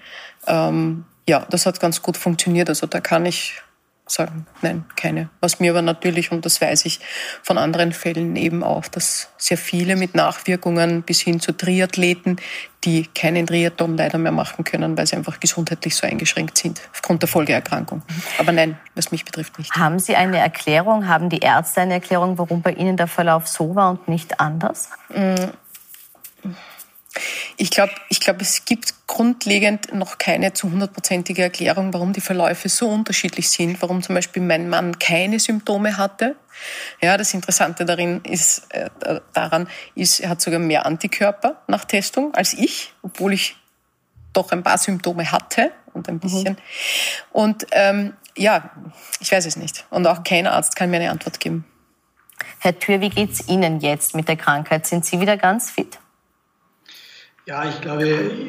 Ähm, 0.47 1.05
ja, 1.27 1.45
das 1.49 1.65
hat 1.65 1.79
ganz 1.79 2.01
gut 2.01 2.17
funktioniert. 2.17 2.69
Also 2.69 2.87
da 2.87 2.99
kann 2.99 3.25
ich 3.25 3.61
sagen, 4.05 4.45
nein, 4.61 4.85
keine. 4.95 5.29
Was 5.39 5.59
mir 5.59 5.71
aber 5.71 5.81
natürlich, 5.81 6.31
und 6.31 6.45
das 6.45 6.59
weiß 6.59 6.85
ich 6.85 6.99
von 7.41 7.57
anderen 7.57 7.93
Fällen 7.93 8.35
eben 8.35 8.63
auch, 8.63 8.87
dass 8.87 9.29
sehr 9.37 9.57
viele 9.57 9.95
mit 9.95 10.13
Nachwirkungen 10.13 11.03
bis 11.03 11.21
hin 11.21 11.39
zu 11.39 11.53
Triathleten, 11.53 12.37
die 12.83 13.07
keinen 13.07 13.47
Triathlon 13.47 13.95
leider 13.95 14.17
mehr 14.17 14.33
machen 14.33 14.65
können, 14.65 14.97
weil 14.97 15.07
sie 15.07 15.15
einfach 15.15 15.39
gesundheitlich 15.39 15.95
so 15.95 16.05
eingeschränkt 16.05 16.57
sind, 16.57 16.81
aufgrund 16.91 17.21
der 17.21 17.29
Folgeerkrankung. 17.29 18.01
Aber 18.37 18.51
nein, 18.51 18.77
was 18.95 19.11
mich 19.11 19.23
betrifft 19.23 19.57
nicht. 19.57 19.73
Haben 19.73 19.99
Sie 19.99 20.15
eine 20.15 20.37
Erklärung, 20.37 21.07
haben 21.07 21.29
die 21.29 21.39
Ärzte 21.39 21.81
eine 21.81 21.93
Erklärung, 21.93 22.37
warum 22.37 22.61
bei 22.61 22.73
Ihnen 22.73 22.97
der 22.97 23.07
Verlauf 23.07 23.47
so 23.47 23.73
war 23.75 23.91
und 23.91 24.07
nicht 24.09 24.39
anders? 24.41 24.89
Mm, 25.09 25.35
ich 27.57 27.69
glaube, 27.69 27.93
ich 28.09 28.19
glaub, 28.19 28.41
es 28.41 28.65
gibt 28.65 29.07
grundlegend 29.07 29.93
noch 29.93 30.17
keine 30.17 30.53
zu 30.53 30.71
hundertprozentige 30.71 31.43
Erklärung, 31.43 31.93
warum 31.93 32.13
die 32.13 32.21
Verläufe 32.21 32.69
so 32.69 32.89
unterschiedlich 32.89 33.49
sind, 33.49 33.81
warum 33.81 34.01
zum 34.01 34.15
Beispiel 34.15 34.41
mein 34.41 34.69
Mann 34.69 34.97
keine 34.99 35.39
Symptome 35.39 35.97
hatte. 35.97 36.35
Ja, 37.01 37.17
das 37.17 37.33
Interessante 37.33 37.85
darin 37.85 38.21
ist, 38.21 38.73
äh, 38.73 38.89
daran 39.33 39.67
ist, 39.95 40.19
er 40.19 40.29
hat 40.29 40.41
sogar 40.41 40.59
mehr 40.59 40.85
Antikörper 40.85 41.61
nach 41.67 41.85
Testung 41.85 42.33
als 42.33 42.53
ich, 42.53 42.93
obwohl 43.01 43.33
ich 43.33 43.55
doch 44.33 44.51
ein 44.51 44.63
paar 44.63 44.77
Symptome 44.77 45.31
hatte 45.31 45.71
und 45.93 46.09
ein 46.09 46.19
bisschen. 46.19 46.53
Mhm. 46.53 46.57
Und 47.31 47.67
ähm, 47.71 48.13
ja, 48.35 48.71
ich 49.19 49.31
weiß 49.31 49.45
es 49.45 49.55
nicht. 49.55 49.85
Und 49.91 50.07
auch 50.07 50.23
kein 50.23 50.47
Arzt 50.47 50.75
kann 50.75 50.89
mir 50.89 50.97
eine 50.97 51.11
Antwort 51.11 51.39
geben. 51.39 51.65
Herr 52.59 52.77
Thür, 52.77 52.99
wie 53.01 53.09
geht's 53.09 53.47
Ihnen 53.47 53.79
jetzt 53.79 54.15
mit 54.15 54.27
der 54.27 54.37
Krankheit? 54.37 54.87
Sind 54.87 55.05
Sie 55.05 55.19
wieder 55.19 55.37
ganz 55.37 55.69
fit? 55.69 55.99
Ja, 57.45 57.67
ich 57.67 57.81
glaube, 57.81 58.05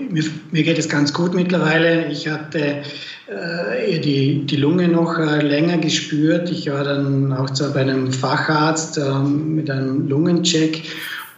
mir, 0.09 0.63
geht 0.63 0.79
es 0.79 0.89
ganz 0.89 1.13
gut 1.13 1.35
mittlerweile. 1.35 2.07
Ich 2.07 2.29
hatte 2.29 2.83
äh, 3.27 3.99
die, 3.99 4.47
die 4.47 4.57
Lunge 4.57 4.87
noch 4.87 5.19
äh, 5.19 5.41
länger 5.41 5.79
gespürt. 5.79 6.49
Ich 6.49 6.71
war 6.71 6.85
dann 6.85 7.33
auch 7.33 7.51
zu, 7.51 7.73
bei 7.73 7.81
einem 7.81 8.13
Facharzt 8.13 8.97
äh, 8.99 9.19
mit 9.19 9.69
einem 9.69 10.07
Lungencheck 10.09 10.85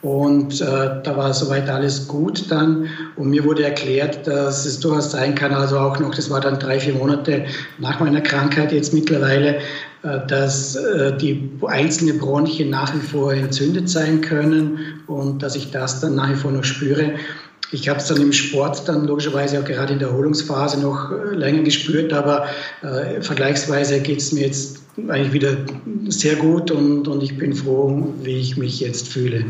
und 0.02 0.60
äh, 0.60 0.64
da 1.02 1.16
war 1.16 1.32
soweit 1.32 1.68
alles 1.70 2.06
gut 2.06 2.50
dann. 2.50 2.88
Und 3.16 3.30
mir 3.30 3.42
wurde 3.44 3.64
erklärt, 3.64 4.26
dass 4.26 4.66
es 4.66 4.78
durchaus 4.78 5.10
sein 5.10 5.34
kann, 5.34 5.52
also 5.52 5.78
auch 5.78 5.98
noch, 5.98 6.14
das 6.14 6.28
war 6.28 6.40
dann 6.40 6.58
drei, 6.58 6.78
vier 6.78 6.94
Monate 6.94 7.46
nach 7.78 7.98
meiner 8.00 8.20
Krankheit 8.20 8.70
jetzt 8.70 8.92
mittlerweile, 8.92 9.56
äh, 10.02 10.26
dass 10.28 10.76
äh, 10.76 11.16
die 11.16 11.50
einzelnen 11.66 12.18
Bronchien 12.18 12.68
nach 12.68 12.94
wie 12.94 13.00
vor 13.00 13.32
entzündet 13.32 13.88
sein 13.88 14.20
können 14.20 15.02
und 15.06 15.42
dass 15.42 15.56
ich 15.56 15.70
das 15.70 16.00
dann 16.00 16.14
nach 16.16 16.30
wie 16.30 16.36
vor 16.36 16.52
noch 16.52 16.64
spüre. 16.64 17.14
Ich 17.72 17.88
habe 17.88 17.98
es 17.98 18.06
dann 18.06 18.20
im 18.20 18.32
Sport 18.32 18.88
dann 18.88 19.06
logischerweise 19.06 19.60
auch 19.60 19.64
gerade 19.64 19.92
in 19.92 19.98
der 19.98 20.08
Erholungsphase 20.08 20.80
noch 20.80 21.10
äh, 21.10 21.34
länger 21.34 21.62
gespürt, 21.62 22.12
aber 22.12 22.46
äh, 22.82 23.20
vergleichsweise 23.20 24.00
geht 24.00 24.18
es 24.18 24.32
mir 24.32 24.46
jetzt 24.46 24.80
eigentlich 25.08 25.32
wieder 25.32 25.56
sehr 26.08 26.36
gut 26.36 26.70
und, 26.70 27.06
und 27.08 27.22
ich 27.22 27.36
bin 27.36 27.54
froh, 27.54 28.14
wie 28.22 28.38
ich 28.38 28.56
mich 28.56 28.80
jetzt 28.80 29.08
fühle. 29.08 29.44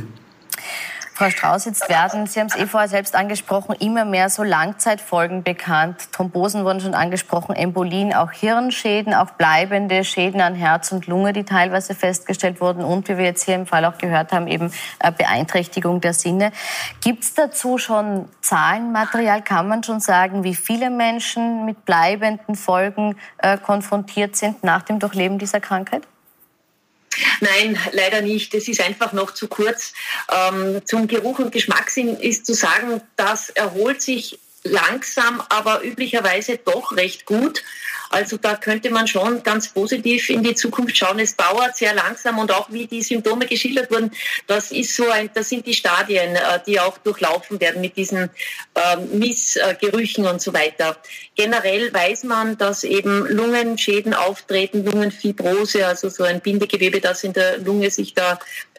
Frau 1.17 1.31
Strauß, 1.31 1.65
jetzt 1.65 1.89
werden, 1.89 2.27
Sie 2.27 2.41
haben 2.41 2.49
es 2.49 2.57
eh 2.57 2.67
vorher 2.67 2.91
selbst 2.91 3.15
angesprochen, 3.15 3.75
immer 3.79 4.05
mehr 4.05 4.29
so 4.29 4.43
Langzeitfolgen 4.43 5.43
bekannt. 5.43 6.13
Thrombosen 6.13 6.63
wurden 6.63 6.81
schon 6.81 6.93
angesprochen, 6.93 7.57
Embolien, 7.57 8.13
auch 8.13 8.33
Hirnschäden, 8.33 9.15
auch 9.15 9.31
bleibende 9.31 10.05
Schäden 10.05 10.43
an 10.43 10.55
Herz 10.55 10.93
und 10.93 11.07
Lunge, 11.07 11.33
die 11.33 11.45
teilweise 11.45 11.95
festgestellt 11.95 12.61
wurden 12.61 12.85
und, 12.85 13.09
wie 13.09 13.17
wir 13.17 13.25
jetzt 13.25 13.45
hier 13.45 13.55
im 13.55 13.65
Fall 13.65 13.87
auch 13.87 13.97
gehört 13.97 14.31
haben, 14.33 14.47
eben 14.47 14.71
äh, 14.99 15.11
Beeinträchtigung 15.11 16.03
der 16.03 16.13
Sinne. 16.13 16.53
Gibt 17.03 17.25
es 17.25 17.33
dazu 17.33 17.79
schon 17.79 18.29
Zahlenmaterial? 18.43 19.41
Kann 19.41 19.69
man 19.69 19.83
schon 19.83 20.01
sagen, 20.01 20.45
wie 20.45 20.55
viele 20.55 20.91
Menschen 20.91 21.65
mit 21.65 21.87
bleibenden 21.87 22.57
Folgen 22.57 23.17
äh, 23.39 23.57
konfrontiert 23.57 24.37
sind 24.37 24.63
nach 24.65 24.83
dem 24.83 24.99
Durchleben 24.99 25.39
dieser 25.39 25.61
Krankheit? 25.61 26.03
Nein, 27.41 27.79
leider 27.93 28.21
nicht. 28.23 28.55
Es 28.55 28.69
ist 28.69 28.81
einfach 28.81 29.13
noch 29.13 29.33
zu 29.33 29.49
kurz. 29.49 29.93
Ähm, 30.33 30.83
zum 30.85 31.09
Geruch 31.09 31.39
und 31.39 31.53
Geschmackssinn 31.53 32.17
ist 32.17 32.47
zu 32.47 32.55
sagen, 32.55 33.01
das 33.17 33.51
erholt 33.51 34.03
sich 34.03 34.39
langsam, 34.67 35.43
aber 35.49 35.83
üblicherweise 35.85 36.59
doch 36.59 36.97
recht 36.97 37.27
gut. 37.27 37.63
Also 38.11 38.37
da 38.37 38.55
könnte 38.55 38.91
man 38.91 39.09
schon 39.09 39.43
ganz 39.43 39.69
positiv 39.69 40.31
in 40.31 40.43
die 40.43 40.55
Zukunft 40.55 40.97
schauen. 40.97 41.19
Es 41.19 41.37
dauert 41.37 41.77
sehr 41.77 41.95
langsam 41.95 42.39
und 42.39 42.53
auch 42.53 42.71
wie 42.71 42.87
die 42.87 43.03
Symptome 43.03 43.47
geschildert 43.47 43.91
wurden, 43.91 44.13
das 44.47 44.71
ist 44.71 44.95
so 44.95 45.09
ein, 45.11 45.31
das 45.35 45.49
sind 45.49 45.67
die 45.67 45.75
Stadien, 45.75 46.37
äh, 46.37 46.61
die 46.67 46.79
auch 46.79 46.99
durchlaufen 46.99 47.61
werden 47.61 47.81
mit 47.81 47.97
diesen 47.97 48.31
ähm, 48.75 49.19
Missgerüchen 49.19 50.27
und 50.27 50.41
so 50.41 50.53
weiter. 50.55 50.97
Generell 51.35 51.93
weiß 51.93 52.25
man, 52.25 52.57
dass 52.59 52.85
eben 52.85 53.27
Lungenschäden 53.27 54.15
auftreten, 54.15 54.85
Lungenfibrose, 54.85 55.87
also 55.87 56.09
so 56.09 56.25
ein 56.25 56.41
Bindegewebe, 56.41 57.01
das 57.01 57.25
in 57.25 57.33
der 57.33 57.59
Lunge 57.59 57.91
sich 57.91 58.15
da 58.15 58.39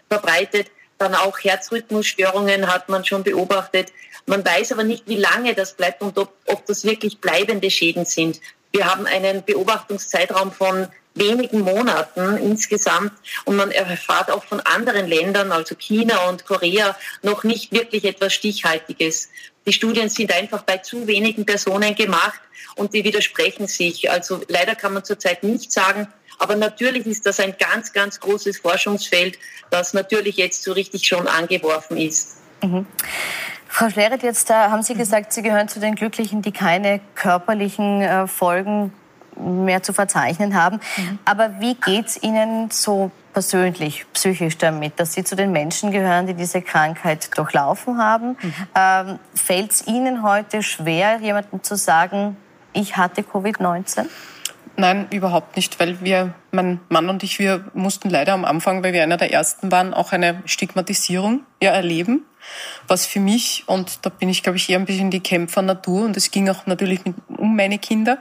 verbreitet. 0.09 0.67
Dann 0.97 1.13
auch 1.13 1.37
Herzrhythmusstörungen 1.39 2.67
hat 2.67 2.89
man 2.89 3.05
schon 3.05 3.23
beobachtet. 3.23 3.91
Man 4.27 4.45
weiß 4.45 4.73
aber 4.73 4.83
nicht, 4.83 5.07
wie 5.07 5.15
lange 5.15 5.55
das 5.55 5.73
bleibt 5.73 6.01
und 6.01 6.17
ob, 6.17 6.33
ob 6.45 6.65
das 6.65 6.83
wirklich 6.83 7.19
bleibende 7.19 7.71
Schäden 7.71 8.05
sind. 8.05 8.41
Wir 8.71 8.85
haben 8.85 9.07
einen 9.07 9.43
Beobachtungszeitraum 9.43 10.51
von 10.51 10.87
wenigen 11.15 11.61
Monaten 11.61 12.37
insgesamt 12.37 13.13
und 13.45 13.55
man 13.55 13.71
erfahrt 13.71 14.29
auch 14.29 14.43
von 14.43 14.59
anderen 14.59 15.07
Ländern, 15.07 15.51
also 15.51 15.75
China 15.75 16.27
und 16.29 16.45
Korea, 16.45 16.95
noch 17.23 17.43
nicht 17.43 17.71
wirklich 17.71 18.03
etwas 18.03 18.33
Stichhaltiges. 18.33 19.29
Die 19.65 19.73
Studien 19.73 20.09
sind 20.09 20.31
einfach 20.33 20.63
bei 20.63 20.77
zu 20.77 21.07
wenigen 21.07 21.45
Personen 21.45 21.95
gemacht 21.95 22.39
und 22.75 22.93
die 22.93 23.05
widersprechen 23.05 23.67
sich. 23.67 24.11
Also 24.11 24.41
leider 24.49 24.75
kann 24.75 24.93
man 24.93 25.05
zurzeit 25.05 25.43
nicht 25.43 25.71
sagen, 25.71 26.07
aber 26.37 26.55
natürlich 26.55 27.05
ist 27.05 27.25
das 27.25 27.39
ein 27.39 27.55
ganz, 27.57 27.93
ganz 27.93 28.19
großes 28.19 28.59
Forschungsfeld, 28.59 29.39
das 29.71 29.93
natürlich 29.93 30.35
jetzt 30.35 30.63
so 30.63 30.73
richtig 30.73 31.07
schon 31.07 31.27
angeworfen 31.27 31.97
ist. 31.97 32.37
Mhm. 32.61 32.85
Frau 33.69 33.89
Schleret, 33.89 34.23
jetzt 34.23 34.49
haben 34.49 34.81
Sie 34.81 34.95
gesagt, 34.95 35.33
Sie 35.33 35.41
gehören 35.41 35.67
zu 35.67 35.79
den 35.79 35.95
Glücklichen, 35.95 36.41
die 36.41 36.51
keine 36.51 36.99
körperlichen 37.15 38.01
äh, 38.01 38.27
Folgen 38.27 38.91
mehr 39.39 39.83
zu 39.83 39.93
verzeichnen 39.93 40.55
haben. 40.55 40.79
Mhm. 40.97 41.19
Aber 41.25 41.59
wie 41.59 41.75
geht 41.75 42.07
es 42.07 42.23
Ihnen 42.23 42.71
so 42.71 43.11
persönlich, 43.33 44.05
psychisch 44.13 44.57
damit, 44.57 44.99
dass 44.99 45.13
Sie 45.13 45.23
zu 45.23 45.35
den 45.35 45.51
Menschen 45.51 45.91
gehören, 45.91 46.27
die 46.27 46.33
diese 46.33 46.61
Krankheit 46.61 47.37
durchlaufen 47.37 47.99
haben? 47.99 48.29
Mhm. 48.29 48.53
Ähm, 48.75 49.19
Fällt 49.35 49.71
es 49.71 49.87
Ihnen 49.87 50.23
heute 50.23 50.63
schwer, 50.63 51.19
jemandem 51.21 51.61
zu 51.63 51.75
sagen, 51.75 52.37
ich 52.73 52.97
hatte 52.97 53.21
Covid-19? 53.21 54.05
Nein, 54.79 55.07
überhaupt 55.09 55.55
nicht, 55.55 55.79
weil 55.79 56.01
wir, 56.01 56.35
mein 56.51 56.79
Mann 56.89 57.09
und 57.09 57.23
ich, 57.23 57.39
wir 57.39 57.65
mussten 57.73 58.11
leider 58.11 58.33
am 58.33 58.45
Anfang, 58.45 58.83
weil 58.83 58.93
wir 58.93 59.01
einer 59.01 59.17
der 59.17 59.33
ersten 59.33 59.71
waren, 59.71 59.93
auch 59.93 60.11
eine 60.11 60.41
Stigmatisierung 60.45 61.41
ja 61.61 61.71
erleben. 61.71 62.25
Was 62.87 63.05
für 63.05 63.19
mich, 63.19 63.63
und 63.67 64.05
da 64.05 64.09
bin 64.09 64.29
ich, 64.29 64.43
glaube 64.43 64.57
ich, 64.57 64.69
eher 64.69 64.79
ein 64.79 64.85
bisschen 64.85 65.11
die 65.11 65.19
Kämpfernatur, 65.19 66.05
und 66.05 66.17
es 66.17 66.31
ging 66.31 66.49
auch 66.49 66.65
natürlich 66.65 67.03
mit, 67.05 67.15
um 67.27 67.55
meine 67.55 67.79
Kinder, 67.79 68.19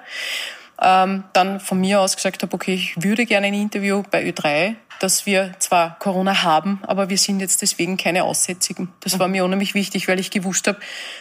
ähm, 0.81 1.25
dann 1.33 1.61
von 1.61 1.81
mir 1.81 2.01
aus 2.01 2.17
gesagt 2.17 2.43
habe, 2.43 2.55
okay, 2.55 2.75
ich 2.75 3.03
würde 3.03 3.27
gerne 3.27 3.47
ein 3.47 3.55
Interview 3.55 4.03
bei 4.11 4.25
Ö3, 4.25 4.77
dass 5.01 5.27
wir 5.27 5.53
zwar 5.59 5.99
Corona 5.99 6.43
haben, 6.43 6.81
aber 6.87 7.09
wir 7.09 7.19
sind 7.19 7.41
jetzt 7.41 7.63
deswegen 7.63 7.97
keine 7.97 8.25
Aussätzigen. 8.25 8.89
Das 9.01 9.19
war 9.19 9.29
mir 9.29 9.45
unheimlich 9.45 9.75
wichtig, 9.75 10.09
weil 10.09 10.21
ich 10.21 10.31
gewusst 10.31 10.69
habe, 10.69 10.79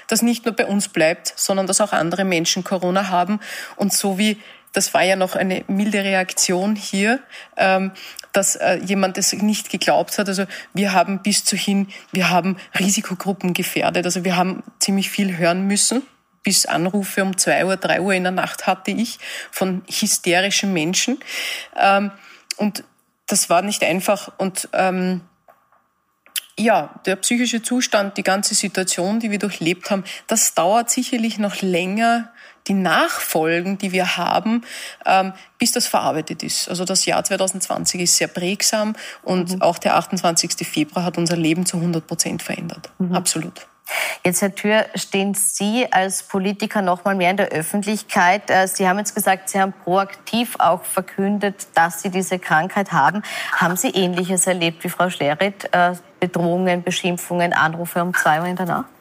dass 0.07 0.21
nicht 0.21 0.45
nur 0.45 0.55
bei 0.55 0.65
uns 0.65 0.87
bleibt, 0.87 1.33
sondern 1.35 1.67
dass 1.67 1.81
auch 1.81 1.91
andere 1.91 2.23
Menschen 2.23 2.63
Corona 2.63 3.09
haben. 3.09 3.39
Und 3.75 3.93
so 3.93 4.17
wie 4.17 4.37
das 4.75 4.93
war 4.93 5.03
ja 5.03 5.15
noch 5.15 5.35
eine 5.35 5.63
milde 5.67 6.03
Reaktion 6.03 6.75
hier, 6.75 7.19
ähm, 7.55 7.91
dass 8.33 8.57
äh, 8.57 8.75
jemand 8.85 9.17
es 9.17 9.31
nicht 9.33 9.69
geglaubt 9.69 10.17
hat. 10.17 10.27
Also 10.27 10.45
wir 10.73 10.91
haben 10.91 11.21
bis 11.21 11.45
zu 11.45 11.55
hin, 11.55 11.87
wir 12.11 12.29
haben 12.29 12.57
Risikogruppen 12.77 13.53
gefährdet. 13.53 14.05
Also 14.05 14.25
wir 14.25 14.35
haben 14.35 14.63
ziemlich 14.79 15.09
viel 15.09 15.37
hören 15.37 15.65
müssen 15.67 16.03
bis 16.43 16.65
Anrufe 16.67 17.23
um 17.23 17.37
zwei 17.37 17.65
Uhr, 17.65 17.75
drei 17.75 17.99
Uhr 18.01 18.13
in 18.13 18.23
der 18.23 18.31
Nacht 18.31 18.67
hatte 18.67 18.91
ich 18.91 19.17
von 19.51 19.81
hysterischen 19.89 20.73
Menschen. 20.73 21.19
Ähm, 21.75 22.11
und 22.57 22.83
das 23.25 23.49
war 23.49 23.61
nicht 23.61 23.83
einfach. 23.83 24.31
Und 24.37 24.69
ähm, 24.73 25.21
ja, 26.57 26.99
der 27.05 27.17
psychische 27.17 27.61
Zustand, 27.61 28.17
die 28.17 28.23
ganze 28.23 28.55
Situation, 28.55 29.19
die 29.19 29.31
wir 29.31 29.39
durchlebt 29.39 29.89
haben, 29.89 30.03
das 30.27 30.53
dauert 30.53 30.89
sicherlich 30.89 31.37
noch 31.37 31.61
länger, 31.61 32.31
die 32.67 32.73
Nachfolgen, 32.73 33.77
die 33.77 33.91
wir 33.91 34.17
haben, 34.17 34.63
ähm, 35.05 35.33
bis 35.59 35.71
das 35.71 35.87
verarbeitet 35.87 36.43
ist. 36.43 36.69
Also 36.69 36.85
das 36.85 37.05
Jahr 37.05 37.23
2020 37.23 38.01
ist 38.01 38.15
sehr 38.15 38.27
prägsam 38.27 38.95
und 39.21 39.55
mhm. 39.55 39.61
auch 39.61 39.77
der 39.77 39.97
28. 39.97 40.67
Februar 40.67 41.03
hat 41.03 41.17
unser 41.17 41.37
Leben 41.37 41.65
zu 41.65 41.77
100 41.77 42.07
Prozent 42.07 42.41
verändert. 42.41 42.89
Mhm. 42.97 43.13
Absolut. 43.13 43.67
Jetzt, 44.25 44.41
Herr 44.41 44.55
Tür, 44.55 44.85
stehen 44.95 45.35
Sie 45.35 45.87
als 45.91 46.23
Politiker 46.23 46.81
noch 46.81 47.05
mal 47.05 47.13
mehr 47.13 47.29
in 47.29 47.37
der 47.37 47.49
Öffentlichkeit. 47.49 48.49
Äh, 48.49 48.67
Sie 48.67 48.87
haben 48.87 48.97
jetzt 48.97 49.13
gesagt, 49.13 49.49
Sie 49.49 49.59
haben 49.59 49.73
proaktiv 49.83 50.55
auch 50.57 50.83
verkündet, 50.83 51.67
dass 51.75 52.01
Sie 52.01 52.09
diese 52.09 52.39
Krankheit 52.39 52.91
haben. 52.91 53.21
Haben 53.51 53.75
Sie 53.77 53.89
Ähnliches 53.89 54.47
erlebt 54.47 54.83
wie 54.83 54.89
Frau 54.89 55.11
Schlerit? 55.11 55.69
Äh, 55.71 55.93
Bedrohungen, 56.19 56.81
Beschimpfungen, 56.81 57.53
Anrufe 57.53 58.01
um 58.01 58.15
zwei 58.15 58.39
Uhr 58.39 58.47
in 58.47 58.55
der 58.55 58.65
Nacht? 58.65 58.94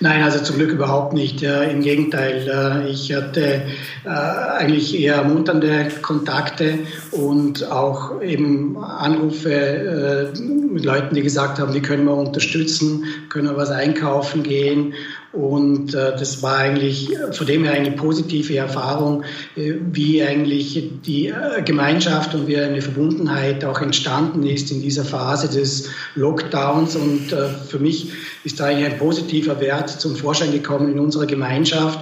Nein, 0.00 0.22
also 0.22 0.42
zum 0.42 0.56
Glück 0.56 0.72
überhaupt 0.72 1.12
nicht. 1.12 1.42
Äh, 1.42 1.70
Im 1.70 1.82
Gegenteil, 1.82 2.48
äh, 2.48 2.90
ich 2.90 3.14
hatte 3.14 3.62
äh, 4.04 4.08
eigentlich 4.08 4.98
eher 4.98 5.16
ermunternde 5.16 5.88
Kontakte 6.02 6.80
und 7.10 7.70
auch 7.70 8.20
eben 8.22 8.76
Anrufe 8.82 9.52
äh, 9.52 10.38
mit 10.40 10.84
Leuten, 10.84 11.14
die 11.14 11.22
gesagt 11.22 11.58
haben, 11.58 11.74
wie 11.74 11.82
können 11.82 12.04
wir 12.04 12.14
unterstützen, 12.14 13.04
können 13.28 13.48
wir 13.48 13.56
was 13.56 13.70
einkaufen 13.70 14.42
gehen 14.42 14.94
und 15.32 15.94
äh, 15.94 16.12
das 16.12 16.42
war 16.42 16.58
eigentlich 16.58 17.10
von 17.32 17.46
dem 17.46 17.64
her 17.64 17.72
eine 17.72 17.92
positive 17.92 18.54
Erfahrung, 18.56 19.24
äh, 19.56 19.74
wie 19.90 20.22
eigentlich 20.22 20.90
die 21.06 21.28
äh, 21.28 21.62
Gemeinschaft 21.64 22.34
und 22.34 22.46
wie 22.46 22.58
eine 22.58 22.82
Verbundenheit 22.82 23.64
auch 23.64 23.80
entstanden 23.80 24.44
ist 24.44 24.70
in 24.70 24.82
dieser 24.82 25.04
Phase 25.04 25.48
des 25.48 25.88
Lockdowns. 26.16 26.96
Und 26.96 27.32
äh, 27.32 27.48
für 27.48 27.78
mich 27.78 28.12
ist 28.44 28.60
da 28.60 28.66
eigentlich 28.66 28.92
ein 28.92 28.98
positiver 28.98 29.58
Wert 29.58 29.88
zum 29.88 30.16
Vorschein 30.16 30.52
gekommen 30.52 30.92
in 30.92 31.00
unserer 31.00 31.26
Gemeinschaft. 31.26 31.98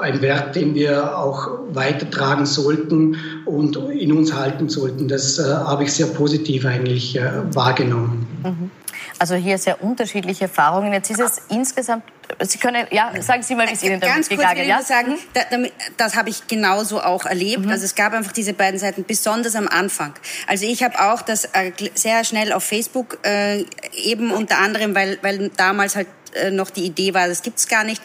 Ein 0.00 0.22
Wert, 0.22 0.54
den 0.54 0.76
wir 0.76 1.18
auch 1.18 1.58
weitertragen 1.72 2.46
sollten 2.46 3.16
und 3.44 3.74
in 3.76 4.12
uns 4.12 4.32
halten 4.32 4.68
sollten. 4.68 5.08
Das 5.08 5.40
äh, 5.40 5.42
habe 5.42 5.82
ich 5.82 5.92
sehr 5.92 6.06
positiv 6.06 6.64
eigentlich 6.64 7.18
äh, 7.18 7.42
wahrgenommen. 7.52 8.24
Mhm. 8.44 8.77
Also 9.18 9.34
hier 9.34 9.58
sehr 9.58 9.82
unterschiedliche 9.82 10.44
Erfahrungen. 10.44 10.92
Jetzt 10.92 11.10
ist 11.10 11.20
es 11.20 11.42
insgesamt, 11.48 12.04
Sie 12.40 12.58
können, 12.58 12.86
ja, 12.90 13.10
sagen 13.20 13.42
Sie 13.42 13.54
mal, 13.54 13.68
wie 13.68 13.72
es 13.72 13.82
Ihnen 13.82 14.00
damit 14.00 14.14
Ganz 14.14 14.28
gegangen 14.28 14.60
ist. 14.60 14.68
Ja? 14.68 14.82
sagen, 14.82 15.14
da, 15.32 15.40
damit, 15.50 15.72
das 15.96 16.14
habe 16.14 16.28
ich 16.28 16.46
genauso 16.46 17.00
auch 17.00 17.24
erlebt. 17.26 17.64
Mhm. 17.64 17.70
Also 17.70 17.84
es 17.84 17.94
gab 17.94 18.12
einfach 18.12 18.32
diese 18.32 18.52
beiden 18.52 18.78
Seiten, 18.78 19.04
besonders 19.04 19.56
am 19.56 19.66
Anfang. 19.66 20.12
Also 20.46 20.66
ich 20.66 20.82
habe 20.82 21.00
auch 21.00 21.22
das 21.22 21.46
äh, 21.46 21.72
sehr 21.94 22.24
schnell 22.24 22.52
auf 22.52 22.64
Facebook, 22.64 23.18
äh, 23.24 23.64
eben 23.94 24.30
unter 24.30 24.58
anderem, 24.58 24.94
weil, 24.94 25.18
weil 25.22 25.50
damals 25.56 25.96
halt 25.96 26.08
äh, 26.34 26.50
noch 26.50 26.70
die 26.70 26.84
Idee 26.84 27.14
war, 27.14 27.28
das 27.28 27.42
gibt's 27.42 27.66
gar 27.66 27.84
nicht 27.84 28.02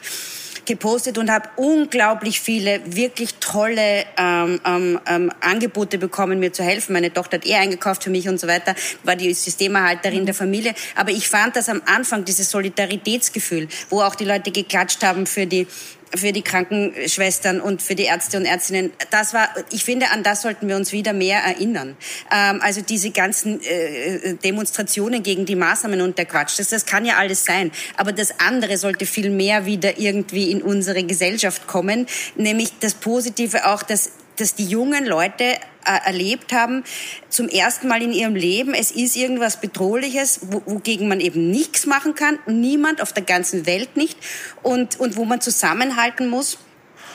gepostet 0.65 1.17
und 1.17 1.31
habe 1.31 1.49
unglaublich 1.55 2.39
viele 2.39 2.81
wirklich 2.85 3.35
tolle 3.35 4.05
ähm, 4.17 4.59
ähm, 4.65 4.99
ähm, 5.07 5.31
Angebote 5.41 5.97
bekommen, 5.97 6.39
mir 6.39 6.53
zu 6.53 6.63
helfen. 6.63 6.93
Meine 6.93 7.13
Tochter 7.13 7.37
hat 7.37 7.45
eh 7.45 7.55
eingekauft 7.55 8.03
für 8.03 8.09
mich 8.09 8.27
und 8.29 8.39
so 8.39 8.47
weiter, 8.47 8.75
war 9.03 9.15
die 9.15 9.33
Systemerhalterin 9.33 10.21
mhm. 10.21 10.25
der 10.25 10.35
Familie. 10.35 10.73
Aber 10.95 11.11
ich 11.11 11.27
fand 11.27 11.55
das 11.55 11.69
am 11.69 11.81
Anfang, 11.85 12.25
dieses 12.25 12.49
Solidaritätsgefühl, 12.51 13.67
wo 13.89 14.01
auch 14.01 14.15
die 14.15 14.25
Leute 14.25 14.51
geklatscht 14.51 15.03
haben 15.03 15.25
für 15.25 15.45
die 15.45 15.67
für 16.15 16.31
die 16.31 16.41
Krankenschwestern 16.41 17.61
und 17.61 17.81
für 17.81 17.95
die 17.95 18.03
Ärzte 18.03 18.37
und 18.37 18.45
Ärztinnen. 18.45 18.91
Das 19.11 19.33
war, 19.33 19.49
ich 19.71 19.83
finde, 19.83 20.11
an 20.11 20.23
das 20.23 20.41
sollten 20.41 20.67
wir 20.67 20.75
uns 20.75 20.91
wieder 20.91 21.13
mehr 21.13 21.39
erinnern. 21.39 21.97
Ähm, 22.31 22.59
also 22.61 22.81
diese 22.81 23.11
ganzen 23.11 23.61
äh, 23.61 24.35
Demonstrationen 24.35 25.23
gegen 25.23 25.45
die 25.45 25.55
Maßnahmen 25.55 26.01
und 26.01 26.17
der 26.17 26.25
Quatsch, 26.25 26.59
das, 26.59 26.69
das 26.69 26.85
kann 26.85 27.05
ja 27.05 27.17
alles 27.17 27.45
sein. 27.45 27.71
Aber 27.97 28.11
das 28.11 28.39
andere 28.39 28.77
sollte 28.77 29.05
viel 29.05 29.29
mehr 29.29 29.65
wieder 29.65 29.97
irgendwie 29.97 30.51
in 30.51 30.61
unsere 30.61 31.03
Gesellschaft 31.03 31.67
kommen, 31.67 32.07
nämlich 32.35 32.69
das 32.79 32.93
Positive 32.93 33.67
auch, 33.67 33.83
dass 33.83 34.11
dass 34.37 34.55
die 34.55 34.65
jungen 34.65 35.05
Leute 35.05 35.57
erlebt 35.85 36.53
haben, 36.53 36.83
zum 37.29 37.47
ersten 37.47 37.87
Mal 37.87 38.01
in 38.01 38.13
ihrem 38.13 38.35
Leben, 38.35 38.73
es 38.73 38.91
ist 38.91 39.15
irgendwas 39.15 39.59
Bedrohliches, 39.59 40.39
wogegen 40.65 41.07
man 41.07 41.19
eben 41.19 41.49
nichts 41.49 41.85
machen 41.85 42.15
kann, 42.15 42.39
niemand 42.45 43.01
auf 43.01 43.13
der 43.13 43.23
ganzen 43.23 43.65
Welt 43.65 43.97
nicht, 43.97 44.17
und, 44.61 44.99
und 44.99 45.15
wo 45.15 45.25
man 45.25 45.41
zusammenhalten 45.41 46.29
muss 46.29 46.57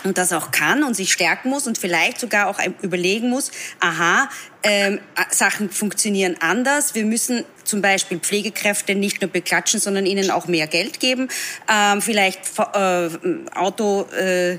und 0.04 0.18
das 0.18 0.32
auch 0.32 0.50
kann 0.50 0.82
und 0.82 0.94
sich 0.94 1.12
stärken 1.12 1.50
muss 1.50 1.66
und 1.66 1.78
vielleicht 1.78 2.20
sogar 2.20 2.48
auch 2.48 2.60
überlegen 2.82 3.28
muss, 3.30 3.50
aha, 3.80 4.28
ähm, 4.62 5.00
Sachen 5.30 5.70
funktionieren 5.70 6.36
anders. 6.40 6.94
Wir 6.94 7.04
müssen 7.04 7.44
zum 7.64 7.80
Beispiel 7.80 8.18
Pflegekräfte 8.18 8.94
nicht 8.94 9.20
nur 9.20 9.30
beklatschen, 9.30 9.78
sondern 9.78 10.06
ihnen 10.06 10.30
auch 10.30 10.46
mehr 10.46 10.66
Geld 10.66 11.00
geben. 11.00 11.28
Ähm, 11.70 12.02
vielleicht 12.02 12.40
äh, 12.74 13.08
Auto, 13.54 14.02
äh, 14.12 14.58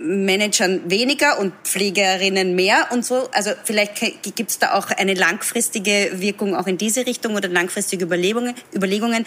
Managern 0.00 0.90
weniger 0.90 1.38
und 1.38 1.52
Pflegerinnen 1.64 2.54
mehr 2.54 2.88
und 2.90 3.04
so. 3.04 3.28
Also 3.32 3.50
vielleicht 3.64 4.00
gibt 4.22 4.50
es 4.50 4.58
da 4.58 4.74
auch 4.74 4.90
eine 4.90 5.14
langfristige 5.14 6.12
Wirkung 6.14 6.54
auch 6.54 6.66
in 6.66 6.78
diese 6.78 7.06
Richtung 7.06 7.34
oder 7.34 7.48
langfristige 7.48 8.04
Überlegungen. 8.04 8.54
Überlegungen. 8.74 9.26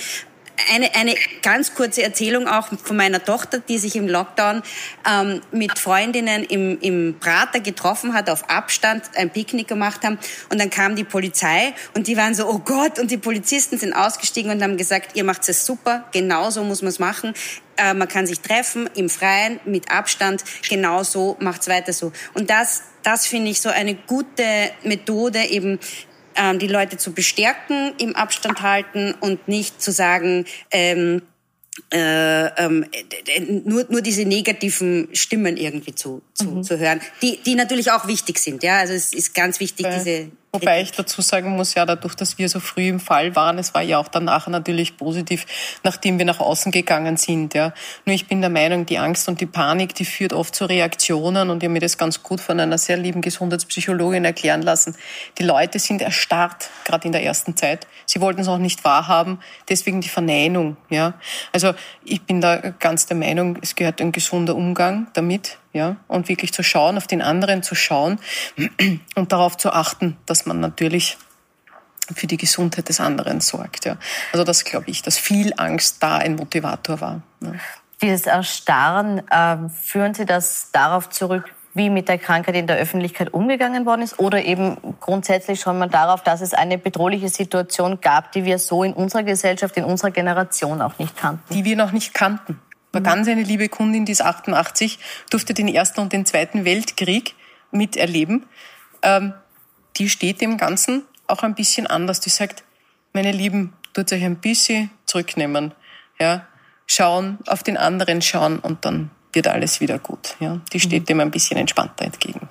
Eine, 0.72 0.94
eine 0.94 1.16
ganz 1.42 1.74
kurze 1.74 2.04
Erzählung 2.04 2.48
auch 2.48 2.68
von 2.68 2.96
meiner 2.96 3.24
Tochter, 3.24 3.60
die 3.60 3.80
sich 3.80 3.96
im 3.96 4.08
Lockdown 4.08 4.62
ähm, 5.10 5.42
mit 5.52 5.80
Freundinnen 5.80 6.44
im, 6.44 6.80
im 6.80 7.18
Prater 7.20 7.60
getroffen 7.60 8.14
hat, 8.14 8.30
auf 8.30 8.50
Abstand 8.50 9.04
ein 9.16 9.32
Picknick 9.32 9.68
gemacht 9.68 10.04
haben. 10.04 10.20
Und 10.50 10.62
dann 10.62 10.70
kam 10.70 10.96
die 10.96 11.04
Polizei 11.04 11.74
und 11.96 12.08
die 12.08 12.18
waren 12.18 12.36
so, 12.36 12.48
oh 12.48 12.60
Gott, 12.60 13.00
und 13.00 13.10
die 13.10 13.18
Polizisten 13.18 13.78
sind 13.78 13.94
ausgestiegen 13.94 14.52
und 14.52 14.62
haben 14.62 14.78
gesagt, 14.78 15.16
ihr 15.16 15.24
macht 15.24 15.50
es 15.50 15.66
super, 15.66 16.06
genauso 16.12 16.64
muss 16.64 16.82
man 16.82 16.90
es 16.90 17.00
machen. 17.00 17.34
Äh, 17.78 17.94
man 17.94 18.08
kann 18.08 18.28
sich 18.28 18.40
treffen 18.40 18.90
im 18.96 19.10
Freien 19.10 19.60
mit 19.66 19.92
Abstand. 19.92 20.44
Genauso 20.70 21.36
macht's 21.40 21.68
weiter 21.68 21.94
so. 21.94 22.12
Und 22.34 22.50
das, 22.50 22.84
das 23.02 23.26
finde 23.26 23.52
ich 23.52 23.62
so 23.62 23.70
eine 23.70 23.96
gute 23.96 24.72
Methode 24.84 25.44
eben 25.46 25.80
ähm, 26.36 26.60
die 26.60 26.68
Leute 26.68 26.98
zu 26.98 27.14
bestärken, 27.14 27.94
im 27.98 28.16
Abstand 28.16 28.62
halten 28.62 29.14
und 29.20 29.48
nicht 29.48 29.82
zu 29.82 29.92
sagen, 29.92 30.46
ähm, 30.72 31.22
äh, 31.92 32.46
ähm, 32.64 32.86
nur, 33.66 33.86
nur 33.90 34.02
diese 34.02 34.26
negativen 34.26 35.10
Stimmen 35.14 35.58
irgendwie 35.58 35.96
zu, 35.96 36.22
zu, 36.34 36.46
mhm. 36.46 36.64
zu 36.64 36.78
hören, 36.78 37.02
die, 37.22 37.40
die 37.44 37.56
natürlich 37.56 37.92
auch 37.92 38.08
wichtig 38.08 38.38
sind. 38.38 38.62
Ja, 38.64 38.78
also 38.78 38.94
es 38.94 39.12
ist 39.14 39.34
ganz 39.34 39.60
wichtig, 39.60 39.88
okay. 39.88 39.96
diese 39.98 40.32
Wobei 40.56 40.84
ich 40.84 40.92
dazu 40.92 41.24
sagen 41.24 41.56
muss, 41.56 41.74
ja, 41.74 41.84
dadurch, 41.84 42.14
dass 42.14 42.38
wir 42.38 42.48
so 42.48 42.60
früh 42.60 42.88
im 42.88 43.00
Fall 43.00 43.36
waren, 43.36 43.58
es 43.58 43.74
war 43.74 43.82
ja 43.82 43.98
auch 43.98 44.08
danach 44.08 44.46
natürlich 44.46 44.98
positiv, 44.98 45.48
nachdem 45.82 46.20
wir 46.20 46.26
nach 46.26 46.40
außen 46.40 46.72
gegangen 46.72 47.18
sind, 47.18 47.56
ja. 47.56 47.74
Nur 48.06 48.14
ich 48.14 48.28
bin 48.28 48.40
der 48.40 48.52
Meinung, 48.52 48.86
die 48.86 49.00
Angst 49.00 49.28
und 49.28 49.42
die 49.42 49.48
Panik, 49.48 49.96
die 49.96 50.06
führt 50.06 50.32
oft 50.32 50.54
zu 50.54 50.66
Reaktionen 50.66 51.50
und 51.50 51.64
ich 51.64 51.66
habe 51.66 51.74
mir 51.74 51.80
das 51.80 51.98
ganz 51.98 52.22
gut 52.22 52.40
von 52.40 52.60
einer 52.60 52.78
sehr 52.78 52.98
lieben 52.98 53.22
Gesundheitspsychologin 53.22 54.26
erklären 54.26 54.62
lassen. 54.62 54.96
Die 55.40 55.44
Leute 55.44 55.80
sind 55.80 56.04
erstarrt, 56.04 56.70
gerade 56.86 57.08
in 57.08 57.14
der 57.14 57.24
ersten 57.24 57.58
Zeit. 57.58 57.88
Sie 58.06 58.22
wollten 58.22 58.42
es 58.42 58.48
auch 58.48 58.60
nicht 58.60 58.84
wahrhaben, 58.84 59.40
deswegen 59.70 60.02
die 60.02 60.10
Verneinung, 60.10 60.78
ja. 60.92 61.16
Also 61.52 61.74
ich 62.06 62.22
bin 62.22 62.42
da 62.42 62.58
ganz 62.58 63.08
der 63.08 63.18
Meinung, 63.18 63.58
es 63.64 63.74
gehört 63.74 64.00
ein 64.02 64.12
gesunder 64.12 64.56
Umgang 64.56 65.08
damit, 65.14 65.58
ja, 65.74 65.98
und 66.08 66.30
wirklich 66.30 66.54
zu 66.54 66.64
schauen, 66.64 66.98
auf 66.98 67.08
den 67.08 67.22
anderen 67.22 67.64
zu 67.64 67.76
schauen 67.76 68.20
und 69.16 69.32
darauf 69.32 69.58
zu 69.58 69.72
achten, 69.72 70.18
dass 70.26 70.46
man 70.46 70.60
natürlich 70.60 71.18
für 72.14 72.28
die 72.28 72.38
Gesundheit 72.38 72.90
des 72.90 73.00
anderen 73.00 73.42
sorgt. 73.42 73.86
Ja. 73.86 73.98
Also 74.32 74.44
das 74.44 74.64
glaube 74.66 74.86
ich, 74.88 75.02
dass 75.02 75.18
viel 75.18 75.54
Angst 75.58 75.98
da 76.02 76.18
ein 76.18 76.36
Motivator 76.36 77.02
war. 77.02 77.22
Ja. 77.42 77.54
Dieses 78.02 78.26
Erstarren, 78.26 79.28
äh, 79.30 79.70
führen 79.82 80.14
Sie 80.14 80.26
das 80.26 80.70
darauf 80.72 81.10
zurück, 81.10 81.54
wie 81.74 81.90
mit 81.90 82.08
der 82.08 82.20
Krankheit 82.20 82.56
in 82.56 82.68
der 82.68 82.78
Öffentlichkeit 82.78 83.34
umgegangen 83.34 83.86
worden 83.86 84.02
ist 84.02 84.20
oder 84.20 84.44
eben 84.44 84.78
grundsätzlich 85.00 85.60
schon 85.60 85.80
mal 85.80 85.90
darauf, 85.90 86.22
dass 86.22 86.42
es 86.42 86.54
eine 86.54 86.78
bedrohliche 86.78 87.30
Situation 87.30 88.00
gab, 88.00 88.32
die 88.32 88.46
wir 88.46 88.60
so 88.60 88.84
in 88.84 88.94
unserer 88.94 89.24
Gesellschaft, 89.24 89.76
in 89.78 89.84
unserer 89.84 90.12
Generation 90.12 90.82
auch 90.82 91.00
nicht 91.00 91.18
kannten. 91.18 91.54
Die 91.54 91.66
wir 91.66 91.76
noch 91.76 91.92
nicht 91.92 92.14
kannten. 92.14 92.60
War 92.94 93.02
mhm. 93.02 93.06
ganz 93.06 93.28
eine 93.28 93.44
liebe 93.44 93.68
Kundin, 93.68 94.06
die 94.06 94.14
ist 94.14 94.22
88, 94.22 95.00
durfte 95.30 95.54
den 95.54 95.68
Ersten 95.68 96.00
und 96.00 96.14
den 96.14 96.26
Zweiten 96.26 96.64
Weltkrieg 96.64 97.36
miterleben. 97.72 98.46
Ähm, 99.02 99.34
die 99.98 100.10
steht 100.10 100.40
dem 100.40 100.58
Ganzen 100.58 101.04
auch 101.28 101.44
ein 101.44 101.56
bisschen 101.56 101.88
anders. 101.88 102.22
Die 102.22 102.30
sagt, 102.30 102.64
meine 103.12 103.32
Lieben, 103.32 103.74
tut 103.94 104.14
euch 104.14 104.24
ein 104.24 104.38
bisschen 104.38 104.90
zurücknehmen. 105.06 105.74
Ja, 106.20 106.48
schauen, 106.88 107.40
auf 107.48 107.64
den 107.64 107.78
anderen 107.78 108.22
schauen 108.22 108.60
und 108.60 108.86
dann 108.86 109.12
wird 109.34 109.48
alles 109.48 109.82
wieder 109.82 110.00
gut. 110.00 110.36
Ja, 110.40 110.62
die 110.72 110.80
steht 110.80 111.04
mhm. 111.04 111.06
dem 111.06 111.20
ein 111.20 111.32
bisschen 111.32 111.58
entspannter 111.58 112.06
entgegen. 112.06 112.48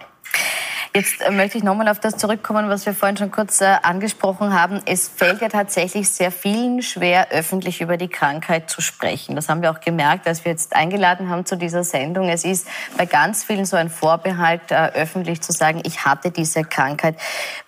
Jetzt 0.94 1.22
äh, 1.22 1.30
möchte 1.30 1.56
ich 1.56 1.64
nochmal 1.64 1.88
auf 1.88 2.00
das 2.00 2.18
zurückkommen, 2.18 2.68
was 2.68 2.84
wir 2.84 2.92
vorhin 2.92 3.16
schon 3.16 3.30
kurz 3.30 3.62
äh, 3.62 3.76
angesprochen 3.82 4.52
haben. 4.52 4.82
Es 4.84 5.08
fällt 5.08 5.40
ja 5.40 5.48
tatsächlich 5.48 6.10
sehr 6.10 6.30
vielen 6.30 6.82
schwer, 6.82 7.28
öffentlich 7.30 7.80
über 7.80 7.96
die 7.96 8.08
Krankheit 8.08 8.68
zu 8.68 8.82
sprechen. 8.82 9.34
Das 9.34 9.48
haben 9.48 9.62
wir 9.62 9.70
auch 9.70 9.80
gemerkt, 9.80 10.26
als 10.26 10.44
wir 10.44 10.52
jetzt 10.52 10.76
eingeladen 10.76 11.30
haben 11.30 11.46
zu 11.46 11.56
dieser 11.56 11.82
Sendung. 11.82 12.28
Es 12.28 12.44
ist 12.44 12.66
bei 12.98 13.06
ganz 13.06 13.42
vielen 13.42 13.64
so 13.64 13.76
ein 13.76 13.88
Vorbehalt, 13.88 14.70
äh, 14.70 14.92
öffentlich 14.94 15.40
zu 15.40 15.52
sagen, 15.52 15.80
ich 15.84 16.04
hatte 16.04 16.30
diese 16.30 16.62
Krankheit. 16.62 17.16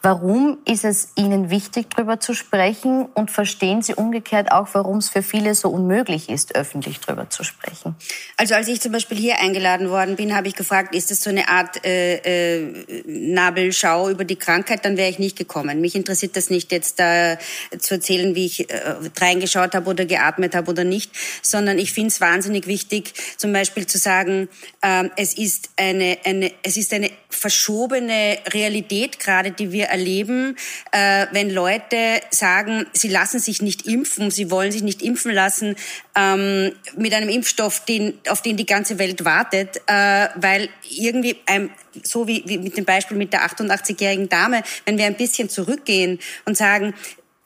Warum 0.02 0.58
ist 0.66 0.84
es 0.84 1.08
Ihnen 1.14 1.48
wichtig, 1.48 1.86
darüber 1.96 2.20
zu 2.20 2.34
sprechen? 2.34 3.06
Und 3.14 3.30
verstehen 3.30 3.80
Sie 3.80 3.94
umgekehrt 3.94 4.52
auch, 4.52 4.68
warum 4.72 4.98
es 4.98 5.08
für 5.08 5.22
viele 5.22 5.54
so 5.54 5.70
unmöglich 5.70 6.28
ist, 6.28 6.54
öffentlich 6.56 7.00
darüber 7.00 7.30
zu 7.30 7.42
sprechen? 7.42 7.96
Also 8.36 8.54
als 8.54 8.68
ich 8.68 8.82
zum 8.82 8.92
Beispiel 8.92 9.16
hier 9.16 9.40
eingeladen 9.40 9.88
worden 9.88 10.16
bin, 10.16 10.36
habe 10.36 10.48
ich 10.48 10.56
gefragt, 10.56 10.94
ist 10.94 11.10
das 11.10 11.20
so 11.20 11.30
eine 11.30 11.48
Art 11.48 11.82
äh, 11.86 12.16
äh, 12.16 13.13
Nabelschau 13.14 14.10
über 14.10 14.24
die 14.24 14.36
Krankheit, 14.36 14.84
dann 14.84 14.96
wäre 14.96 15.10
ich 15.10 15.18
nicht 15.18 15.36
gekommen. 15.36 15.80
Mich 15.80 15.94
interessiert 15.94 16.36
das 16.36 16.50
nicht 16.50 16.72
jetzt 16.72 16.98
da 16.98 17.38
zu 17.78 17.94
erzählen, 17.94 18.34
wie 18.34 18.46
ich 18.46 18.70
äh, 18.70 18.94
reingeschaut 19.20 19.74
habe 19.74 19.90
oder 19.90 20.04
geatmet 20.04 20.54
habe 20.54 20.70
oder 20.70 20.84
nicht, 20.84 21.10
sondern 21.42 21.78
ich 21.78 21.92
finde 21.92 22.08
es 22.08 22.20
wahnsinnig 22.20 22.66
wichtig, 22.66 23.12
zum 23.36 23.52
Beispiel 23.52 23.86
zu 23.86 23.98
sagen, 23.98 24.48
äh, 24.82 25.08
es 25.16 25.34
ist 25.34 25.70
eine, 25.76 26.18
eine, 26.24 26.52
es 26.62 26.76
ist 26.76 26.92
eine 26.92 27.10
verschobene 27.30 28.38
Realität 28.52 29.18
gerade, 29.18 29.50
die 29.50 29.72
wir 29.72 29.86
erleben, 29.86 30.56
äh, 30.92 31.26
wenn 31.32 31.50
Leute 31.50 32.20
sagen, 32.30 32.86
sie 32.92 33.08
lassen 33.08 33.38
sich 33.38 33.60
nicht 33.60 33.86
impfen, 33.86 34.30
sie 34.30 34.50
wollen 34.50 34.72
sich 34.72 34.82
nicht 34.82 35.02
impfen 35.02 35.32
lassen 35.32 35.76
ähm, 36.16 36.72
mit 36.96 37.12
einem 37.12 37.28
Impfstoff, 37.28 37.84
den, 37.84 38.14
auf 38.28 38.42
den 38.42 38.56
die 38.56 38.66
ganze 38.66 38.98
Welt 38.98 39.24
wartet, 39.24 39.82
äh, 39.86 40.28
weil 40.36 40.68
irgendwie 40.88 41.36
ein, 41.46 41.70
so 42.02 42.26
wie, 42.26 42.42
wie 42.46 42.58
mit 42.58 42.76
dem 42.76 42.84
Beispiel 42.84 43.03
mit 43.10 43.32
der 43.32 43.46
88-jährigen 43.46 44.28
Dame, 44.28 44.62
wenn 44.84 44.98
wir 44.98 45.06
ein 45.06 45.16
bisschen 45.16 45.48
zurückgehen 45.48 46.18
und 46.44 46.56
sagen, 46.56 46.94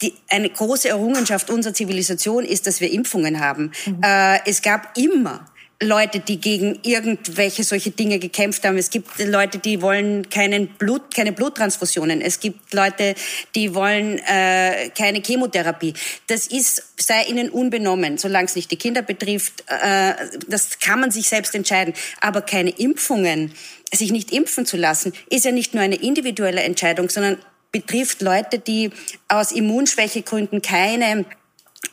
die, 0.03 0.15
eine 0.29 0.49
große 0.49 0.89
Errungenschaft 0.89 1.51
unserer 1.51 1.75
Zivilisation 1.75 2.45
ist, 2.45 2.67
dass 2.67 2.81
wir 2.81 2.91
Impfungen 2.91 3.41
haben. 3.41 3.73
Mhm. 3.87 4.01
Äh, 4.03 4.41
es 4.47 4.63
gab 4.63 4.97
immer 4.97 5.47
Leute, 5.81 6.18
die 6.18 6.41
gegen 6.41 6.81
irgendwelche 6.83 7.62
solche 7.62 7.93
Dinge 7.93 8.18
gekämpft 8.18 8.64
haben. 8.64 8.76
Es 8.79 8.91
gibt 8.91 9.16
Leute, 9.20 9.59
die 9.59 9.81
wollen 9.81 10.29
keinen 10.29 10.66
Blut, 10.66 11.14
keine 11.14 11.31
Bluttransfusionen. 11.31 12.20
Es 12.20 12.41
gibt 12.41 12.74
Leute, 12.74 13.14
die 13.55 13.76
wollen 13.76 14.18
äh, 14.18 14.91
keine 14.97 15.22
Chemotherapie. 15.22 15.95
Das 16.26 16.49
ist 16.49 16.83
sei 16.97 17.22
ihnen 17.24 17.49
unbenommen, 17.51 18.18
solange 18.18 18.47
es 18.47 18.57
nicht 18.57 18.72
die 18.72 18.76
Kinder 18.76 19.03
betrifft. 19.03 19.64
Äh, 19.68 20.14
das 20.49 20.81
kann 20.81 21.01
man 21.01 21.12
sich 21.12 21.29
selbst 21.29 21.55
entscheiden. 21.55 21.95
Aber 22.20 22.43
keine 22.43 22.70
Impfungen, 22.70 23.53
sich 23.93 24.11
nicht 24.11 24.33
impfen 24.33 24.66
zu 24.66 24.76
lassen, 24.76 25.12
ist 25.31 25.45
ja 25.45 25.53
nicht 25.53 25.74
nur 25.74 25.85
eine 25.85 25.97
individuelle 25.97 26.62
Entscheidung, 26.62 27.09
sondern 27.09 27.39
betrifft 27.70 28.20
Leute, 28.20 28.59
die 28.59 28.91
aus 29.29 29.53
Immunschwächegründen 29.53 30.61
keine 30.61 31.24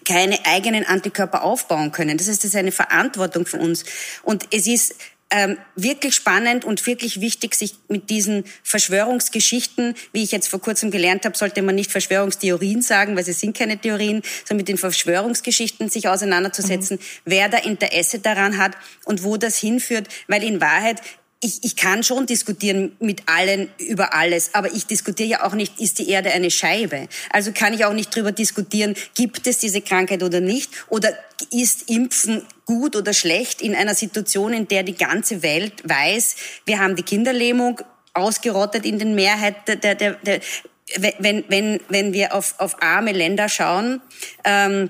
keine 0.06 0.46
eigenen 0.46 0.86
Antikörper 0.86 1.44
aufbauen 1.44 1.92
können. 1.92 2.18
Das 2.18 2.28
heißt, 2.28 2.44
das 2.44 2.50
ist 2.50 2.56
eine 2.56 2.72
Verantwortung 2.72 3.46
für 3.46 3.58
uns. 3.58 3.86
Und 4.24 4.46
es 4.52 4.68
ist 4.68 4.96
ähm, 5.32 5.58
wirklich 5.76 6.16
spannend 6.16 6.66
und 6.66 6.86
wirklich 6.86 7.20
wichtig, 7.20 7.56
sich 7.56 7.76
mit 7.88 8.10
diesen 8.10 8.46
Verschwörungsgeschichten, 8.64 9.96
wie 10.14 10.24
ich 10.24 10.32
jetzt 10.32 10.48
vor 10.48 10.62
kurzem 10.62 10.92
gelernt 10.92 11.26
habe, 11.26 11.36
sollte 11.36 11.62
man 11.62 11.76
nicht 11.76 11.92
Verschwörungstheorien 11.92 12.82
sagen, 12.82 13.16
weil 13.16 13.26
sie 13.26 13.34
sind 13.34 13.58
keine 13.58 13.78
Theorien, 13.78 14.22
sondern 14.46 14.58
mit 14.58 14.68
den 14.68 14.78
Verschwörungsgeschichten 14.78 15.90
sich 15.90 16.08
auseinanderzusetzen, 16.08 16.98
mhm. 16.98 17.02
wer 17.26 17.50
da 17.50 17.58
Interesse 17.58 18.20
daran 18.20 18.58
hat 18.58 18.74
und 19.06 19.24
wo 19.24 19.38
das 19.38 19.58
hinführt, 19.58 20.08
weil 20.28 20.44
in 20.44 20.62
Wahrheit 20.62 21.02
ich, 21.46 21.64
ich 21.64 21.76
kann 21.76 22.04
schon 22.04 22.26
diskutieren 22.26 22.96
mit 23.00 23.24
allen 23.28 23.70
über 23.78 24.14
alles, 24.16 24.50
aber 24.54 24.74
ich 24.74 24.88
diskutiere 24.88 25.30
ja 25.30 25.46
auch 25.46 25.54
nicht, 25.54 25.80
ist 25.80 26.00
die 26.00 26.10
Erde 26.10 26.32
eine 26.32 26.50
Scheibe? 26.50 27.08
Also 27.30 27.52
kann 27.52 27.74
ich 27.74 27.86
auch 27.86 27.94
nicht 27.94 28.16
darüber 28.16 28.32
diskutieren, 28.32 28.96
gibt 29.14 29.46
es 29.46 29.60
diese 29.60 29.82
Krankheit 29.82 30.24
oder 30.24 30.42
nicht? 30.42 30.72
Oder 30.90 31.16
ist 31.52 31.88
Impfen 31.90 32.44
gut 32.66 32.96
oder 32.96 33.14
schlecht 33.14 33.62
in 33.62 33.76
einer 33.76 33.94
Situation, 33.94 34.54
in 34.54 34.68
der 34.68 34.82
die 34.82 34.96
ganze 34.96 35.44
Welt 35.44 35.74
weiß, 35.84 36.36
wir 36.66 36.80
haben 36.80 36.96
die 36.96 37.04
Kinderlähmung 37.04 37.80
ausgerottet 38.16 38.84
in 38.84 38.98
den 38.98 39.14
Mehrheit 39.14 39.68
der, 39.68 39.94
der, 39.94 40.14
der 40.14 40.40
wenn, 41.20 41.44
wenn, 41.48 41.80
wenn 41.90 42.14
wir 42.14 42.34
auf, 42.34 42.56
auf 42.58 42.82
arme 42.82 43.12
Länder 43.12 43.50
schauen, 43.50 44.02
ähm, 44.44 44.90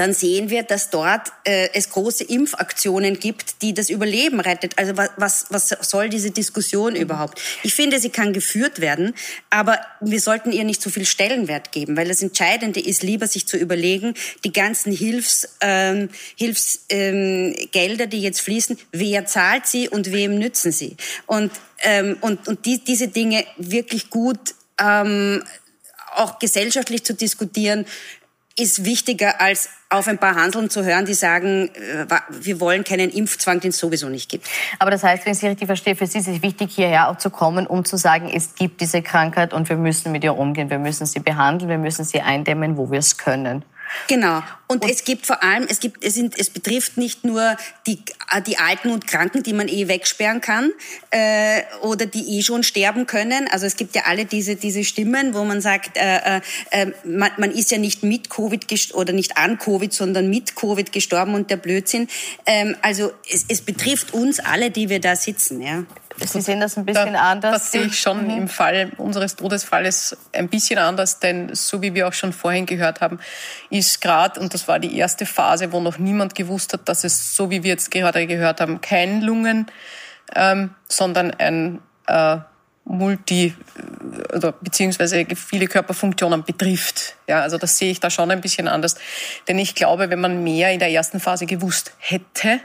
dann 0.00 0.14
sehen 0.14 0.50
wir, 0.50 0.62
dass 0.62 0.90
dort 0.90 1.28
äh, 1.44 1.68
es 1.74 1.90
große 1.90 2.24
Impfaktionen 2.24 3.18
gibt, 3.18 3.62
die 3.62 3.74
das 3.74 3.90
Überleben 3.90 4.40
rettet. 4.40 4.78
Also 4.78 4.96
was, 4.96 5.10
was, 5.16 5.46
was 5.50 5.90
soll 5.90 6.08
diese 6.08 6.30
Diskussion 6.30 6.96
überhaupt? 6.96 7.40
Ich 7.62 7.74
finde, 7.74 7.98
sie 7.98 8.10
kann 8.10 8.32
geführt 8.32 8.80
werden, 8.80 9.14
aber 9.50 9.78
wir 10.00 10.20
sollten 10.20 10.52
ihr 10.52 10.64
nicht 10.64 10.80
so 10.80 10.90
viel 10.90 11.04
Stellenwert 11.04 11.72
geben, 11.72 11.96
weil 11.96 12.08
das 12.08 12.22
Entscheidende 12.22 12.80
ist, 12.80 13.02
lieber 13.02 13.26
sich 13.26 13.46
zu 13.46 13.56
überlegen, 13.56 14.14
die 14.44 14.52
ganzen 14.52 14.92
Hilfs, 14.92 15.48
ähm, 15.60 16.08
Hilfsgelder, 16.36 18.04
ähm, 18.04 18.10
die 18.10 18.20
jetzt 18.20 18.40
fließen, 18.40 18.78
wer 18.92 19.26
zahlt 19.26 19.66
sie 19.66 19.88
und 19.88 20.12
wem 20.12 20.38
nützen 20.38 20.72
sie? 20.72 20.96
Und, 21.26 21.52
ähm, 21.82 22.16
und, 22.20 22.48
und 22.48 22.64
die, 22.66 22.82
diese 22.82 23.08
Dinge 23.08 23.44
wirklich 23.58 24.10
gut 24.10 24.54
ähm, 24.80 25.42
auch 26.14 26.38
gesellschaftlich 26.38 27.04
zu 27.04 27.14
diskutieren, 27.14 27.86
ist 28.56 28.84
wichtiger 28.84 29.40
als 29.40 29.68
auf 29.90 30.06
ein 30.08 30.18
paar 30.18 30.36
Handeln 30.36 30.70
zu 30.70 30.84
hören, 30.84 31.06
die 31.06 31.14
sagen, 31.14 31.70
äh, 31.74 32.06
wir 32.30 32.60
wollen 32.60 32.84
keinen 32.84 33.10
Impfzwang, 33.10 33.60
den 33.60 33.70
es 33.70 33.78
sowieso 33.78 34.08
nicht 34.08 34.28
gibt. 34.28 34.48
Aber 34.78 34.90
das 34.90 35.02
heißt, 35.02 35.24
wenn 35.24 35.32
ich 35.32 35.38
Sie 35.38 35.46
richtig 35.46 35.66
verstehe, 35.66 35.96
für 35.96 36.06
Sie 36.06 36.18
ist 36.18 36.28
es 36.28 36.42
wichtig, 36.42 36.72
hierher 36.72 37.08
auch 37.08 37.18
zu 37.18 37.30
kommen, 37.30 37.66
um 37.66 37.84
zu 37.84 37.96
sagen, 37.96 38.28
es 38.28 38.54
gibt 38.54 38.80
diese 38.80 39.02
Krankheit 39.02 39.52
und 39.52 39.68
wir 39.68 39.76
müssen 39.76 40.12
mit 40.12 40.24
ihr 40.24 40.36
umgehen, 40.36 40.70
wir 40.70 40.78
müssen 40.78 41.06
sie 41.06 41.20
behandeln, 41.20 41.68
wir 41.68 41.78
müssen 41.78 42.04
sie 42.04 42.20
eindämmen, 42.20 42.76
wo 42.76 42.90
wir 42.90 42.98
es 42.98 43.18
können. 43.18 43.64
Genau. 44.08 44.42
Und, 44.66 44.82
und, 44.82 44.90
es 44.90 45.04
gibt 45.04 45.26
vor 45.26 45.42
allem, 45.42 45.66
es 45.68 45.78
gibt, 45.78 46.04
es 46.04 46.14
sind, 46.14 46.38
es 46.38 46.50
betrifft 46.50 46.96
nicht 46.96 47.24
nur 47.24 47.56
die, 47.86 47.98
die 48.46 48.56
Alten 48.56 48.90
und 48.90 49.06
Kranken, 49.06 49.42
die 49.42 49.52
man 49.52 49.68
eh 49.68 49.88
wegsperren 49.88 50.40
kann, 50.40 50.72
äh, 51.10 51.62
oder 51.82 52.06
die 52.06 52.38
eh 52.38 52.42
schon 52.42 52.62
sterben 52.62 53.06
können. 53.06 53.46
Also 53.50 53.66
es 53.66 53.76
gibt 53.76 53.94
ja 53.94 54.02
alle 54.06 54.24
diese, 54.24 54.56
diese 54.56 54.84
Stimmen, 54.84 55.34
wo 55.34 55.44
man 55.44 55.60
sagt, 55.60 55.96
äh, 55.96 56.40
äh, 56.70 56.92
man, 57.04 57.30
man 57.36 57.50
ist 57.50 57.70
ja 57.70 57.78
nicht 57.78 58.02
mit 58.02 58.30
Covid 58.30 58.94
oder 58.94 59.12
nicht 59.12 59.36
an 59.36 59.58
Covid, 59.58 59.92
sondern 59.92 60.30
mit 60.30 60.56
Covid 60.56 60.92
gestorben 60.92 61.34
und 61.34 61.50
der 61.50 61.56
Blödsinn. 61.56 62.08
Ähm, 62.46 62.76
also 62.80 63.12
es, 63.30 63.44
es 63.48 63.60
betrifft 63.60 64.14
uns 64.14 64.40
alle, 64.40 64.70
die 64.70 64.88
wir 64.88 65.00
da 65.00 65.14
sitzen, 65.14 65.60
ja. 65.60 65.84
Sie 66.16 66.40
sehen 66.40 66.60
das 66.60 66.76
ein 66.76 66.84
bisschen 66.84 67.14
da, 67.14 67.30
anders. 67.30 67.52
Das 67.52 67.72
sehe 67.72 67.82
ich 67.82 67.98
schon 67.98 68.24
mhm. 68.24 68.38
im 68.38 68.48
Fall 68.48 68.92
unseres 68.98 69.36
Todesfalles 69.36 70.16
ein 70.32 70.48
bisschen 70.48 70.78
anders, 70.78 71.18
denn 71.18 71.54
so 71.54 71.82
wie 71.82 71.94
wir 71.94 72.08
auch 72.08 72.12
schon 72.12 72.32
vorhin 72.32 72.66
gehört 72.66 73.00
haben, 73.00 73.18
ist 73.70 74.00
gerade, 74.00 74.38
und 74.40 74.54
das 74.54 74.68
war 74.68 74.78
die 74.78 74.96
erste 74.96 75.26
Phase, 75.26 75.72
wo 75.72 75.80
noch 75.80 75.98
niemand 75.98 76.34
gewusst 76.34 76.72
hat, 76.72 76.88
dass 76.88 77.04
es, 77.04 77.34
so 77.34 77.50
wie 77.50 77.62
wir 77.62 77.70
jetzt 77.70 77.90
gerade 77.90 78.26
gehört 78.26 78.60
haben, 78.60 78.80
kein 78.80 79.22
Lungen, 79.22 79.66
ähm, 80.34 80.74
sondern 80.88 81.32
ein 81.32 81.80
äh, 82.06 82.38
Multi- 82.84 83.54
oder 84.34 84.52
beziehungsweise 84.52 85.24
viele 85.34 85.66
Körperfunktionen 85.66 86.44
betrifft. 86.44 87.16
Ja, 87.26 87.40
also 87.40 87.56
das 87.56 87.78
sehe 87.78 87.90
ich 87.90 87.98
da 87.98 88.10
schon 88.10 88.30
ein 88.30 88.40
bisschen 88.40 88.68
anders. 88.68 88.96
Denn 89.48 89.58
ich 89.58 89.74
glaube, 89.74 90.10
wenn 90.10 90.20
man 90.20 90.44
mehr 90.44 90.70
in 90.70 90.78
der 90.78 90.90
ersten 90.90 91.18
Phase 91.18 91.46
gewusst 91.46 91.94
hätte, 91.98 92.60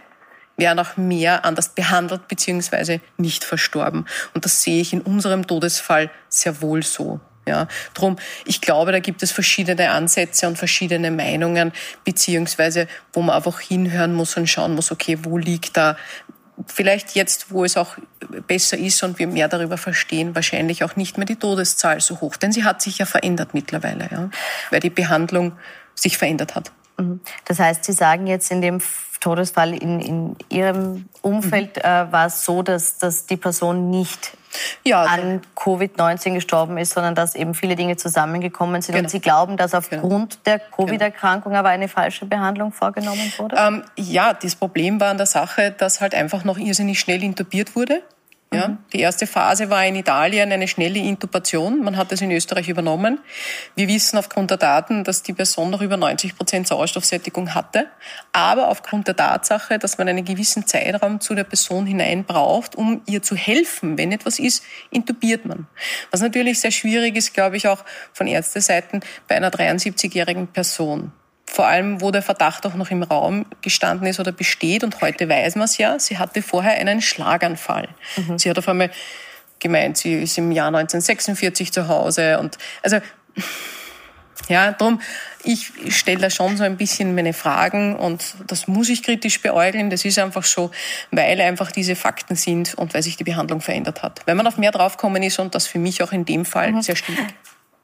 wären 0.60 0.80
auch 0.80 0.98
mehr 0.98 1.46
anders 1.46 1.70
behandelt 1.70 2.28
beziehungsweise 2.28 3.02
nicht 3.18 3.44
verstorben. 3.44 4.06
Und 4.34 4.46
das 4.46 4.62
sehe 4.62 4.82
ich 4.82 4.94
in 4.94 5.02
unserem 5.02 5.48
Todesfall 5.48 6.10
sehr 6.28 6.62
wohl 6.62 6.84
so. 6.84 7.20
Ja, 7.48 7.68
drum, 7.96 8.18
ich 8.46 8.62
glaube, 8.62 8.92
da 8.92 9.00
gibt 9.00 9.24
es 9.24 9.32
verschiedene 9.32 9.90
Ansätze 9.90 10.48
und 10.48 10.58
verschiedene 10.58 11.10
Meinungen, 11.10 11.72
beziehungsweise 12.04 12.88
wo 13.12 13.24
man 13.24 13.36
einfach 13.36 13.60
hinhören 13.60 14.14
muss 14.14 14.38
und 14.38 14.48
schauen 14.48 14.76
muss, 14.76 14.92
okay, 14.92 15.18
wo 15.24 15.38
liegt 15.40 15.76
da 15.76 15.98
vielleicht 16.68 17.16
jetzt, 17.16 17.52
wo 17.52 17.64
es 17.64 17.78
auch 17.78 17.98
besser 18.48 18.78
ist 18.78 19.02
und 19.04 19.18
wir 19.18 19.28
mehr 19.28 19.48
darüber 19.48 19.78
verstehen, 19.78 20.36
wahrscheinlich 20.36 20.84
auch 20.84 20.96
nicht 20.96 21.18
mehr 21.18 21.26
die 21.26 21.38
Todeszahl 21.38 22.02
so 22.02 22.22
hoch. 22.22 22.36
Denn 22.36 22.52
sie 22.52 22.64
hat 22.64 22.82
sich 22.82 23.00
ja 23.00 23.06
verändert 23.06 23.54
mittlerweile, 23.54 24.10
ja, 24.12 24.30
weil 24.70 24.80
die 24.80 24.90
Behandlung 24.90 25.54
sich 25.96 26.18
verändert 26.18 26.56
hat. 26.56 26.72
Mhm. 26.98 27.22
Das 27.46 27.60
heißt, 27.60 27.86
Sie 27.86 27.94
sagen 27.94 28.28
jetzt 28.28 28.52
in 28.52 28.62
dem 28.62 28.82
Todesfall 29.20 29.74
in, 29.74 30.00
in 30.00 30.36
Ihrem 30.50 31.10
Umfeld 31.22 31.78
äh, 31.78 32.12
war 32.12 32.28
es 32.28 32.46
so, 32.46 32.62
dass, 32.62 32.98
dass 32.98 33.26
die 33.26 33.38
Person 33.38 33.90
nicht 33.90 34.38
ja, 34.84 35.04
an 35.04 35.42
Covid-19 35.56 36.34
gestorben 36.34 36.78
ist, 36.78 36.94
sondern 36.94 37.16
dass 37.16 37.36
eben 37.36 37.54
viele 37.54 37.76
Dinge 37.76 37.98
zusammengekommen 37.98 38.82
sind. 38.82 38.96
Genau. 38.96 39.06
Und 39.06 39.10
Sie 39.10 39.20
glauben, 39.20 39.58
dass 39.58 39.74
aufgrund 39.74 40.02
genau. 40.02 40.28
der 40.46 40.60
Covid-Erkrankung 40.60 41.56
aber 41.56 41.70
eine 41.70 41.88
falsche 41.88 42.26
Behandlung 42.26 42.72
vorgenommen 42.72 43.32
wurde? 43.38 43.56
Ähm, 43.58 43.84
ja, 43.96 44.34
das 44.34 44.56
Problem 44.56 45.00
war 45.00 45.10
an 45.10 45.18
der 45.18 45.28
Sache, 45.28 45.72
dass 45.72 46.02
halt 46.02 46.16
einfach 46.16 46.44
noch 46.44 46.58
irrsinnig 46.58 47.00
schnell 47.00 47.24
intubiert 47.24 47.76
wurde. 47.76 48.02
Ja, 48.52 48.70
mhm. 48.70 48.78
Die 48.94 49.00
erste 49.00 49.28
Phase 49.28 49.70
war 49.70 49.86
in 49.86 49.96
Italien 49.96 50.52
eine 50.52 50.68
schnelle 50.68 50.98
Intubation. 50.98 51.84
Man 51.84 51.98
hat 51.98 52.12
das 52.12 52.22
in 52.22 52.32
Österreich 52.32 52.68
übernommen. 52.68 53.20
Wir 53.76 53.88
wissen 53.88 54.18
aufgrund 54.18 54.50
der 54.50 54.58
Daten, 54.58 55.04
dass 55.04 55.22
die 55.22 55.34
Person 55.34 55.70
noch 55.70 55.82
über 55.82 55.98
90 55.98 56.36
Prozent 56.36 56.68
Sauerstoffsättigung 56.68 57.54
hatte. 57.54 57.88
Aber 58.34 58.70
aufgrund 58.70 59.08
der 59.08 59.16
Tatsache, 59.16 59.78
dass 59.78 60.00
man 60.00 60.10
einen 60.10 60.26
gewissen 60.26 60.66
Zeitraum 60.66 61.20
zu 61.20 61.36
der 61.36 61.44
Person 61.44 61.86
hinein 61.86 62.24
braucht, 62.24 62.76
um 62.76 63.02
ihr 63.06 63.22
zu 63.22 63.36
helfen, 63.36 64.00
wenn 64.00 64.12
etwas 64.12 64.40
ist, 64.40 64.64
intubiert 64.90 65.46
man. 65.46 65.68
Was 66.10 66.22
natürlich 66.22 66.60
sehr 66.60 66.72
schwierig 66.72 67.16
ist, 67.16 67.36
glaube 67.36 67.56
ich, 67.56 67.68
auch 67.68 67.86
von 68.14 68.26
Ärzteseiten 68.26 69.02
bei 69.28 69.36
einer 69.36 69.52
73-jährigen 69.52 70.48
Person 70.48 71.12
vor 71.50 71.66
allem 71.66 72.00
wo 72.00 72.12
der 72.12 72.22
Verdacht 72.22 72.66
auch 72.68 72.76
noch 72.76 72.92
im 72.92 73.02
Raum 73.02 73.46
gestanden 73.62 74.08
ist 74.08 74.20
oder 74.20 74.32
besteht. 74.32 74.84
Und 74.84 75.02
heute 75.02 75.28
weiß 75.28 75.56
man 75.56 75.66
es 75.66 75.78
ja, 75.78 75.98
sie 75.98 76.20
hatte 76.20 76.42
vorher 76.44 76.74
einen 76.74 77.02
Schlaganfall. 77.02 77.90
Mhm. 78.16 78.38
Sie 78.38 78.50
hat 78.50 78.58
auf 78.60 78.70
einmal 78.70 78.92
gemeint, 79.60 79.98
sie 79.98 80.14
ist 80.22 80.38
im 80.38 80.52
Jahr 80.52 80.68
1946 80.68 81.74
zu 81.74 81.88
Hause. 81.88 82.40
Und 82.40 82.60
also 82.84 83.00
ja, 84.48 84.72
darum, 84.72 85.02
ich 85.44 85.72
stelle 85.90 86.20
da 86.20 86.30
schon 86.30 86.56
so 86.56 86.64
ein 86.64 86.78
bisschen 86.78 87.16
meine 87.16 87.34
Fragen 87.34 87.96
und 87.96 88.36
das 88.46 88.68
muss 88.68 88.90
ich 88.90 89.02
kritisch 89.02 89.42
beäugeln. 89.42 89.90
Das 89.90 90.06
ist 90.06 90.20
einfach 90.20 90.44
so, 90.44 90.70
weil 91.12 91.42
einfach 91.42 91.72
diese 91.72 91.96
Fakten 91.96 92.36
sind 92.36 92.76
und 92.76 92.94
weil 92.94 93.02
sich 93.02 93.18
die 93.18 93.24
Behandlung 93.24 93.60
verändert 93.62 94.04
hat. 94.04 94.22
Wenn 94.26 94.38
man 94.38 94.46
auf 94.46 94.58
mehr 94.58 94.72
draufkommen 94.72 95.24
ist 95.24 95.40
und 95.40 95.56
das 95.56 95.66
für 95.66 95.80
mich 95.80 96.04
auch 96.04 96.12
in 96.12 96.26
dem 96.26 96.46
Fall 96.46 96.74
mhm. 96.74 96.82
sehr 96.84 96.96
stimmt. 96.96 97.20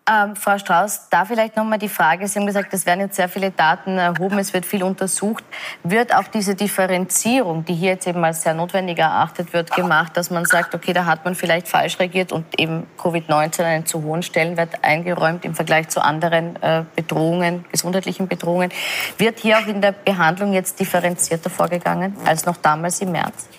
Ähm, 0.08 0.36
Frau 0.36 0.60
Strauß, 0.60 1.10
da 1.10 1.26
vielleicht 1.26 1.58
nochmal 1.58 1.80
die 1.80 1.90
Frage, 1.90 2.28
Sie 2.28 2.38
haben 2.38 2.46
gesagt, 2.46 2.72
es 2.76 2.86
werden 2.86 3.00
jetzt 3.00 3.16
sehr 3.16 3.28
viele 3.28 3.50
Daten 3.50 3.98
erhoben, 3.98 4.38
es 4.38 4.54
wird 4.54 4.64
viel 4.64 4.84
untersucht. 4.84 5.44
Wird 5.82 6.14
auch 6.14 6.28
diese 6.28 6.54
Differenzierung, 6.54 7.66
die 7.66 7.74
hier 7.74 7.94
jetzt 7.94 8.06
eben 8.06 8.24
als 8.24 8.44
sehr 8.44 8.54
notwendig 8.54 9.00
erachtet 9.00 9.52
wird, 9.52 9.72
gemacht, 9.72 10.16
dass 10.16 10.30
man 10.30 10.46
sagt, 10.46 10.76
okay, 10.76 10.94
da 10.94 11.06
hat 11.06 11.26
man 11.26 11.34
vielleicht 11.34 11.68
falsch 11.68 11.98
reagiert 11.98 12.32
und 12.32 12.46
eben 12.60 12.86
Covid-19 13.00 13.64
einen 13.64 13.88
zu 13.88 14.04
hohen 14.04 14.22
Stellenwert 14.22 14.84
eingeräumt 14.84 15.44
im 15.44 15.56
Vergleich 15.56 15.90
zu 15.90 16.04
anderen 16.04 16.62
äh, 16.62 16.84
Bedrohungen, 16.96 17.66
gesundheitlichen 17.72 18.28
Bedrohungen. 18.28 18.70
Wird 19.18 19.40
hier 19.40 19.58
auch 19.58 19.66
in 19.66 19.82
der 19.82 19.94
Behandlung 19.94 20.54
jetzt 20.54 20.80
differenzierter 20.80 21.50
vorgegangen 21.50 22.16
als 22.26 22.46
noch 22.46 22.58
damals 22.58 23.02
im 23.02 23.12
März? 23.12 23.50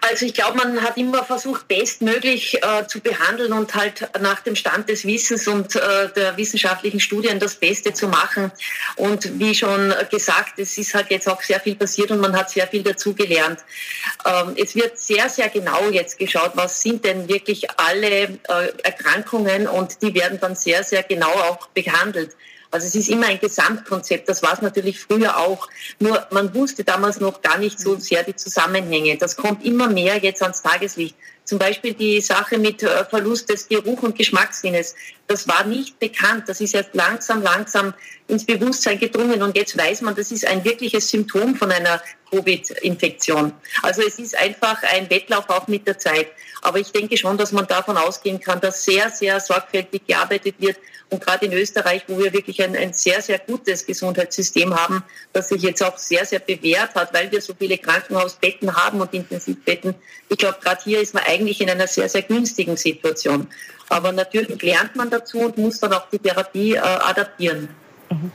Also 0.00 0.26
ich 0.26 0.34
glaube, 0.34 0.58
man 0.58 0.82
hat 0.82 0.96
immer 0.96 1.24
versucht, 1.24 1.68
bestmöglich 1.68 2.58
äh, 2.62 2.86
zu 2.86 3.00
behandeln 3.00 3.52
und 3.52 3.74
halt 3.74 4.08
nach 4.20 4.40
dem 4.40 4.56
Stand 4.56 4.88
des 4.88 5.06
Wissens 5.06 5.46
und 5.46 5.76
äh, 5.76 6.12
der 6.14 6.36
wissenschaftlichen 6.36 6.98
Studien 6.98 7.38
das 7.38 7.54
Beste 7.54 7.92
zu 7.92 8.08
machen. 8.08 8.50
Und 8.96 9.38
wie 9.38 9.54
schon 9.54 9.94
gesagt, 10.10 10.58
es 10.58 10.76
ist 10.76 10.94
halt 10.94 11.10
jetzt 11.10 11.28
auch 11.28 11.40
sehr 11.40 11.60
viel 11.60 11.76
passiert 11.76 12.10
und 12.10 12.20
man 12.20 12.36
hat 12.36 12.50
sehr 12.50 12.66
viel 12.66 12.82
dazugelernt. 12.82 13.60
Ähm, 14.26 14.54
es 14.56 14.74
wird 14.74 14.98
sehr, 14.98 15.28
sehr 15.28 15.48
genau 15.48 15.88
jetzt 15.90 16.18
geschaut, 16.18 16.52
was 16.54 16.82
sind 16.82 17.04
denn 17.04 17.28
wirklich 17.28 17.70
alle 17.78 18.08
äh, 18.08 18.38
Erkrankungen 18.82 19.68
und 19.68 20.02
die 20.02 20.14
werden 20.14 20.40
dann 20.40 20.56
sehr, 20.56 20.82
sehr 20.82 21.04
genau 21.04 21.32
auch 21.32 21.68
behandelt. 21.68 22.34
Also 22.72 22.86
es 22.86 22.94
ist 22.94 23.10
immer 23.10 23.26
ein 23.26 23.38
Gesamtkonzept. 23.38 24.28
Das 24.28 24.42
war 24.42 24.54
es 24.54 24.62
natürlich 24.62 24.98
früher 24.98 25.36
auch. 25.36 25.68
Nur 26.00 26.26
man 26.30 26.54
wusste 26.54 26.84
damals 26.84 27.20
noch 27.20 27.42
gar 27.42 27.58
nicht 27.58 27.78
so 27.78 27.96
sehr 27.96 28.22
die 28.22 28.34
Zusammenhänge. 28.34 29.18
Das 29.18 29.36
kommt 29.36 29.64
immer 29.64 29.88
mehr 29.88 30.16
jetzt 30.16 30.42
ans 30.42 30.62
Tageslicht. 30.62 31.14
Zum 31.44 31.58
Beispiel 31.58 31.92
die 31.92 32.20
Sache 32.22 32.56
mit 32.56 32.82
äh, 32.82 33.04
Verlust 33.04 33.50
des 33.50 33.68
Geruch- 33.68 34.02
und 34.02 34.16
Geschmackssinnes. 34.16 34.94
Das 35.26 35.46
war 35.48 35.64
nicht 35.64 35.98
bekannt. 35.98 36.44
Das 36.46 36.62
ist 36.62 36.72
jetzt 36.72 36.94
langsam, 36.94 37.42
langsam 37.42 37.92
ins 38.26 38.46
Bewusstsein 38.46 38.98
gedrungen. 38.98 39.42
Und 39.42 39.54
jetzt 39.54 39.76
weiß 39.76 40.00
man, 40.00 40.14
das 40.14 40.30
ist 40.30 40.46
ein 40.46 40.64
wirkliches 40.64 41.10
Symptom 41.10 41.56
von 41.56 41.70
einer 41.70 42.00
Covid-Infektion. 42.30 43.52
Also 43.82 44.00
es 44.00 44.18
ist 44.18 44.34
einfach 44.34 44.82
ein 44.84 45.10
Wettlauf 45.10 45.50
auch 45.50 45.68
mit 45.68 45.86
der 45.86 45.98
Zeit. 45.98 46.28
Aber 46.62 46.78
ich 46.78 46.90
denke 46.92 47.18
schon, 47.18 47.36
dass 47.36 47.52
man 47.52 47.66
davon 47.66 47.98
ausgehen 47.98 48.40
kann, 48.40 48.60
dass 48.60 48.84
sehr, 48.84 49.10
sehr 49.10 49.40
sorgfältig 49.40 50.06
gearbeitet 50.06 50.54
wird 50.58 50.78
und 51.12 51.22
gerade 51.22 51.44
in 51.44 51.52
Österreich, 51.52 52.04
wo 52.08 52.18
wir 52.18 52.32
wirklich 52.32 52.62
ein, 52.62 52.74
ein 52.74 52.94
sehr, 52.94 53.20
sehr 53.20 53.38
gutes 53.38 53.84
Gesundheitssystem 53.84 54.74
haben, 54.74 55.04
das 55.34 55.50
sich 55.50 55.60
jetzt 55.60 55.82
auch 55.82 55.98
sehr, 55.98 56.24
sehr 56.24 56.38
bewährt 56.38 56.94
hat, 56.94 57.12
weil 57.12 57.30
wir 57.30 57.42
so 57.42 57.52
viele 57.56 57.76
Krankenhausbetten 57.76 58.74
haben 58.74 59.02
und 59.02 59.12
Intensivbetten. 59.12 59.94
Ich 60.30 60.38
glaube, 60.38 60.56
gerade 60.62 60.80
hier 60.82 61.02
ist 61.02 61.12
man 61.12 61.22
eigentlich 61.24 61.60
in 61.60 61.68
einer 61.68 61.86
sehr, 61.86 62.08
sehr 62.08 62.22
günstigen 62.22 62.78
Situation. 62.78 63.46
Aber 63.90 64.10
natürlich 64.10 64.62
lernt 64.62 64.96
man 64.96 65.10
dazu 65.10 65.40
und 65.40 65.58
muss 65.58 65.80
dann 65.80 65.92
auch 65.92 66.08
die 66.08 66.18
Therapie 66.18 66.76
äh, 66.76 66.78
adaptieren. 66.78 67.68
Mhm. 68.08 68.32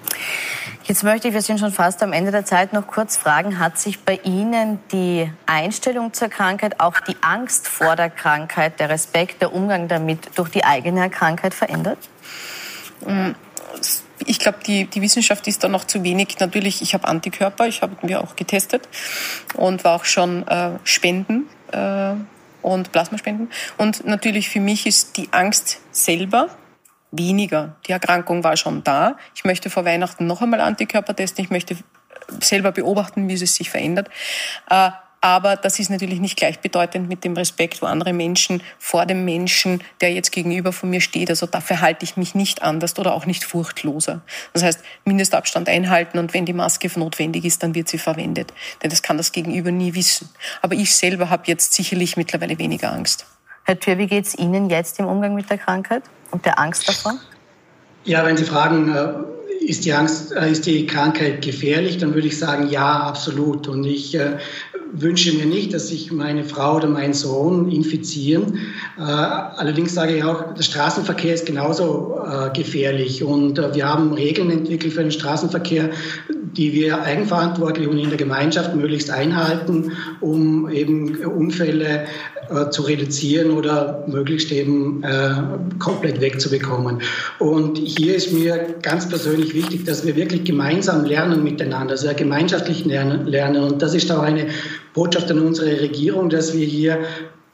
Jetzt 0.83 1.03
möchte 1.03 1.27
ich, 1.27 1.33
wir 1.33 1.41
sind 1.41 1.59
schon 1.59 1.71
fast 1.71 2.01
am 2.03 2.13
Ende 2.13 2.31
der 2.31 2.45
Zeit, 2.45 2.73
noch 2.73 2.85
kurz 2.85 3.17
fragen, 3.17 3.57
hat 3.57 3.79
sich 3.79 3.99
bei 4.03 4.19
Ihnen 4.23 4.79
die 4.91 5.29
Einstellung 5.47 6.13
zur 6.13 6.29
Krankheit, 6.29 6.79
auch 6.79 6.99
die 6.99 7.17
Angst 7.21 7.67
vor 7.67 7.95
der 7.95 8.11
Krankheit, 8.11 8.79
der 8.79 8.89
Respekt, 8.89 9.41
der 9.41 9.51
Umgang 9.51 9.87
damit 9.87 10.19
durch 10.35 10.49
die 10.49 10.63
eigene 10.63 11.09
Krankheit 11.09 11.53
verändert? 11.53 11.97
Mm, 13.05 13.31
ich 14.25 14.39
glaube, 14.39 14.59
die, 14.65 14.85
die 14.85 15.01
Wissenschaft 15.01 15.47
ist 15.47 15.63
da 15.63 15.67
noch 15.67 15.85
zu 15.85 16.03
wenig. 16.03 16.39
Natürlich, 16.39 16.81
ich 16.81 16.93
habe 16.93 17.07
Antikörper, 17.07 17.67
ich 17.67 17.81
habe 17.81 17.95
mir 18.05 18.21
auch 18.21 18.35
getestet 18.35 18.87
und 19.55 19.83
war 19.83 19.95
auch 19.95 20.05
schon 20.05 20.47
äh, 20.47 20.71
Spenden 20.83 21.47
äh, 21.71 22.13
und 22.61 22.91
Plasmaspenden. 22.91 23.49
Und 23.77 24.05
natürlich 24.05 24.49
für 24.49 24.59
mich 24.59 24.85
ist 24.85 25.17
die 25.17 25.29
Angst 25.31 25.79
selber 25.91 26.49
weniger. 27.11 27.75
Die 27.87 27.91
Erkrankung 27.91 28.43
war 28.43 28.57
schon 28.57 28.83
da. 28.83 29.17
Ich 29.35 29.45
möchte 29.45 29.69
vor 29.69 29.85
Weihnachten 29.85 30.27
noch 30.27 30.41
einmal 30.41 30.61
Antikörper 30.61 31.15
testen. 31.15 31.45
Ich 31.45 31.51
möchte 31.51 31.77
selber 32.41 32.71
beobachten, 32.71 33.27
wie 33.29 33.33
es 33.33 33.55
sich 33.55 33.69
verändert. 33.69 34.09
Äh, 34.69 34.91
aber 35.21 35.55
das 35.55 35.79
ist 35.79 35.89
natürlich 35.89 36.19
nicht 36.19 36.37
gleichbedeutend 36.37 37.09
mit 37.09 37.23
dem 37.23 37.33
Respekt 37.33 37.79
vor 37.79 37.89
anderen 37.89 38.17
Menschen, 38.17 38.61
vor 38.77 39.05
dem 39.05 39.25
Menschen, 39.25 39.83
der 39.99 40.13
jetzt 40.13 40.31
gegenüber 40.31 40.71
von 40.71 40.89
mir 40.89 41.01
steht. 41.01 41.29
Also 41.29 41.47
da 41.47 41.59
verhalte 41.59 42.03
ich 42.03 42.17
mich 42.17 42.35
nicht 42.35 42.61
anders 42.61 42.97
oder 42.99 43.13
auch 43.13 43.25
nicht 43.25 43.43
furchtloser. 43.43 44.21
Das 44.53 44.63
heißt, 44.63 44.79
Mindestabstand 45.05 45.69
einhalten 45.69 46.19
und 46.19 46.33
wenn 46.33 46.45
die 46.45 46.53
Maske 46.53 46.89
notwendig 46.97 47.45
ist, 47.45 47.63
dann 47.63 47.75
wird 47.75 47.89
sie 47.89 47.97
verwendet. 47.97 48.53
Denn 48.83 48.89
das 48.89 49.01
kann 49.01 49.17
das 49.17 49.31
Gegenüber 49.31 49.71
nie 49.71 49.95
wissen. 49.95 50.29
Aber 50.61 50.75
ich 50.75 50.95
selber 50.95 51.29
habe 51.29 51.43
jetzt 51.47 51.73
sicherlich 51.73 52.15
mittlerweile 52.15 52.57
weniger 52.57 52.91
Angst. 52.91 53.25
Herr 53.63 53.79
Thür, 53.79 53.97
wie 53.97 54.07
geht 54.07 54.25
es 54.25 54.37
Ihnen 54.37 54.69
jetzt 54.69 54.97
im 54.99 55.07
Umgang 55.07 55.35
mit 55.35 55.49
der 55.49 55.57
Krankheit 55.57 56.03
und 56.31 56.45
der 56.45 56.57
Angst 56.57 56.87
davor? 56.87 57.15
Ja, 58.05 58.25
wenn 58.25 58.37
Sie 58.37 58.45
fragen, 58.45 58.95
äh, 58.95 59.13
ist 59.65 59.83
die 59.83 59.91
Angst, 59.91 60.31
äh, 60.31 60.49
ist 60.49 60.65
die 60.65 60.85
Krankheit 60.85 61.41
gefährlich, 61.41 61.97
dann 61.97 62.13
würde 62.13 62.27
ich 62.27 62.39
sagen, 62.39 62.69
ja, 62.69 63.01
absolut. 63.01 63.67
Und 63.67 63.83
ich 63.83 64.15
äh, 64.15 64.37
wünsche 64.93 65.33
mir 65.33 65.45
nicht, 65.45 65.73
dass 65.73 65.89
sich 65.89 66.11
meine 66.11 66.43
Frau 66.43 66.77
oder 66.77 66.87
mein 66.87 67.13
Sohn 67.13 67.71
infizieren. 67.71 68.59
Äh, 68.97 69.01
allerdings 69.01 69.93
sage 69.93 70.17
ich 70.17 70.23
auch, 70.23 70.53
der 70.53 70.63
Straßenverkehr 70.63 71.33
ist 71.33 71.45
genauso 71.45 72.19
äh, 72.25 72.49
gefährlich 72.55 73.23
und 73.23 73.59
äh, 73.59 73.75
wir 73.75 73.87
haben 73.87 74.13
Regeln 74.13 74.49
entwickelt 74.49 74.93
für 74.93 75.01
den 75.01 75.11
Straßenverkehr, 75.11 75.91
die 76.29 76.73
wir 76.73 77.01
eigenverantwortlich 77.01 77.87
und 77.87 77.97
in 77.97 78.09
der 78.09 78.17
Gemeinschaft 78.17 78.75
möglichst 78.75 79.11
einhalten, 79.11 79.91
um 80.21 80.69
eben 80.69 81.15
Unfälle 81.25 82.05
äh, 82.49 82.69
zu 82.69 82.83
reduzieren 82.83 83.51
oder 83.51 84.03
möglichst 84.07 84.51
eben 84.51 85.03
äh, 85.03 85.31
komplett 85.79 86.21
wegzubekommen. 86.21 87.01
Und 87.39 87.77
hier 87.77 88.15
ist 88.15 88.31
mir 88.31 88.75
ganz 88.81 89.07
persönlich 89.09 89.53
wichtig, 89.53 89.85
dass 89.85 90.05
wir 90.05 90.15
wirklich 90.15 90.43
gemeinsam 90.43 91.05
lernen 91.05 91.43
miteinander, 91.43 91.91
also 91.91 92.07
gemeinschaftlich 92.15 92.85
lernen. 92.85 93.57
Und 93.63 93.81
das 93.81 93.93
ist 93.93 94.11
auch 94.11 94.21
eine 94.21 94.47
Botschaft 94.93 95.29
an 95.31 95.39
unsere 95.39 95.81
Regierung, 95.81 96.29
dass 96.29 96.55
wir 96.55 96.65
hier 96.65 96.99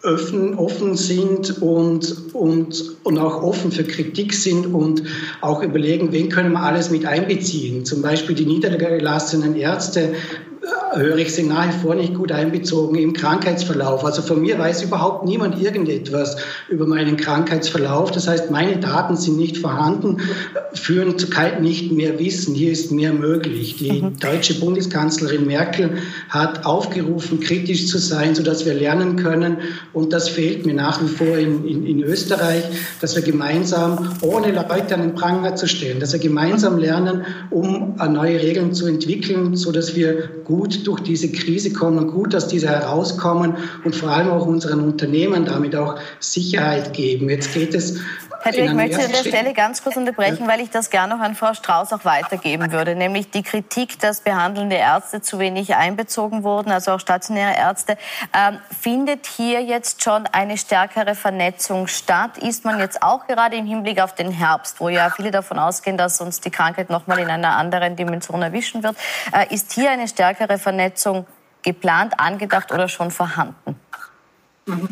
offen, 0.03 0.55
offen 0.55 0.95
sind 0.95 1.61
und, 1.61 2.33
und, 2.33 2.95
und 3.03 3.17
auch 3.17 3.41
offen 3.41 3.71
für 3.71 3.83
Kritik 3.83 4.33
sind 4.33 4.67
und 4.67 5.03
auch 5.41 5.63
überlegen, 5.63 6.11
wen 6.11 6.29
können 6.29 6.51
wir 6.51 6.61
alles 6.61 6.89
mit 6.89 7.05
einbeziehen. 7.05 7.85
Zum 7.85 8.01
Beispiel 8.01 8.35
die 8.35 8.45
niedergelassenen 8.45 9.55
Ärzte 9.55 10.13
höre 10.95 11.17
ich 11.17 11.33
sie 11.33 11.43
nach 11.43 11.67
wie 11.67 11.79
vor 11.79 11.95
nicht 11.95 12.13
gut 12.13 12.31
einbezogen 12.31 12.95
im 12.95 13.13
Krankheitsverlauf. 13.13 14.05
Also 14.05 14.21
von 14.21 14.41
mir 14.41 14.57
weiß 14.57 14.83
überhaupt 14.83 15.25
niemand 15.25 15.61
irgendetwas 15.61 16.37
über 16.69 16.85
meinen 16.85 17.17
Krankheitsverlauf. 17.17 18.11
Das 18.11 18.27
heißt, 18.27 18.51
meine 18.51 18.77
Daten 18.77 19.15
sind 19.15 19.37
nicht 19.37 19.57
vorhanden, 19.57 20.17
führen 20.73 21.17
zu 21.17 21.27
nicht 21.61 21.91
mehr 21.91 22.19
Wissen. 22.19 22.55
Hier 22.55 22.71
ist 22.71 22.91
mehr 22.91 23.13
möglich. 23.13 23.77
Die 23.77 24.03
mhm. 24.03 24.19
deutsche 24.19 24.59
Bundeskanzlerin 24.59 25.45
Merkel 25.45 25.97
hat 26.29 26.65
aufgerufen, 26.65 27.39
kritisch 27.39 27.87
zu 27.87 27.97
sein, 27.97 28.35
sodass 28.35 28.65
wir 28.65 28.73
lernen 28.73 29.15
können. 29.15 29.57
Und 29.93 30.13
das 30.13 30.29
fehlt 30.29 30.65
mir 30.65 30.73
nach 30.73 31.01
wie 31.01 31.07
vor 31.07 31.37
in, 31.37 31.67
in, 31.67 31.85
in 31.85 32.03
Österreich, 32.03 32.63
dass 33.01 33.15
wir 33.15 33.23
gemeinsam, 33.23 34.15
ohne 34.21 34.51
Leute 34.51 34.93
an 34.93 35.01
den 35.01 35.15
Pranger 35.15 35.55
zu 35.55 35.67
stellen, 35.67 35.99
dass 35.99 36.13
wir 36.13 36.19
gemeinsam 36.19 36.77
lernen, 36.77 37.25
um 37.49 37.95
neue 38.09 38.41
Regeln 38.41 38.73
zu 38.73 38.85
entwickeln, 38.85 39.55
sodass 39.55 39.95
wir 39.95 40.29
gut 40.43 40.82
durch 40.83 41.01
diese 41.01 41.31
Krise 41.31 41.73
kommen 41.73 42.07
gut 42.07 42.35
aus 42.35 42.47
dieser 42.47 42.69
herauskommen 42.69 43.55
und 43.83 43.95
vor 43.95 44.09
allem 44.09 44.29
auch 44.29 44.45
unseren 44.45 44.81
Unternehmen 44.81 45.45
damit 45.45 45.75
auch 45.75 45.99
Sicherheit 46.19 46.93
geben. 46.93 47.29
Jetzt 47.29 47.53
geht 47.53 47.73
es 47.73 47.99
Herr 48.43 48.51
Dirk, 48.51 48.67
ich 48.67 48.73
möchte 48.73 48.99
an 49.01 49.11
der 49.11 49.19
Stelle 49.19 49.53
ganz 49.53 49.81
kurz 49.83 49.95
unterbrechen, 49.95 50.45
weil 50.49 50.59
ich 50.59 50.69
das 50.69 50.89
gerne 50.89 51.15
noch 51.15 51.23
an 51.23 51.33
Frau 51.33 51.53
Strauß 51.53 51.93
auch 51.93 52.03
weitergeben 52.03 52.73
würde, 52.73 52.93
nämlich 52.93 53.31
die 53.31 53.41
Kritik, 53.41 53.99
dass 53.99 54.19
behandelnde 54.19 54.75
Ärzte 54.75 55.21
zu 55.21 55.39
wenig 55.39 55.75
einbezogen 55.75 56.43
wurden, 56.43 56.69
also 56.69 56.91
auch 56.91 56.99
stationäre 56.99 57.55
Ärzte. 57.55 57.97
Ähm, 58.37 58.59
findet 58.81 59.27
hier 59.27 59.63
jetzt 59.63 60.03
schon 60.03 60.27
eine 60.27 60.57
stärkere 60.57 61.15
Vernetzung 61.15 61.87
statt? 61.87 62.37
Ist 62.37 62.65
man 62.65 62.79
jetzt 62.79 63.01
auch 63.01 63.27
gerade 63.27 63.55
im 63.55 63.65
Hinblick 63.65 64.01
auf 64.01 64.13
den 64.13 64.31
Herbst, 64.31 64.81
wo 64.81 64.89
ja 64.89 65.09
viele 65.09 65.31
davon 65.31 65.57
ausgehen, 65.57 65.95
dass 65.95 66.19
uns 66.19 66.41
die 66.41 66.51
Krankheit 66.51 66.89
noch 66.89 67.07
mal 67.07 67.19
in 67.19 67.29
einer 67.29 67.55
anderen 67.55 67.95
Dimension 67.95 68.41
erwischen 68.41 68.83
wird, 68.83 68.97
äh, 69.31 69.53
ist 69.55 69.71
hier 69.71 69.89
eine 69.89 70.09
stärkere 70.09 70.57
Vernetzung 70.57 71.25
geplant, 71.61 72.19
angedacht 72.19 72.73
oder 72.73 72.89
schon 72.89 73.09
vorhanden? 73.09 73.79
Mhm. 74.65 74.89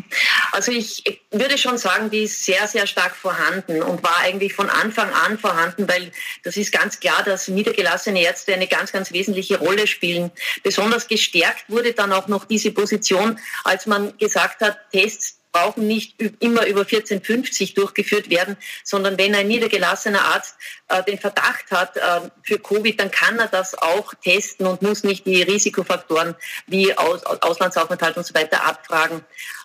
Also 0.52 0.70
ich 0.70 1.22
würde 1.30 1.56
schon 1.56 1.78
sagen, 1.78 2.10
die 2.10 2.24
ist 2.24 2.44
sehr, 2.44 2.66
sehr 2.68 2.86
stark 2.86 3.16
vorhanden 3.16 3.82
und 3.82 4.02
war 4.02 4.18
eigentlich 4.18 4.52
von 4.52 4.68
Anfang 4.68 5.10
an 5.12 5.38
vorhanden, 5.38 5.88
weil 5.88 6.12
das 6.44 6.56
ist 6.56 6.72
ganz 6.72 7.00
klar, 7.00 7.22
dass 7.24 7.48
niedergelassene 7.48 8.22
Ärzte 8.22 8.52
eine 8.52 8.66
ganz, 8.66 8.92
ganz 8.92 9.12
wesentliche 9.12 9.58
Rolle 9.58 9.86
spielen. 9.86 10.30
Besonders 10.62 11.08
gestärkt 11.08 11.64
wurde 11.68 11.94
dann 11.94 12.12
auch 12.12 12.28
noch 12.28 12.44
diese 12.44 12.70
Position, 12.70 13.38
als 13.64 13.86
man 13.86 14.16
gesagt 14.18 14.60
hat, 14.60 14.78
Tests 14.92 15.41
brauchen 15.52 15.86
nicht 15.86 16.20
immer 16.40 16.66
über 16.66 16.80
1450 16.80 17.74
durchgeführt 17.74 18.30
werden, 18.30 18.56
sondern 18.82 19.18
wenn 19.18 19.34
ein 19.34 19.46
niedergelassener 19.46 20.22
Arzt 20.22 20.56
äh, 20.88 21.02
den 21.04 21.18
Verdacht 21.18 21.70
hat 21.70 21.96
äh, 21.96 22.30
für 22.42 22.58
Covid, 22.58 22.98
dann 22.98 23.10
kann 23.10 23.38
er 23.38 23.48
das 23.48 23.74
auch 23.76 24.14
testen 24.24 24.66
und 24.66 24.82
muss 24.82 25.04
nicht 25.04 25.26
die 25.26 25.42
Risikofaktoren 25.42 26.34
wie 26.66 26.96
Aus 26.96 27.24
Auslandsaufenthalt 27.24 28.16
und 28.16 28.26
so 28.26 28.34
weiter 28.34 28.66
abfragen. 28.66 29.22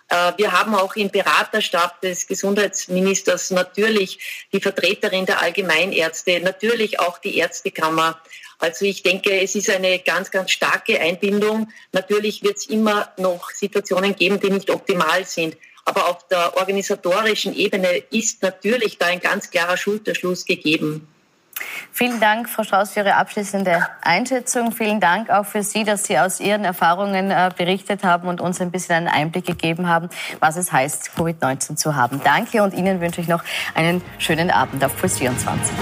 Äh, 0.08 0.32
wir 0.36 0.52
haben 0.52 0.74
auch 0.74 0.94
im 0.96 1.10
Beraterstab 1.10 2.00
des 2.00 2.26
Gesundheitsministers 2.26 3.50
natürlich 3.50 4.46
die 4.52 4.60
Vertreterin 4.60 5.26
der 5.26 5.40
Allgemeinärzte, 5.40 6.40
natürlich 6.40 7.00
auch 7.00 7.18
die 7.18 7.38
Ärztekammer. 7.38 8.20
Also 8.58 8.84
ich 8.84 9.02
denke, 9.02 9.40
es 9.40 9.54
ist 9.54 9.70
eine 9.70 10.00
ganz, 10.00 10.30
ganz 10.30 10.50
starke 10.50 11.00
Einbindung. 11.00 11.68
Natürlich 11.92 12.42
wird 12.42 12.56
es 12.56 12.66
immer 12.66 13.12
noch 13.16 13.50
Situationen 13.50 14.16
geben, 14.16 14.40
die 14.40 14.50
nicht 14.50 14.70
optimal 14.70 15.24
sind. 15.24 15.56
Aber 15.88 16.06
auf 16.10 16.28
der 16.28 16.54
organisatorischen 16.58 17.54
Ebene 17.54 17.88
ist 18.10 18.42
natürlich 18.42 18.98
da 18.98 19.06
ein 19.06 19.20
ganz 19.20 19.50
klarer 19.50 19.78
Schulterschluss 19.78 20.44
gegeben. 20.44 21.08
Vielen 21.92 22.20
Dank, 22.20 22.48
Frau 22.50 22.62
Strauß, 22.62 22.90
für 22.90 23.00
Ihre 23.00 23.14
abschließende 23.14 23.88
Einschätzung. 24.02 24.70
Vielen 24.70 25.00
Dank 25.00 25.30
auch 25.30 25.46
für 25.46 25.62
Sie, 25.62 25.84
dass 25.84 26.04
Sie 26.04 26.18
aus 26.18 26.40
Ihren 26.40 26.64
Erfahrungen 26.64 27.30
äh, 27.30 27.50
berichtet 27.56 28.04
haben 28.04 28.28
und 28.28 28.42
uns 28.42 28.60
ein 28.60 28.70
bisschen 28.70 28.96
einen 28.96 29.08
Einblick 29.08 29.46
gegeben 29.46 29.88
haben, 29.88 30.10
was 30.40 30.56
es 30.58 30.70
heißt, 30.70 31.12
Covid-19 31.16 31.76
zu 31.76 31.96
haben. 31.96 32.20
Danke 32.22 32.62
und 32.62 32.74
Ihnen 32.74 33.00
wünsche 33.00 33.22
ich 33.22 33.28
noch 33.28 33.42
einen 33.74 34.02
schönen 34.18 34.50
Abend 34.50 34.84
auf 34.84 34.94
Puls 34.94 35.16
24. 35.16 35.74